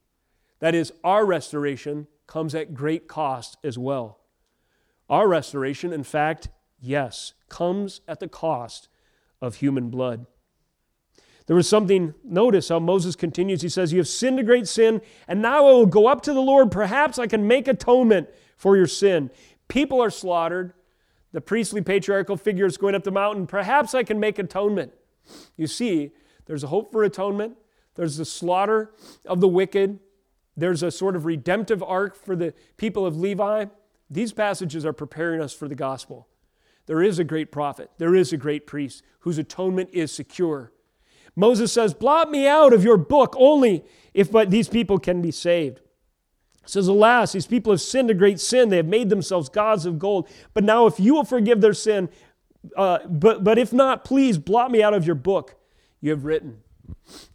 That 0.64 0.76
is, 0.76 0.94
our 1.04 1.26
restoration 1.26 2.08
comes 2.26 2.56
at 2.56 2.74
great 2.74 3.10
cost 3.10 3.58
as 3.66 3.78
well. 3.78 4.20
Our 5.10 5.28
restoration, 5.28 5.92
in 5.92 6.06
fact, 6.06 6.48
yes, 6.80 7.34
comes 7.50 8.00
at 8.08 8.22
the 8.22 8.30
cost 8.30 8.88
of 9.42 9.56
human 9.56 9.90
blood. 9.90 10.26
There 11.48 11.56
was 11.58 11.68
something, 11.68 12.14
notice 12.24 12.70
how 12.70 12.80
Moses 12.80 13.18
continues. 13.18 13.62
He 13.62 13.68
says, 13.68 13.92
You 13.92 13.98
have 13.98 14.08
sinned 14.08 14.40
a 14.40 14.44
great 14.44 14.66
sin, 14.70 15.02
and 15.28 15.42
now 15.42 15.68
I 15.68 15.72
will 15.74 15.86
go 15.86 16.08
up 16.08 16.22
to 16.22 16.34
the 16.34 16.40
Lord. 16.40 16.72
Perhaps 16.72 17.20
I 17.20 17.28
can 17.28 17.46
make 17.46 17.68
atonement 17.68 18.30
for 18.56 18.78
your 18.78 18.88
sin. 18.88 19.32
People 19.68 20.02
are 20.02 20.10
slaughtered. 20.10 20.72
The 21.34 21.42
priestly 21.42 21.82
patriarchal 21.82 22.38
figures 22.38 22.78
going 22.78 22.96
up 22.96 23.04
the 23.04 23.12
mountain. 23.12 23.48
Perhaps 23.48 23.94
I 23.94 24.04
can 24.04 24.18
make 24.18 24.40
atonement. 24.40 24.94
You 25.58 25.68
see, 25.68 26.12
there's 26.46 26.64
a 26.64 26.68
hope 26.68 26.94
for 26.94 27.04
atonement. 27.04 27.58
There's 27.96 28.16
the 28.16 28.24
slaughter 28.24 28.94
of 29.26 29.42
the 29.42 29.50
wicked. 29.50 30.00
There's 30.56 30.84
a 30.84 30.92
sort 30.92 31.16
of 31.16 31.26
redemptive 31.26 31.82
arc 31.82 32.16
for 32.16 32.36
the 32.36 32.54
people 32.78 33.06
of 33.06 33.18
Levi. 33.18 33.66
These 34.10 34.34
passages 34.34 34.86
are 34.86 34.94
preparing 34.94 35.42
us 35.42 35.54
for 35.54 35.68
the 35.68 35.76
gospel. 35.76 36.28
There 36.86 37.02
is 37.02 37.18
a 37.18 37.24
great 37.24 37.52
prophet, 37.52 37.90
there 37.98 38.16
is 38.16 38.34
a 38.34 38.38
great 38.38 38.68
priest 38.68 39.04
whose 39.22 39.38
atonement 39.38 39.90
is 39.94 40.12
secure. 40.12 40.72
Moses 41.36 41.72
says, 41.72 41.94
Blot 41.94 42.30
me 42.30 42.48
out 42.48 42.74
of 42.74 42.84
your 42.84 42.98
book 42.98 43.36
only 43.38 43.84
if 44.14 44.32
but 44.32 44.52
these 44.52 44.70
people 44.70 45.00
can 45.00 45.22
be 45.22 45.32
saved. 45.32 45.82
says, 46.66 46.88
Alas, 46.88 47.32
these 47.32 47.48
people 47.48 47.72
have 47.74 47.82
sinned 47.82 48.12
a 48.12 48.14
great 48.14 48.40
sin. 48.40 48.70
They 48.70 48.78
have 48.78 48.86
made 48.86 49.10
themselves 49.10 49.50
gods 49.50 49.86
of 49.86 49.98
gold. 49.98 50.30
But 50.54 50.64
now, 50.64 50.86
if 50.86 51.00
you 51.00 51.16
will 51.16 51.24
forgive 51.24 51.62
their 51.62 51.74
sin, 51.74 52.10
uh, 52.78 53.00
but, 53.08 53.44
but 53.44 53.58
if 53.58 53.74
not, 53.74 54.06
please 54.06 54.38
blot 54.38 54.70
me 54.72 54.84
out 54.84 54.94
of 54.94 55.06
your 55.06 55.16
book 55.16 55.56
you 56.02 56.12
have 56.12 56.26
written. 56.26 56.62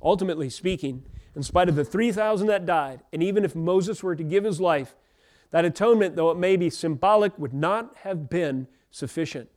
Ultimately 0.03 0.51
speaking, 0.51 1.05
in 1.35 1.43
spite 1.43 1.69
of 1.69 1.77
the 1.77 1.85
3,000 1.85 2.47
that 2.49 2.67
died, 2.67 3.01
and 3.13 3.23
even 3.23 3.45
if 3.45 3.55
Moses 3.55 4.03
were 4.03 4.17
to 4.17 4.25
give 4.25 4.45
his 4.45 4.61
life, 4.61 4.95
that 5.51 5.65
atonement, 5.65 6.17
though 6.17 6.31
it 6.31 6.39
may 6.39 6.57
be 6.57 6.71
symbolic, 6.71 7.39
would 7.39 7.55
not 7.55 7.97
have 8.03 8.29
been 8.29 8.67
sufficient. 8.91 9.49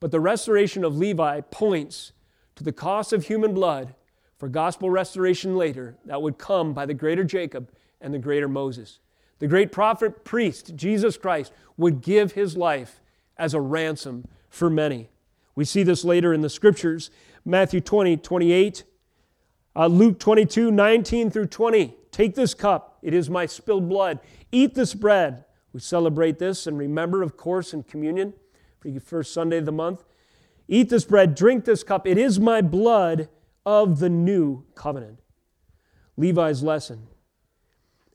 But 0.00 0.10
the 0.10 0.20
restoration 0.20 0.84
of 0.84 0.96
Levi 0.96 1.40
points 1.42 2.12
to 2.56 2.64
the 2.64 2.72
cost 2.72 3.12
of 3.12 3.26
human 3.26 3.54
blood 3.54 3.94
for 4.36 4.48
gospel 4.48 4.90
restoration 4.90 5.56
later 5.56 5.96
that 6.04 6.20
would 6.20 6.38
come 6.38 6.74
by 6.74 6.86
the 6.86 6.94
greater 6.94 7.24
Jacob 7.24 7.70
and 8.00 8.12
the 8.12 8.18
greater 8.18 8.48
Moses. 8.48 8.98
The 9.38 9.46
great 9.46 9.72
prophet 9.72 10.24
priest, 10.24 10.74
Jesus 10.76 11.16
Christ, 11.16 11.52
would 11.76 12.00
give 12.00 12.32
his 12.32 12.56
life 12.56 13.00
as 13.36 13.54
a 13.54 13.60
ransom 13.60 14.26
for 14.48 14.68
many. 14.68 15.10
We 15.54 15.64
see 15.64 15.82
this 15.82 16.04
later 16.04 16.32
in 16.32 16.42
the 16.42 16.50
scriptures 16.50 17.10
Matthew 17.44 17.80
20, 17.80 18.18
28, 18.18 18.84
uh, 19.74 19.86
Luke 19.86 20.18
22, 20.18 20.70
19 20.70 21.30
through 21.30 21.46
20. 21.46 21.96
Take 22.10 22.34
this 22.34 22.54
cup, 22.54 22.98
it 23.02 23.14
is 23.14 23.30
my 23.30 23.46
spilled 23.46 23.88
blood. 23.88 24.20
Eat 24.50 24.74
this 24.74 24.94
bread. 24.94 25.44
We 25.72 25.80
celebrate 25.80 26.38
this 26.38 26.66
and 26.66 26.78
remember, 26.78 27.22
of 27.22 27.36
course, 27.36 27.72
in 27.72 27.82
communion, 27.82 28.34
for 28.78 28.90
the 28.90 29.00
first 29.00 29.32
Sunday 29.32 29.58
of 29.58 29.64
the 29.64 29.72
month. 29.72 30.04
Eat 30.68 30.90
this 30.90 31.04
bread, 31.04 31.34
drink 31.34 31.64
this 31.64 31.82
cup. 31.82 32.06
It 32.06 32.18
is 32.18 32.38
my 32.38 32.60
blood 32.60 33.28
of 33.64 33.98
the 33.98 34.10
new 34.10 34.64
covenant. 34.74 35.20
Levi's 36.16 36.62
lesson 36.62 37.08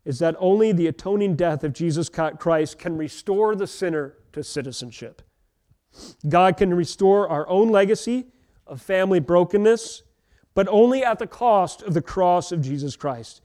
is 0.05 0.19
that 0.19 0.35
only 0.39 0.71
the 0.71 0.87
atoning 0.87 1.35
death 1.35 1.63
of 1.63 1.73
Jesus 1.73 2.09
Christ 2.09 2.79
can 2.79 2.97
restore 2.97 3.55
the 3.55 3.67
sinner 3.67 4.15
to 4.33 4.43
citizenship. 4.43 5.21
God 6.27 6.57
can 6.57 6.73
restore 6.73 7.27
our 7.27 7.47
own 7.49 7.69
legacy 7.69 8.27
of 8.65 8.81
family 8.81 9.19
brokenness 9.19 10.03
but 10.57 10.67
only 10.69 11.03
at 11.03 11.19
the 11.19 11.27
cost 11.27 11.83
of 11.83 11.93
the 11.93 12.01
cross 12.01 12.51
of 12.51 12.63
Jesus 12.63 12.95
Christ, 12.95 13.43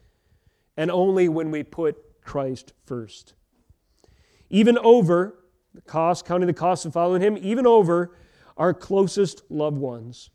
and 0.78 0.90
only 0.90 1.28
when 1.28 1.50
we 1.50 1.62
put 1.62 2.22
Christ 2.24 2.72
first. 2.86 3.34
Even 4.48 4.78
over 4.78 5.38
the 5.74 5.82
cost, 5.82 6.24
counting 6.24 6.46
the 6.46 6.54
cost 6.54 6.86
of 6.86 6.94
following 6.94 7.20
Him, 7.20 7.36
even 7.38 7.66
over 7.66 8.16
our 8.56 8.72
closest 8.72 9.42
loved 9.50 9.76
ones. 9.76 10.30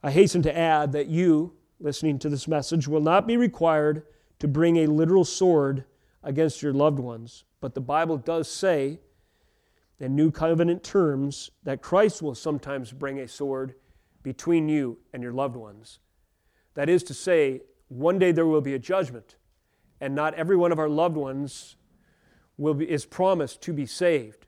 I 0.00 0.12
hasten 0.12 0.42
to 0.42 0.56
add 0.56 0.92
that 0.92 1.08
you, 1.08 1.54
listening 1.80 2.20
to 2.20 2.28
this 2.28 2.46
message, 2.46 2.86
will 2.86 3.00
not 3.00 3.26
be 3.26 3.36
required 3.36 4.04
to 4.38 4.46
bring 4.46 4.76
a 4.76 4.86
literal 4.86 5.24
sword 5.24 5.86
against 6.22 6.62
your 6.62 6.72
loved 6.72 7.00
ones. 7.00 7.42
But 7.60 7.74
the 7.74 7.80
Bible 7.80 8.18
does 8.18 8.48
say, 8.48 9.00
in 9.98 10.14
New 10.14 10.30
Covenant 10.30 10.84
terms, 10.84 11.50
that 11.64 11.82
Christ 11.82 12.22
will 12.22 12.36
sometimes 12.36 12.92
bring 12.92 13.18
a 13.18 13.26
sword 13.26 13.74
between 14.24 14.68
you 14.68 14.98
and 15.12 15.22
your 15.22 15.32
loved 15.32 15.54
ones. 15.54 16.00
That 16.74 16.88
is 16.88 17.04
to 17.04 17.14
say, 17.14 17.60
one 17.86 18.18
day 18.18 18.32
there 18.32 18.46
will 18.46 18.60
be 18.60 18.74
a 18.74 18.78
judgment, 18.80 19.36
and 20.00 20.16
not 20.16 20.34
every 20.34 20.56
one 20.56 20.72
of 20.72 20.80
our 20.80 20.88
loved 20.88 21.16
ones 21.16 21.76
will 22.56 22.74
be, 22.74 22.90
is 22.90 23.06
promised 23.06 23.62
to 23.62 23.72
be 23.72 23.86
saved. 23.86 24.46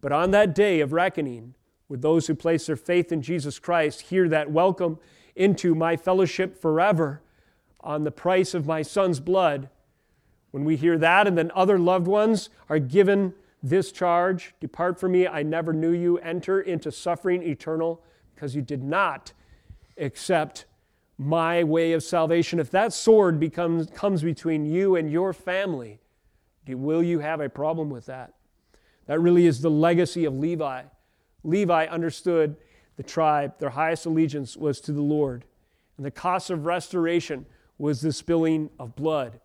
But 0.00 0.12
on 0.12 0.30
that 0.30 0.54
day 0.54 0.78
of 0.80 0.92
reckoning, 0.92 1.54
with 1.88 2.02
those 2.02 2.26
who 2.26 2.34
place 2.34 2.66
their 2.66 2.76
faith 2.76 3.10
in 3.10 3.22
Jesus 3.22 3.58
Christ, 3.58 4.02
hear 4.02 4.28
that 4.28 4.50
welcome 4.50 4.98
into 5.34 5.74
my 5.74 5.96
fellowship 5.96 6.60
forever 6.60 7.22
on 7.80 8.04
the 8.04 8.10
price 8.10 8.54
of 8.54 8.66
my 8.66 8.82
son's 8.82 9.20
blood. 9.20 9.68
When 10.50 10.64
we 10.64 10.76
hear 10.76 10.98
that, 10.98 11.26
and 11.26 11.36
then 11.36 11.50
other 11.54 11.78
loved 11.78 12.06
ones 12.06 12.50
are 12.68 12.78
given 12.78 13.34
this 13.62 13.90
charge 13.90 14.54
Depart 14.60 15.00
from 15.00 15.12
me, 15.12 15.26
I 15.26 15.42
never 15.42 15.72
knew 15.72 15.92
you, 15.92 16.18
enter 16.18 16.60
into 16.60 16.92
suffering 16.92 17.42
eternal 17.42 18.02
because 18.34 18.54
you 18.54 18.62
did 18.62 18.82
not 18.82 19.32
accept 19.98 20.64
my 21.18 21.62
way 21.62 21.92
of 21.92 22.02
salvation. 22.02 22.58
If 22.58 22.70
that 22.70 22.92
sword 22.92 23.38
becomes, 23.38 23.88
comes 23.90 24.22
between 24.22 24.66
you 24.66 24.96
and 24.96 25.10
your 25.10 25.32
family, 25.32 26.00
will 26.66 27.02
you 27.02 27.20
have 27.20 27.40
a 27.40 27.48
problem 27.48 27.90
with 27.90 28.06
that? 28.06 28.34
That 29.06 29.20
really 29.20 29.46
is 29.46 29.60
the 29.60 29.70
legacy 29.70 30.24
of 30.24 30.34
Levi. 30.34 30.82
Levi 31.44 31.86
understood 31.86 32.56
the 32.96 33.02
tribe, 33.02 33.58
their 33.58 33.70
highest 33.70 34.06
allegiance 34.06 34.56
was 34.56 34.80
to 34.82 34.92
the 34.92 35.02
Lord. 35.02 35.44
And 35.96 36.06
the 36.06 36.10
cost 36.10 36.50
of 36.50 36.64
restoration 36.64 37.46
was 37.78 38.00
the 38.00 38.12
spilling 38.12 38.70
of 38.78 38.96
blood. 38.96 39.40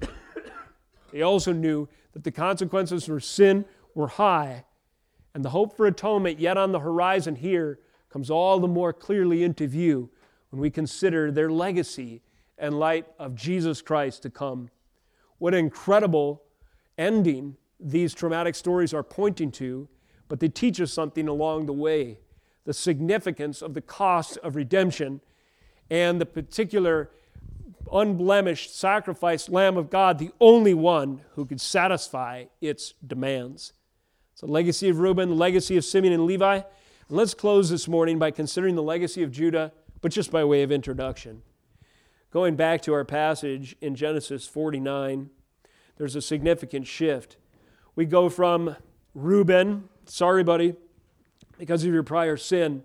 they 1.12 1.22
also 1.22 1.52
knew 1.52 1.88
that 2.12 2.24
the 2.24 2.30
consequences 2.30 3.06
for 3.06 3.20
sin 3.20 3.64
were 3.94 4.08
high 4.08 4.64
and 5.34 5.44
the 5.44 5.50
hope 5.50 5.76
for 5.76 5.86
atonement 5.86 6.38
yet 6.38 6.56
on 6.56 6.72
the 6.72 6.80
horizon 6.80 7.36
here 7.36 7.78
comes 8.10 8.30
all 8.30 8.60
the 8.60 8.68
more 8.68 8.92
clearly 8.92 9.42
into 9.42 9.66
view 9.66 10.10
when 10.50 10.60
we 10.60 10.70
consider 10.70 11.30
their 11.30 11.50
legacy 11.50 12.22
and 12.58 12.78
light 12.78 13.06
of 13.18 13.34
Jesus 13.34 13.80
Christ 13.80 14.22
to 14.22 14.30
come. 14.30 14.68
What 15.38 15.54
an 15.54 15.60
incredible 15.60 16.42
ending 16.98 17.56
these 17.80 18.14
traumatic 18.14 18.54
stories 18.54 18.92
are 18.94 19.02
pointing 19.02 19.50
to, 19.52 19.88
but 20.28 20.40
they 20.40 20.48
teach 20.48 20.80
us 20.80 20.92
something 20.92 21.28
along 21.28 21.66
the 21.66 21.72
way 21.72 22.18
the 22.64 22.72
significance 22.72 23.60
of 23.60 23.74
the 23.74 23.80
cost 23.80 24.38
of 24.38 24.54
redemption 24.54 25.20
and 25.90 26.20
the 26.20 26.26
particular 26.26 27.10
unblemished 27.92 28.74
sacrificed 28.74 29.48
Lamb 29.48 29.76
of 29.76 29.90
God, 29.90 30.18
the 30.18 30.30
only 30.40 30.74
one 30.74 31.22
who 31.34 31.44
could 31.44 31.60
satisfy 31.60 32.44
its 32.60 32.94
demands. 33.04 33.72
So, 34.42 34.48
legacy 34.48 34.88
of 34.88 34.98
Reuben, 34.98 35.28
the 35.28 35.34
legacy 35.36 35.76
of 35.76 35.84
Simeon 35.84 36.12
and 36.12 36.26
Levi. 36.26 36.54
And 36.56 36.64
let's 37.08 37.32
close 37.32 37.70
this 37.70 37.86
morning 37.86 38.18
by 38.18 38.32
considering 38.32 38.74
the 38.74 38.82
legacy 38.82 39.22
of 39.22 39.30
Judah, 39.30 39.72
but 40.00 40.10
just 40.10 40.32
by 40.32 40.44
way 40.44 40.64
of 40.64 40.72
introduction. 40.72 41.42
Going 42.32 42.56
back 42.56 42.82
to 42.82 42.92
our 42.92 43.04
passage 43.04 43.76
in 43.80 43.94
Genesis 43.94 44.46
49, 44.46 45.30
there's 45.96 46.16
a 46.16 46.22
significant 46.22 46.88
shift. 46.88 47.36
we 47.94 48.04
go 48.04 48.28
from 48.28 48.74
Reuben, 49.14 49.88
sorry, 50.06 50.42
buddy, 50.42 50.74
because 51.58 51.84
of 51.84 51.92
your 51.92 52.02
prior 52.02 52.36
sin, 52.36 52.82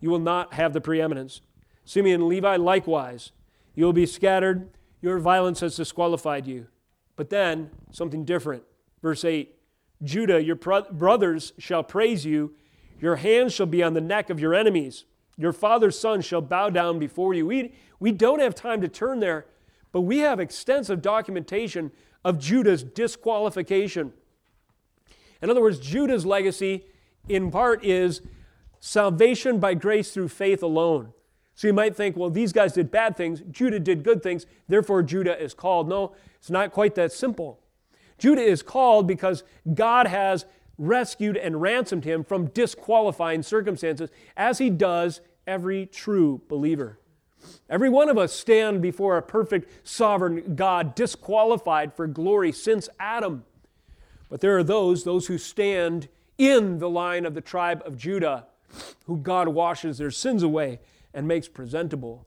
you 0.00 0.10
will 0.10 0.20
not 0.20 0.54
have 0.54 0.74
the 0.74 0.80
preeminence. 0.80 1.40
Simeon 1.84 2.20
and 2.20 2.28
Levi, 2.28 2.54
likewise, 2.54 3.32
you 3.74 3.84
will 3.84 3.92
be 3.92 4.06
scattered. 4.06 4.68
Your 5.02 5.18
violence 5.18 5.58
has 5.58 5.74
disqualified 5.74 6.46
you. 6.46 6.68
But 7.16 7.30
then, 7.30 7.70
something 7.90 8.24
different. 8.24 8.62
Verse 9.02 9.24
8 9.24 9.56
Judah, 10.02 10.42
your 10.42 10.56
brothers 10.56 11.52
shall 11.58 11.82
praise 11.82 12.24
you. 12.24 12.54
Your 13.00 13.16
hands 13.16 13.52
shall 13.52 13.66
be 13.66 13.82
on 13.82 13.94
the 13.94 14.00
neck 14.00 14.30
of 14.30 14.40
your 14.40 14.54
enemies. 14.54 15.04
Your 15.36 15.52
father's 15.52 15.98
son 15.98 16.20
shall 16.20 16.40
bow 16.40 16.70
down 16.70 16.98
before 16.98 17.34
you. 17.34 17.46
We, 17.46 17.74
we 17.98 18.12
don't 18.12 18.40
have 18.40 18.54
time 18.54 18.80
to 18.80 18.88
turn 18.88 19.20
there, 19.20 19.46
but 19.92 20.02
we 20.02 20.18
have 20.18 20.40
extensive 20.40 21.02
documentation 21.02 21.90
of 22.24 22.38
Judah's 22.38 22.82
disqualification. 22.82 24.12
In 25.42 25.50
other 25.50 25.60
words, 25.60 25.78
Judah's 25.78 26.24
legacy, 26.24 26.86
in 27.28 27.50
part, 27.50 27.84
is 27.84 28.22
salvation 28.80 29.58
by 29.58 29.74
grace 29.74 30.12
through 30.12 30.28
faith 30.28 30.62
alone. 30.62 31.12
So 31.54 31.66
you 31.66 31.72
might 31.72 31.94
think, 31.94 32.16
well, 32.16 32.30
these 32.30 32.52
guys 32.52 32.72
did 32.72 32.90
bad 32.90 33.16
things, 33.16 33.42
Judah 33.50 33.78
did 33.78 34.02
good 34.02 34.22
things, 34.22 34.46
therefore 34.68 35.02
Judah 35.02 35.40
is 35.40 35.54
called. 35.54 35.88
No, 35.88 36.14
it's 36.36 36.50
not 36.50 36.72
quite 36.72 36.94
that 36.96 37.12
simple. 37.12 37.60
Judah 38.18 38.42
is 38.42 38.62
called 38.62 39.06
because 39.06 39.42
God 39.74 40.06
has 40.06 40.46
rescued 40.78 41.36
and 41.36 41.60
ransomed 41.60 42.04
him 42.04 42.24
from 42.24 42.46
disqualifying 42.46 43.42
circumstances, 43.42 44.10
as 44.36 44.58
he 44.58 44.70
does 44.70 45.20
every 45.46 45.86
true 45.86 46.40
believer. 46.48 46.98
Every 47.68 47.90
one 47.90 48.08
of 48.08 48.18
us 48.18 48.32
stand 48.32 48.82
before 48.82 49.16
a 49.16 49.22
perfect 49.22 49.86
sovereign 49.86 50.54
God, 50.56 50.94
disqualified 50.94 51.94
for 51.94 52.06
glory 52.06 52.52
since 52.52 52.88
Adam. 52.98 53.44
But 54.30 54.40
there 54.40 54.56
are 54.56 54.64
those, 54.64 55.04
those 55.04 55.26
who 55.26 55.38
stand 55.38 56.08
in 56.38 56.78
the 56.78 56.90
line 56.90 57.24
of 57.24 57.34
the 57.34 57.40
tribe 57.40 57.82
of 57.86 57.96
Judah, 57.96 58.46
who 59.04 59.18
God 59.18 59.48
washes 59.48 59.98
their 59.98 60.10
sins 60.10 60.42
away 60.42 60.80
and 61.12 61.28
makes 61.28 61.48
presentable. 61.48 62.26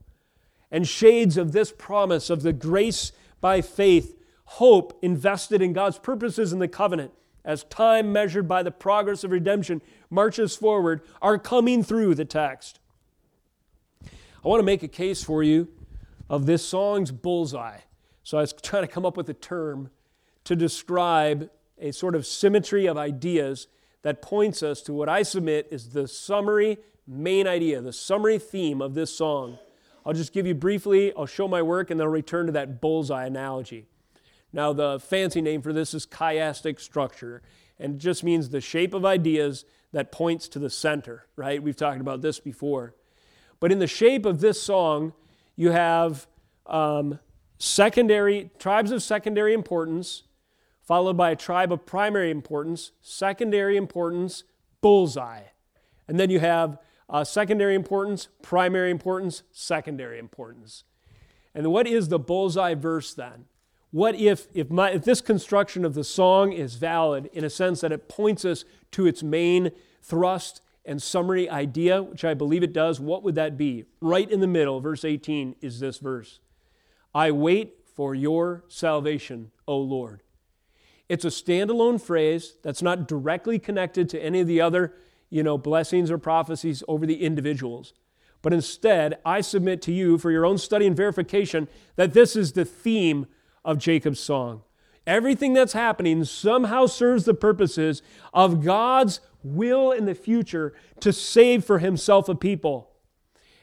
And 0.70 0.86
shades 0.86 1.36
of 1.36 1.52
this 1.52 1.72
promise 1.72 2.30
of 2.30 2.42
the 2.42 2.52
grace 2.52 3.12
by 3.40 3.60
faith, 3.60 4.17
hope 4.52 4.98
invested 5.02 5.60
in 5.60 5.74
God's 5.74 5.98
purposes 5.98 6.54
in 6.54 6.58
the 6.58 6.68
covenant, 6.68 7.12
as 7.44 7.64
time 7.64 8.12
measured 8.12 8.48
by 8.48 8.62
the 8.62 8.70
progress 8.70 9.22
of 9.22 9.30
redemption 9.30 9.82
marches 10.08 10.56
forward, 10.56 11.02
are 11.20 11.38
coming 11.38 11.82
through 11.82 12.14
the 12.14 12.24
text. 12.24 12.80
I 14.04 14.48
want 14.48 14.60
to 14.60 14.64
make 14.64 14.82
a 14.82 14.88
case 14.88 15.22
for 15.22 15.42
you 15.42 15.68
of 16.30 16.46
this 16.46 16.66
song's 16.66 17.10
bullseye. 17.10 17.80
So 18.22 18.38
I 18.38 18.40
was 18.40 18.54
trying 18.54 18.84
to 18.84 18.88
come 18.88 19.04
up 19.04 19.18
with 19.18 19.28
a 19.28 19.34
term 19.34 19.90
to 20.44 20.56
describe 20.56 21.50
a 21.78 21.92
sort 21.92 22.14
of 22.14 22.24
symmetry 22.24 22.86
of 22.86 22.96
ideas 22.96 23.68
that 24.00 24.22
points 24.22 24.62
us 24.62 24.80
to 24.82 24.94
what 24.94 25.10
I 25.10 25.24
submit 25.24 25.68
is 25.70 25.90
the 25.90 26.08
summary 26.08 26.78
main 27.06 27.46
idea, 27.46 27.82
the 27.82 27.92
summary 27.92 28.38
theme 28.38 28.80
of 28.80 28.94
this 28.94 29.14
song. 29.14 29.58
I'll 30.06 30.14
just 30.14 30.32
give 30.32 30.46
you 30.46 30.54
briefly, 30.54 31.12
I'll 31.14 31.26
show 31.26 31.48
my 31.48 31.60
work, 31.60 31.90
and 31.90 32.00
then 32.00 32.06
I'll 32.06 32.12
return 32.12 32.46
to 32.46 32.52
that 32.52 32.80
bullseye 32.80 33.26
analogy. 33.26 33.86
Now, 34.52 34.72
the 34.72 34.98
fancy 34.98 35.40
name 35.40 35.62
for 35.62 35.72
this 35.72 35.92
is 35.94 36.06
chiastic 36.06 36.80
structure, 36.80 37.42
and 37.78 37.96
it 37.96 37.98
just 37.98 38.24
means 38.24 38.48
the 38.48 38.60
shape 38.60 38.94
of 38.94 39.04
ideas 39.04 39.64
that 39.92 40.12
points 40.12 40.48
to 40.48 40.58
the 40.58 40.70
center, 40.70 41.26
right? 41.36 41.62
We've 41.62 41.76
talked 41.76 42.00
about 42.00 42.22
this 42.22 42.40
before. 42.40 42.94
But 43.60 43.72
in 43.72 43.78
the 43.78 43.86
shape 43.86 44.24
of 44.24 44.40
this 44.40 44.60
song, 44.60 45.12
you 45.56 45.70
have 45.70 46.26
um, 46.66 47.18
secondary 47.58 48.50
tribes 48.58 48.90
of 48.90 49.02
secondary 49.02 49.52
importance, 49.52 50.24
followed 50.82 51.16
by 51.16 51.30
a 51.30 51.36
tribe 51.36 51.72
of 51.72 51.84
primary 51.84 52.30
importance, 52.30 52.92
secondary 53.02 53.76
importance, 53.76 54.44
bullseye. 54.80 55.42
And 56.06 56.18
then 56.18 56.30
you 56.30 56.40
have 56.40 56.78
uh, 57.10 57.24
secondary 57.24 57.74
importance, 57.74 58.28
primary 58.42 58.90
importance, 58.90 59.42
secondary 59.50 60.18
importance. 60.18 60.84
And 61.54 61.66
what 61.72 61.86
is 61.86 62.08
the 62.08 62.18
bullseye 62.18 62.74
verse 62.74 63.14
then? 63.14 63.46
What 63.90 64.16
if, 64.16 64.48
if, 64.52 64.70
my, 64.70 64.90
if 64.90 65.04
this 65.04 65.20
construction 65.20 65.84
of 65.84 65.94
the 65.94 66.04
song 66.04 66.52
is 66.52 66.74
valid 66.74 67.30
in 67.32 67.44
a 67.44 67.50
sense 67.50 67.80
that 67.80 67.92
it 67.92 68.08
points 68.08 68.44
us 68.44 68.64
to 68.92 69.06
its 69.06 69.22
main 69.22 69.70
thrust 70.02 70.60
and 70.84 71.02
summary 71.02 71.48
idea, 71.48 72.02
which 72.02 72.24
I 72.24 72.34
believe 72.34 72.62
it 72.62 72.72
does, 72.72 73.00
what 73.00 73.22
would 73.22 73.34
that 73.36 73.56
be? 73.56 73.84
Right 74.00 74.30
in 74.30 74.40
the 74.40 74.46
middle, 74.46 74.80
verse 74.80 75.04
18, 75.04 75.56
is 75.60 75.80
this 75.80 75.98
verse 75.98 76.40
I 77.14 77.30
wait 77.30 77.74
for 77.94 78.14
your 78.14 78.64
salvation, 78.68 79.50
O 79.66 79.78
Lord. 79.78 80.22
It's 81.08 81.24
a 81.24 81.28
standalone 81.28 82.00
phrase 82.00 82.56
that's 82.62 82.82
not 82.82 83.08
directly 83.08 83.58
connected 83.58 84.08
to 84.10 84.22
any 84.22 84.40
of 84.40 84.46
the 84.46 84.60
other, 84.60 84.94
you 85.30 85.42
know, 85.42 85.56
blessings 85.56 86.10
or 86.10 86.18
prophecies 86.18 86.82
over 86.86 87.06
the 87.06 87.22
individuals. 87.24 87.94
But 88.42 88.52
instead, 88.52 89.18
I 89.24 89.40
submit 89.40 89.82
to 89.82 89.92
you 89.92 90.18
for 90.18 90.30
your 90.30 90.46
own 90.46 90.58
study 90.58 90.86
and 90.86 90.96
verification 90.96 91.66
that 91.96 92.12
this 92.12 92.36
is 92.36 92.52
the 92.52 92.64
theme 92.64 93.26
of 93.68 93.76
Jacob's 93.78 94.18
song. 94.18 94.62
Everything 95.06 95.52
that's 95.52 95.74
happening 95.74 96.24
somehow 96.24 96.86
serves 96.86 97.26
the 97.26 97.34
purposes 97.34 98.00
of 98.32 98.64
God's 98.64 99.20
will 99.42 99.92
in 99.92 100.06
the 100.06 100.14
future 100.14 100.72
to 101.00 101.12
save 101.12 101.66
for 101.66 101.78
himself 101.78 102.30
a 102.30 102.34
people. 102.34 102.90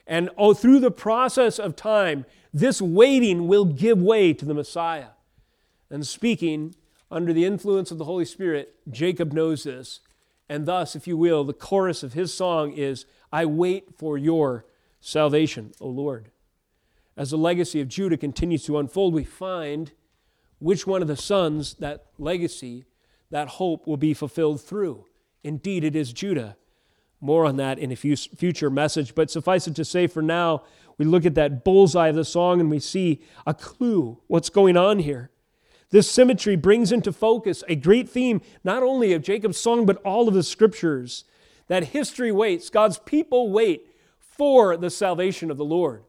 And 0.06 0.30
oh, 0.38 0.54
through 0.54 0.78
the 0.78 0.92
process 0.92 1.58
of 1.58 1.74
time, 1.74 2.24
this 2.54 2.80
waiting 2.80 3.48
will 3.48 3.64
give 3.64 4.00
way 4.00 4.32
to 4.32 4.44
the 4.44 4.54
Messiah. 4.54 5.08
And 5.90 6.06
speaking 6.06 6.76
under 7.10 7.32
the 7.32 7.44
influence 7.44 7.90
of 7.90 7.98
the 7.98 8.04
Holy 8.04 8.24
Spirit, 8.24 8.76
Jacob 8.88 9.32
knows 9.32 9.64
this. 9.64 9.98
And 10.48 10.66
thus, 10.66 10.94
if 10.94 11.08
you 11.08 11.16
will, 11.16 11.42
the 11.42 11.52
chorus 11.52 12.04
of 12.04 12.12
his 12.12 12.32
song 12.32 12.72
is 12.72 13.06
I 13.32 13.44
wait 13.44 13.98
for 13.98 14.16
your 14.16 14.66
salvation, 15.00 15.72
O 15.80 15.88
Lord. 15.88 16.30
As 17.16 17.30
the 17.30 17.38
legacy 17.38 17.80
of 17.80 17.88
Judah 17.88 18.16
continues 18.16 18.64
to 18.64 18.78
unfold, 18.78 19.14
we 19.14 19.24
find 19.24 19.92
which 20.58 20.86
one 20.86 21.02
of 21.02 21.08
the 21.08 21.16
sons 21.16 21.74
that 21.74 22.06
legacy, 22.18 22.84
that 23.30 23.48
hope 23.48 23.86
will 23.86 23.96
be 23.96 24.14
fulfilled 24.14 24.60
through. 24.60 25.06
Indeed, 25.42 25.84
it 25.84 25.96
is 25.96 26.12
Judah. 26.12 26.56
More 27.20 27.46
on 27.46 27.56
that 27.56 27.78
in 27.78 27.90
a 27.90 27.96
future 27.96 28.68
message, 28.68 29.14
but 29.14 29.30
suffice 29.30 29.66
it 29.66 29.74
to 29.76 29.84
say 29.84 30.06
for 30.06 30.22
now, 30.22 30.64
we 30.98 31.04
look 31.04 31.24
at 31.24 31.34
that 31.34 31.64
bullseye 31.64 32.08
of 32.08 32.16
the 32.16 32.24
song 32.24 32.60
and 32.60 32.70
we 32.70 32.78
see 32.78 33.22
a 33.46 33.54
clue 33.54 34.20
what's 34.26 34.50
going 34.50 34.76
on 34.76 34.98
here. 34.98 35.30
This 35.90 36.10
symmetry 36.10 36.56
brings 36.56 36.92
into 36.92 37.12
focus 37.12 37.62
a 37.68 37.76
great 37.76 38.08
theme, 38.08 38.42
not 38.64 38.82
only 38.82 39.12
of 39.12 39.22
Jacob's 39.22 39.58
song, 39.58 39.86
but 39.86 40.02
all 40.02 40.28
of 40.28 40.34
the 40.34 40.42
scriptures. 40.42 41.24
That 41.68 41.84
history 41.84 42.32
waits, 42.32 42.70
God's 42.70 42.98
people 42.98 43.50
wait 43.50 43.88
for 44.18 44.76
the 44.76 44.90
salvation 44.90 45.50
of 45.50 45.56
the 45.56 45.64
Lord. 45.64 46.02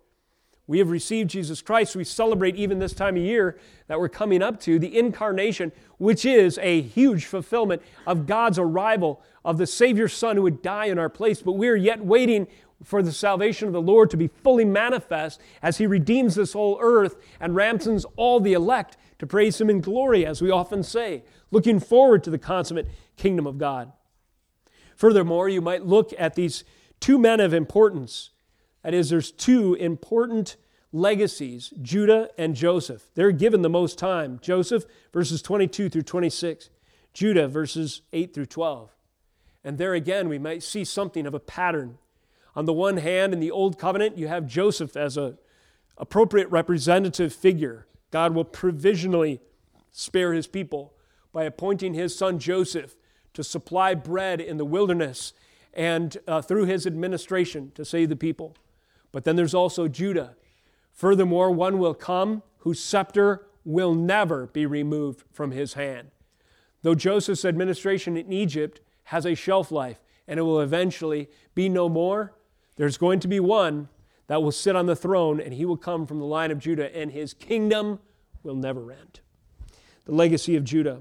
We 0.67 0.79
have 0.79 0.89
received 0.89 1.29
Jesus 1.29 1.61
Christ. 1.61 1.95
We 1.95 2.03
celebrate 2.03 2.57
even 2.57 2.79
this 2.79 2.93
time 2.93 3.15
of 3.15 3.23
year 3.23 3.57
that 3.87 3.99
we're 3.99 4.09
coming 4.09 4.41
up 4.41 4.59
to 4.61 4.77
the 4.77 4.97
incarnation, 4.97 5.71
which 5.97 6.25
is 6.25 6.59
a 6.61 6.81
huge 6.81 7.25
fulfillment 7.25 7.81
of 8.05 8.27
God's 8.27 8.59
arrival 8.59 9.23
of 9.45 9.57
the 9.57 9.65
Savior's 9.65 10.13
Son 10.13 10.35
who 10.35 10.41
would 10.41 10.61
die 10.61 10.85
in 10.85 10.99
our 10.99 11.09
place. 11.09 11.41
But 11.41 11.53
we 11.53 11.69
are 11.69 11.75
yet 11.75 12.03
waiting 12.03 12.47
for 12.83 13.01
the 13.01 13.13
salvation 13.13 13.67
of 13.67 13.73
the 13.73 13.81
Lord 13.81 14.09
to 14.09 14.17
be 14.17 14.27
fully 14.27 14.65
manifest 14.65 15.39
as 15.61 15.77
He 15.77 15.87
redeems 15.87 16.35
this 16.35 16.51
whole 16.51 16.77
earth 16.81 17.15
and 17.39 17.55
ransoms 17.55 18.05
all 18.17 18.41
the 18.41 18.53
elect 18.53 18.97
to 19.19 19.25
praise 19.25 19.59
Him 19.59 19.69
in 19.69 19.79
glory, 19.79 20.25
as 20.25 20.41
we 20.41 20.51
often 20.51 20.83
say, 20.83 21.23
looking 21.49 21.79
forward 21.79 22.23
to 22.25 22.29
the 22.29 22.37
consummate 22.37 22.87
kingdom 23.15 23.47
of 23.47 23.57
God. 23.57 23.93
Furthermore, 24.97 25.47
you 25.47 25.61
might 25.61 25.85
look 25.85 26.13
at 26.19 26.35
these 26.35 26.65
two 26.99 27.17
men 27.17 27.39
of 27.39 27.53
importance 27.53 28.31
that 28.87 28.93
is, 28.93 29.09
there's 29.09 29.31
two 29.31 29.73
important 29.73 30.55
legacies 30.93 31.73
Judah 31.81 32.29
and 32.37 32.55
Joseph. 32.55 33.09
They're 33.15 33.33
given 33.33 33.61
the 33.61 33.69
most 33.69 33.99
time. 33.99 34.39
Joseph, 34.41 34.85
verses 35.11 35.41
22 35.41 35.89
through 35.89 36.03
26, 36.03 36.69
Judah, 37.11 37.49
verses 37.49 38.03
8 38.13 38.33
through 38.33 38.45
12. 38.45 38.95
And 39.61 39.77
there 39.77 39.93
again, 39.93 40.29
we 40.29 40.39
might 40.39 40.63
see 40.63 40.85
something 40.85 41.25
of 41.25 41.33
a 41.33 41.39
pattern. 41.41 41.97
On 42.55 42.63
the 42.63 42.71
one 42.71 42.95
hand, 42.95 43.33
in 43.33 43.41
the 43.41 43.51
Old 43.51 43.77
Covenant, 43.77 44.17
you 44.17 44.29
have 44.29 44.47
Joseph 44.47 44.95
as 44.95 45.17
an 45.17 45.37
appropriate 45.97 46.49
representative 46.49 47.33
figure. 47.33 47.87
God 48.09 48.33
will 48.33 48.45
provisionally 48.45 49.41
spare 49.91 50.31
his 50.31 50.47
people 50.47 50.93
by 51.33 51.43
appointing 51.43 51.93
his 51.93 52.17
son 52.17 52.39
Joseph 52.39 52.95
to 53.33 53.43
supply 53.43 53.95
bread 53.95 54.39
in 54.39 54.55
the 54.55 54.63
wilderness 54.63 55.33
and 55.73 56.15
uh, 56.25 56.41
through 56.41 56.67
his 56.67 56.87
administration 56.87 57.73
to 57.75 57.83
save 57.83 58.07
the 58.07 58.15
people. 58.15 58.55
But 59.17 59.23
then 59.23 59.35
there's 59.35 59.55
also 59.55 59.87
Judah. 59.87 60.35
Furthermore, 60.91 61.49
one 61.49 61.79
will 61.79 61.95
come 61.95 62.43
whose 62.59 62.79
scepter 62.79 63.47
will 63.65 63.95
never 63.95 64.45
be 64.45 64.67
removed 64.67 65.23
from 65.31 65.49
his 65.49 65.73
hand. 65.73 66.11
Though 66.83 66.93
Joseph's 66.93 67.43
administration 67.43 68.15
in 68.15 68.31
Egypt 68.31 68.79
has 69.05 69.25
a 69.25 69.33
shelf 69.33 69.71
life 69.71 70.03
and 70.27 70.39
it 70.39 70.43
will 70.43 70.61
eventually 70.61 71.31
be 71.55 71.67
no 71.67 71.89
more, 71.89 72.35
there's 72.75 72.99
going 72.99 73.19
to 73.21 73.27
be 73.27 73.39
one 73.39 73.89
that 74.27 74.43
will 74.43 74.51
sit 74.51 74.75
on 74.75 74.85
the 74.85 74.95
throne 74.95 75.41
and 75.41 75.51
he 75.51 75.65
will 75.65 75.77
come 75.77 76.05
from 76.05 76.19
the 76.19 76.25
line 76.25 76.51
of 76.51 76.59
Judah 76.59 76.95
and 76.95 77.11
his 77.11 77.33
kingdom 77.33 77.97
will 78.43 78.53
never 78.53 78.91
end. 78.91 79.21
The 80.05 80.13
legacy 80.13 80.55
of 80.55 80.63
Judah. 80.63 80.99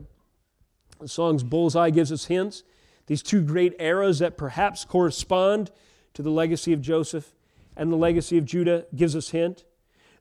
The 1.00 1.08
song's 1.08 1.42
bullseye 1.42 1.90
gives 1.90 2.10
us 2.10 2.24
hints. 2.24 2.62
These 3.08 3.22
two 3.22 3.42
great 3.42 3.74
eras 3.78 4.20
that 4.20 4.38
perhaps 4.38 4.86
correspond 4.86 5.70
to 6.14 6.22
the 6.22 6.30
legacy 6.30 6.72
of 6.72 6.80
Joseph 6.80 7.34
and 7.76 7.92
the 7.92 7.96
legacy 7.96 8.38
of 8.38 8.44
Judah 8.44 8.86
gives 8.94 9.14
us 9.14 9.30
hint. 9.30 9.64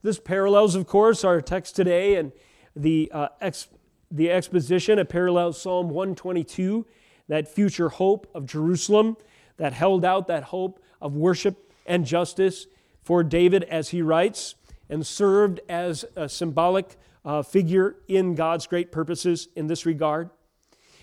This 0.01 0.19
parallels, 0.19 0.75
of 0.75 0.85
course, 0.85 1.23
our 1.23 1.41
text 1.41 1.75
today 1.75 2.15
and 2.15 2.31
the, 2.75 3.09
uh, 3.13 3.29
ex- 3.41 3.69
the 4.11 4.29
exposition. 4.29 4.99
It 4.99 5.09
parallels 5.09 5.61
Psalm 5.61 5.89
122, 5.89 6.85
that 7.27 7.47
future 7.47 7.89
hope 7.89 8.29
of 8.35 8.45
Jerusalem 8.45 9.17
that 9.57 9.73
held 9.73 10.05
out 10.05 10.27
that 10.27 10.43
hope 10.43 10.83
of 11.01 11.15
worship 11.15 11.71
and 11.85 12.05
justice 12.05 12.67
for 13.01 13.23
David 13.23 13.63
as 13.63 13.89
he 13.89 14.01
writes 14.01 14.55
and 14.89 15.05
served 15.05 15.59
as 15.69 16.05
a 16.15 16.29
symbolic 16.29 16.97
uh, 17.23 17.41
figure 17.41 17.95
in 18.07 18.35
God's 18.35 18.67
great 18.67 18.91
purposes 18.91 19.47
in 19.55 19.67
this 19.67 19.85
regard. 19.85 20.29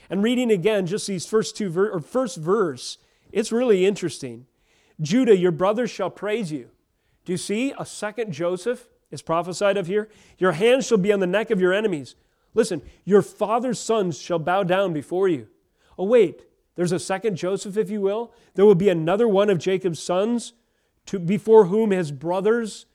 And 0.08 0.22
reading 0.22 0.50
again 0.50 0.86
just 0.86 1.06
these 1.06 1.26
first 1.26 1.56
two 1.56 1.70
ver- 1.70 1.90
or 1.90 2.00
first 2.00 2.36
verse, 2.36 2.98
it's 3.32 3.50
really 3.50 3.86
interesting. 3.86 4.46
Judah, 5.00 5.36
your 5.36 5.52
brothers 5.52 5.90
shall 5.90 6.10
praise 6.10 6.52
you. 6.52 6.70
Do 7.24 7.32
you 7.32 7.38
see 7.38 7.72
a 7.78 7.86
second 7.86 8.32
Joseph 8.32 8.88
is 9.10 9.22
prophesied 9.22 9.76
of 9.76 9.86
here? 9.86 10.08
Your 10.38 10.52
hands 10.52 10.86
shall 10.86 10.98
be 10.98 11.12
on 11.12 11.20
the 11.20 11.26
neck 11.26 11.50
of 11.50 11.60
your 11.60 11.72
enemies. 11.72 12.14
Listen, 12.54 12.82
your 13.04 13.22
father's 13.22 13.78
sons 13.78 14.18
shall 14.18 14.38
bow 14.38 14.62
down 14.62 14.92
before 14.92 15.28
you. 15.28 15.48
Oh, 15.98 16.04
wait, 16.04 16.44
there's 16.74 16.92
a 16.92 16.98
second 16.98 17.36
Joseph, 17.36 17.76
if 17.76 17.90
you 17.90 18.00
will. 18.00 18.32
There 18.54 18.66
will 18.66 18.74
be 18.74 18.88
another 18.88 19.28
one 19.28 19.50
of 19.50 19.58
Jacob's 19.58 20.00
sons 20.00 20.52
to, 21.06 21.18
before 21.18 21.66
whom 21.66 21.90
his 21.90 22.12
brothers 22.12 22.86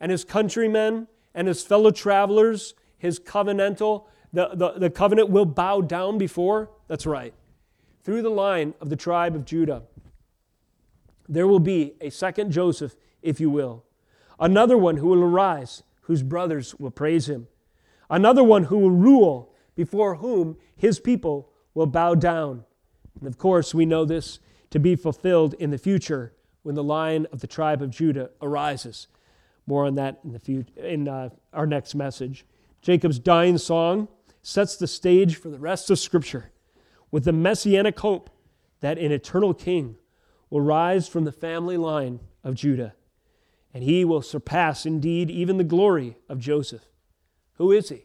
and 0.00 0.10
his 0.10 0.24
countrymen 0.24 1.08
and 1.34 1.48
his 1.48 1.62
fellow 1.62 1.90
travelers, 1.90 2.74
his 2.98 3.18
covenantal, 3.18 4.04
the, 4.32 4.50
the, 4.54 4.72
the 4.78 4.90
covenant 4.90 5.28
will 5.28 5.44
bow 5.44 5.80
down 5.80 6.18
before? 6.18 6.70
That's 6.88 7.06
right. 7.06 7.34
Through 8.02 8.22
the 8.22 8.30
line 8.30 8.74
of 8.80 8.90
the 8.90 8.96
tribe 8.96 9.34
of 9.34 9.44
Judah, 9.44 9.82
there 11.28 11.46
will 11.46 11.60
be 11.60 11.94
a 12.00 12.10
second 12.10 12.50
Joseph, 12.50 12.96
if 13.22 13.40
you 13.40 13.50
will. 13.50 13.84
Another 14.38 14.76
one 14.76 14.96
who 14.96 15.08
will 15.08 15.22
arise, 15.22 15.82
whose 16.02 16.22
brothers 16.22 16.74
will 16.74 16.90
praise 16.90 17.28
him. 17.28 17.48
Another 18.10 18.44
one 18.44 18.64
who 18.64 18.78
will 18.78 18.90
rule, 18.90 19.54
before 19.74 20.16
whom 20.16 20.56
his 20.76 21.00
people 21.00 21.50
will 21.74 21.86
bow 21.86 22.14
down. 22.14 22.64
And 23.18 23.28
of 23.28 23.38
course, 23.38 23.74
we 23.74 23.86
know 23.86 24.04
this 24.04 24.38
to 24.70 24.78
be 24.78 24.96
fulfilled 24.96 25.54
in 25.54 25.70
the 25.70 25.78
future 25.78 26.34
when 26.62 26.74
the 26.74 26.84
line 26.84 27.26
of 27.32 27.40
the 27.40 27.46
tribe 27.46 27.82
of 27.82 27.90
Judah 27.90 28.30
arises. 28.40 29.08
More 29.66 29.84
on 29.84 29.94
that 29.94 30.20
in, 30.24 30.32
the 30.32 30.64
in 30.76 31.08
uh, 31.08 31.30
our 31.52 31.66
next 31.66 31.94
message. 31.94 32.44
Jacob's 32.80 33.18
dying 33.18 33.58
song 33.58 34.08
sets 34.42 34.76
the 34.76 34.86
stage 34.86 35.36
for 35.36 35.48
the 35.48 35.58
rest 35.58 35.88
of 35.88 35.98
Scripture 35.98 36.50
with 37.10 37.24
the 37.24 37.32
messianic 37.32 37.98
hope 38.00 38.30
that 38.80 38.98
an 38.98 39.12
eternal 39.12 39.54
king 39.54 39.96
will 40.52 40.60
rise 40.60 41.08
from 41.08 41.24
the 41.24 41.32
family 41.32 41.78
line 41.78 42.20
of 42.44 42.54
Judah, 42.54 42.92
and 43.72 43.82
he 43.82 44.04
will 44.04 44.20
surpass 44.20 44.84
indeed 44.84 45.30
even 45.30 45.56
the 45.56 45.64
glory 45.64 46.18
of 46.28 46.38
Joseph. 46.38 46.84
Who 47.54 47.72
is 47.72 47.88
he? 47.88 48.04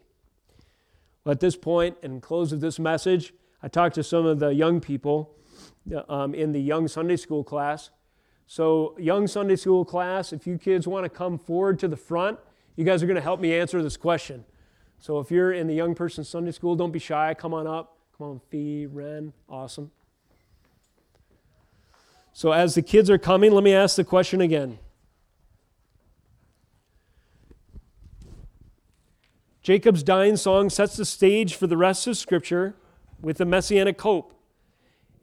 Well, 1.25 1.33
at 1.33 1.41
this 1.41 1.57
point, 1.57 1.97
and 2.01 2.21
close 2.21 2.53
of 2.53 2.61
this 2.61 2.79
message, 2.79 3.33
I 3.61 3.67
talked 3.67 3.95
to 3.95 4.03
some 4.03 4.25
of 4.25 4.39
the 4.39 4.53
young 4.53 4.79
people 4.79 5.35
um, 6.07 6.33
in 6.33 6.53
the 6.53 6.61
young 6.61 6.87
Sunday 6.87 7.17
school 7.17 7.43
class. 7.43 7.89
So, 8.45 8.95
young 8.97 9.27
Sunday 9.27 9.57
school 9.57 9.83
class, 9.83 10.31
if 10.31 10.47
you 10.47 10.57
kids 10.57 10.87
want 10.87 11.03
to 11.03 11.09
come 11.09 11.37
forward 11.37 11.79
to 11.79 11.89
the 11.89 11.97
front, 11.97 12.39
you 12.77 12.85
guys 12.85 13.03
are 13.03 13.07
going 13.07 13.15
to 13.15 13.21
help 13.21 13.41
me 13.41 13.53
answer 13.55 13.83
this 13.83 13.97
question. 13.97 14.45
So, 14.99 15.19
if 15.19 15.31
you're 15.31 15.51
in 15.51 15.67
the 15.67 15.75
young 15.75 15.95
person 15.95 16.23
Sunday 16.23 16.51
school, 16.51 16.77
don't 16.77 16.91
be 16.91 16.99
shy. 16.99 17.33
Come 17.33 17.53
on 17.53 17.67
up. 17.67 17.97
Come 18.17 18.27
on, 18.27 18.39
Fee, 18.49 18.85
Ren. 18.85 19.33
Awesome. 19.49 19.91
So, 22.37 22.51
as 22.51 22.75
the 22.75 22.83
kids 22.83 23.09
are 23.09 23.17
coming, 23.17 23.51
let 23.51 23.63
me 23.63 23.73
ask 23.73 23.95
the 23.95 24.03
question 24.03 24.41
again. 24.41 24.77
Jacob's 29.63 30.03
dying 30.03 30.37
song 30.37 30.69
sets 30.69 30.97
the 30.97 31.03
stage 31.03 31.55
for 31.55 31.65
the 31.65 31.75
rest 31.75 32.05
of 32.05 32.15
Scripture 32.15 32.75
with 33.23 33.37
the 33.37 33.45
messianic 33.45 33.99
hope. 33.99 34.35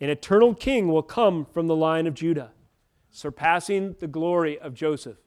An 0.01 0.11
eternal 0.11 0.57
king 0.57 0.89
will 0.89 1.05
come 1.05 1.45
from 1.45 1.69
the 1.69 1.77
line 1.77 2.09
of 2.09 2.15
Judah, 2.15 2.51
surpassing 3.13 3.95
the 4.01 4.09
glory 4.09 4.59
of 4.59 4.75
Joseph. 4.75 5.19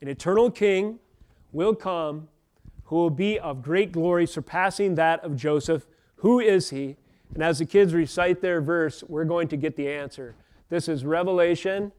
An 0.00 0.08
eternal 0.08 0.50
king 0.50 0.98
will 1.52 1.74
come 1.74 2.28
who 2.84 2.96
will 2.96 3.10
be 3.10 3.38
of 3.38 3.60
great 3.60 3.92
glory, 3.92 4.26
surpassing 4.26 4.94
that 4.94 5.22
of 5.22 5.36
Joseph. 5.36 5.86
Who 6.16 6.40
is 6.40 6.70
he? 6.70 6.96
And 7.34 7.42
as 7.42 7.58
the 7.58 7.66
kids 7.66 7.92
recite 7.92 8.40
their 8.40 8.62
verse, 8.62 9.04
we're 9.06 9.26
going 9.26 9.48
to 9.48 9.58
get 9.58 9.76
the 9.76 9.90
answer. 9.90 10.36
This 10.72 10.88
is 10.88 11.04
Revelation 11.04 11.92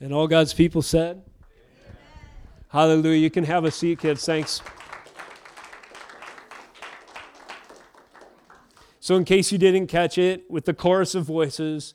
And 0.00 0.12
all 0.12 0.28
God's 0.28 0.54
people 0.54 0.80
said, 0.80 1.16
Amen. 1.16 1.22
Hallelujah. 2.68 3.18
You 3.18 3.30
can 3.30 3.44
have 3.44 3.64
a 3.64 3.70
seat, 3.70 3.98
kids. 3.98 4.24
Thanks. 4.24 4.62
So, 9.08 9.16
in 9.16 9.24
case 9.24 9.50
you 9.50 9.56
didn't 9.56 9.86
catch 9.86 10.18
it, 10.18 10.50
with 10.50 10.66
the 10.66 10.74
chorus 10.74 11.14
of 11.14 11.24
voices, 11.24 11.94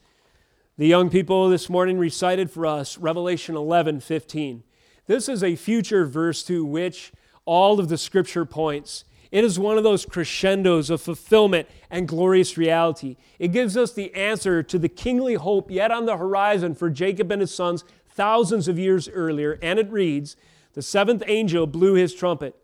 the 0.80 0.88
young 0.88 1.12
people 1.12 1.48
this 1.48 1.70
morning 1.70 2.00
recited 2.00 2.50
for 2.50 2.66
us 2.66 2.98
Revelation 2.98 3.56
11 3.56 4.00
15. 4.00 4.64
This 5.06 5.30
is 5.30 5.44
a 5.44 5.56
future 5.56 6.08
verse 6.08 6.42
to 6.46 6.66
which 6.66 7.12
all 7.46 7.80
of 7.80 7.88
the 7.88 8.00
scripture 8.00 8.46
points. 8.46 9.06
It 9.32 9.44
is 9.44 9.60
one 9.60 9.78
of 9.78 9.84
those 9.84 10.08
crescendos 10.08 10.90
of 10.90 11.02
fulfillment 11.02 11.70
and 11.92 12.08
glorious 12.08 12.58
reality. 12.58 13.18
It 13.38 13.50
gives 13.50 13.78
us 13.78 13.94
the 13.94 14.12
answer 14.16 14.64
to 14.64 14.80
the 14.80 14.90
kingly 14.90 15.36
hope 15.36 15.70
yet 15.70 15.92
on 15.92 16.08
the 16.08 16.18
horizon 16.18 16.74
for 16.74 16.90
Jacob 16.90 17.32
and 17.32 17.42
his 17.42 17.54
sons 17.54 17.84
thousands 18.10 18.68
of 18.68 18.80
years 18.80 19.08
earlier. 19.08 19.60
And 19.62 19.78
it 19.78 19.92
reads 19.92 20.36
The 20.74 20.82
seventh 20.82 21.22
angel 21.28 21.68
blew 21.68 21.94
his 21.94 22.16
trumpet, 22.16 22.56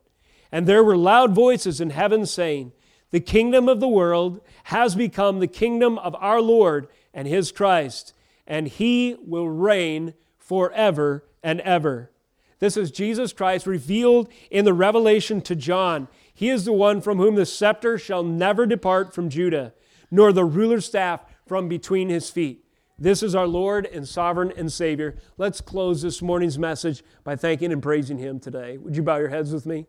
and 0.51 0.65
there 0.65 0.83
were 0.83 0.97
loud 0.97 1.35
voices 1.35 1.79
in 1.79 1.91
heaven 1.91 2.25
saying, 2.25 2.71
The 3.11 3.19
kingdom 3.19 3.67
of 3.67 3.79
the 3.79 3.87
world 3.87 4.41
has 4.65 4.95
become 4.95 5.39
the 5.39 5.47
kingdom 5.47 5.97
of 5.97 6.15
our 6.19 6.41
Lord 6.41 6.87
and 7.13 7.27
his 7.27 7.51
Christ, 7.51 8.13
and 8.45 8.67
he 8.67 9.17
will 9.25 9.49
reign 9.49 10.13
forever 10.37 11.25
and 11.43 11.59
ever. 11.61 12.11
This 12.59 12.77
is 12.77 12.91
Jesus 12.91 13.33
Christ 13.33 13.65
revealed 13.65 14.29
in 14.51 14.65
the 14.65 14.73
revelation 14.73 15.41
to 15.41 15.55
John. 15.55 16.07
He 16.33 16.49
is 16.49 16.65
the 16.65 16.73
one 16.73 17.01
from 17.01 17.17
whom 17.17 17.35
the 17.35 17.45
scepter 17.45 17.97
shall 17.97 18.23
never 18.23 18.65
depart 18.65 19.13
from 19.13 19.29
Judah, 19.29 19.73
nor 20.11 20.31
the 20.31 20.45
ruler's 20.45 20.85
staff 20.85 21.21
from 21.47 21.67
between 21.67 22.09
his 22.09 22.29
feet. 22.29 22.65
This 23.01 23.23
is 23.23 23.33
our 23.33 23.47
Lord 23.47 23.85
and 23.85 24.05
sovereign 24.05 24.51
and 24.57 24.71
Savior. 24.71 25.15
Let's 25.37 25.61
close 25.61 26.01
this 26.01 26.21
morning's 26.21 26.59
message 26.59 27.01
by 27.23 27.37
thanking 27.37 27.71
and 27.71 27.81
praising 27.81 28.17
Him 28.17 28.41
today. 28.41 28.77
Would 28.77 28.97
you 28.97 29.03
bow 29.03 29.17
your 29.17 29.29
heads 29.29 29.53
with 29.53 29.65
me? 29.65 29.87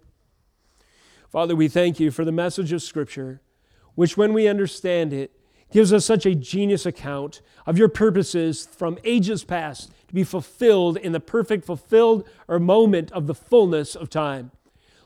Father, 1.31 1.55
we 1.55 1.69
thank 1.69 2.01
you 2.01 2.11
for 2.11 2.25
the 2.25 2.33
message 2.33 2.73
of 2.73 2.83
Scripture, 2.83 3.41
which, 3.95 4.17
when 4.17 4.33
we 4.33 4.49
understand 4.49 5.13
it, 5.13 5.31
gives 5.71 5.93
us 5.93 6.05
such 6.05 6.27
a 6.27 6.35
genius 6.35 6.85
account 6.85 7.41
of 7.67 7.79
your 7.79 7.89
purposes 7.89 8.67
from 8.67 8.99
ages 9.05 9.45
past 9.45 9.93
to 10.09 10.15
be 10.15 10.25
fulfilled 10.25 10.97
in 10.97 11.13
the 11.13 11.21
perfect, 11.21 11.65
fulfilled 11.65 12.29
or 12.49 12.59
moment 12.59 13.13
of 13.13 13.29
the 13.29 13.35
fullness 13.35 13.95
of 13.95 14.11
time. 14.11 14.51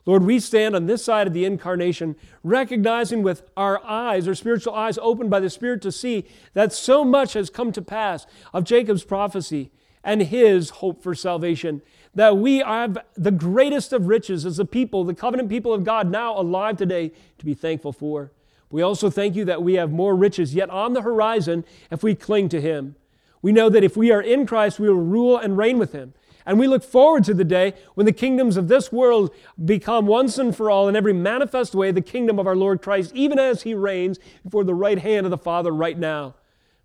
Lord, 0.07 0.23
we 0.23 0.41
stand 0.41 0.75
on 0.75 0.87
this 0.87 1.05
side 1.05 1.27
of 1.27 1.35
the 1.35 1.45
incarnation, 1.45 2.17
recognizing 2.43 3.23
with 3.23 3.43
our 3.55 3.85
eyes, 3.85 4.27
our 4.27 4.35
spiritual 4.35 4.75
eyes 4.75 4.97
opened 5.03 5.29
by 5.29 5.41
the 5.41 5.51
Spirit 5.51 5.83
to 5.83 5.93
see 5.93 6.25
that 6.55 6.73
so 6.73 7.05
much 7.05 7.35
has 7.35 7.51
come 7.51 7.71
to 7.73 7.83
pass 7.83 8.27
of 8.55 8.65
Jacob's 8.65 9.05
prophecy 9.05 9.73
and 10.03 10.23
his 10.23 10.71
hope 10.71 11.03
for 11.03 11.15
salvation, 11.15 11.83
that 12.15 12.37
we 12.39 12.59
have 12.59 12.99
the 13.17 13.31
greatest 13.31 13.93
of 13.93 14.07
riches 14.07 14.47
as 14.47 14.59
a 14.59 14.65
people, 14.65 15.05
the 15.05 15.15
covenant 15.15 15.49
people 15.49 15.73
of 15.73 15.85
God, 15.85 16.11
now 16.11 16.39
alive 16.39 16.77
today 16.77 17.13
to 17.39 17.45
be 17.45 17.55
thankful 17.55 17.93
for. 17.93 18.33
We 18.71 18.83
also 18.83 19.11
thank 19.11 19.37
you 19.37 19.45
that 19.45 19.63
we 19.63 19.75
have 19.75 19.93
more 19.93 20.17
riches 20.17 20.55
yet 20.55 20.71
on 20.71 20.95
the 20.95 21.03
horizon 21.03 21.65
if 21.91 22.03
we 22.03 22.15
cling 22.15 22.49
to 22.51 22.61
him. 22.61 22.97
We 23.43 23.53
know 23.53 23.69
that 23.69 23.85
if 23.85 23.97
we 23.97 24.11
are 24.11 24.23
in 24.23 24.47
Christ, 24.47 24.81
we 24.81 24.89
will 24.89 24.97
rule 24.97 25.37
and 25.37 25.57
reign 25.57 25.79
with 25.79 25.93
him. 25.93 26.15
And 26.47 26.59
we 26.59 26.67
look 26.67 26.85
forward 26.85 27.25
to 27.25 27.35
the 27.35 27.45
day 27.45 27.75
when 27.95 28.07
the 28.07 28.13
kingdoms 28.13 28.57
of 28.57 28.69
this 28.69 28.93
world 28.93 29.35
become 29.65 30.07
once 30.07 30.39
and 30.39 30.55
for 30.55 30.71
all 30.71 30.89
in 30.89 30.97
every 30.97 31.13
manifest 31.13 31.75
way 31.75 31.91
the 31.91 32.01
kingdom 32.01 32.39
of 32.39 32.47
our 32.47 32.57
Lord 32.57 32.83
Christ, 32.83 33.13
even 33.15 33.39
as 33.39 33.63
he 33.63 33.75
reigns 33.75 34.19
before 34.43 34.65
the 34.65 34.75
right 34.75 34.99
hand 34.99 35.27
of 35.27 35.31
the 35.31 35.39
Father 35.39 35.73
right 35.73 35.99
now. 35.99 36.35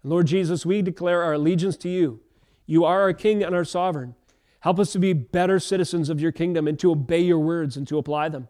Lord 0.04 0.28
Jesus, 0.28 0.66
we 0.66 0.82
declare 0.82 1.24
our 1.24 1.34
allegiance 1.34 1.76
to 1.78 1.90
you. 1.90 2.22
You 2.66 2.86
are 2.86 3.02
our 3.02 3.14
King 3.14 3.44
and 3.44 3.54
our 3.54 3.66
sovereign. 3.66 4.16
Help 4.62 4.80
us 4.80 4.92
to 4.92 5.00
be 5.00 5.14
better 5.14 5.60
citizens 5.60 6.10
of 6.10 6.20
your 6.20 6.32
kingdom 6.32 6.68
and 6.68 6.78
to 6.80 6.92
obey 6.92 7.22
your 7.22 7.40
words 7.40 7.78
and 7.78 7.88
to 7.88 7.98
apply 7.98 8.30
them. 8.30 8.48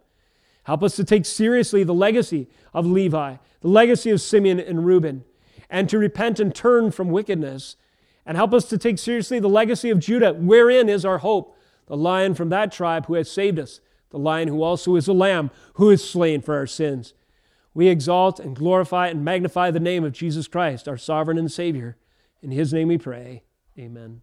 Help 0.63 0.83
us 0.83 0.95
to 0.95 1.03
take 1.03 1.25
seriously 1.25 1.83
the 1.83 1.93
legacy 1.93 2.47
of 2.73 2.85
Levi, 2.85 3.37
the 3.61 3.67
legacy 3.67 4.09
of 4.09 4.21
Simeon 4.21 4.59
and 4.59 4.85
Reuben, 4.85 5.23
and 5.69 5.89
to 5.89 5.99
repent 5.99 6.39
and 6.39 6.53
turn 6.53 6.91
from 6.91 7.09
wickedness. 7.09 7.75
And 8.25 8.37
help 8.37 8.53
us 8.53 8.65
to 8.69 8.77
take 8.77 8.99
seriously 8.99 9.39
the 9.39 9.49
legacy 9.49 9.89
of 9.89 9.99
Judah, 9.99 10.33
wherein 10.33 10.89
is 10.89 11.05
our 11.05 11.19
hope, 11.19 11.57
the 11.87 11.97
lion 11.97 12.35
from 12.35 12.49
that 12.49 12.71
tribe 12.71 13.07
who 13.07 13.15
has 13.15 13.31
saved 13.31 13.57
us, 13.57 13.79
the 14.11 14.19
lion 14.19 14.47
who 14.47 14.61
also 14.61 14.95
is 14.95 15.07
a 15.07 15.13
lamb 15.13 15.49
who 15.73 15.89
is 15.89 16.07
slain 16.07 16.41
for 16.41 16.55
our 16.55 16.67
sins. 16.67 17.13
We 17.73 17.87
exalt 17.87 18.39
and 18.39 18.55
glorify 18.55 19.07
and 19.07 19.23
magnify 19.23 19.71
the 19.71 19.79
name 19.79 20.03
of 20.03 20.11
Jesus 20.11 20.47
Christ, 20.47 20.87
our 20.87 20.97
sovereign 20.97 21.37
and 21.37 21.51
Savior. 21.51 21.97
In 22.41 22.51
his 22.51 22.73
name 22.73 22.87
we 22.87 22.97
pray. 22.97 23.43
Amen. 23.77 24.21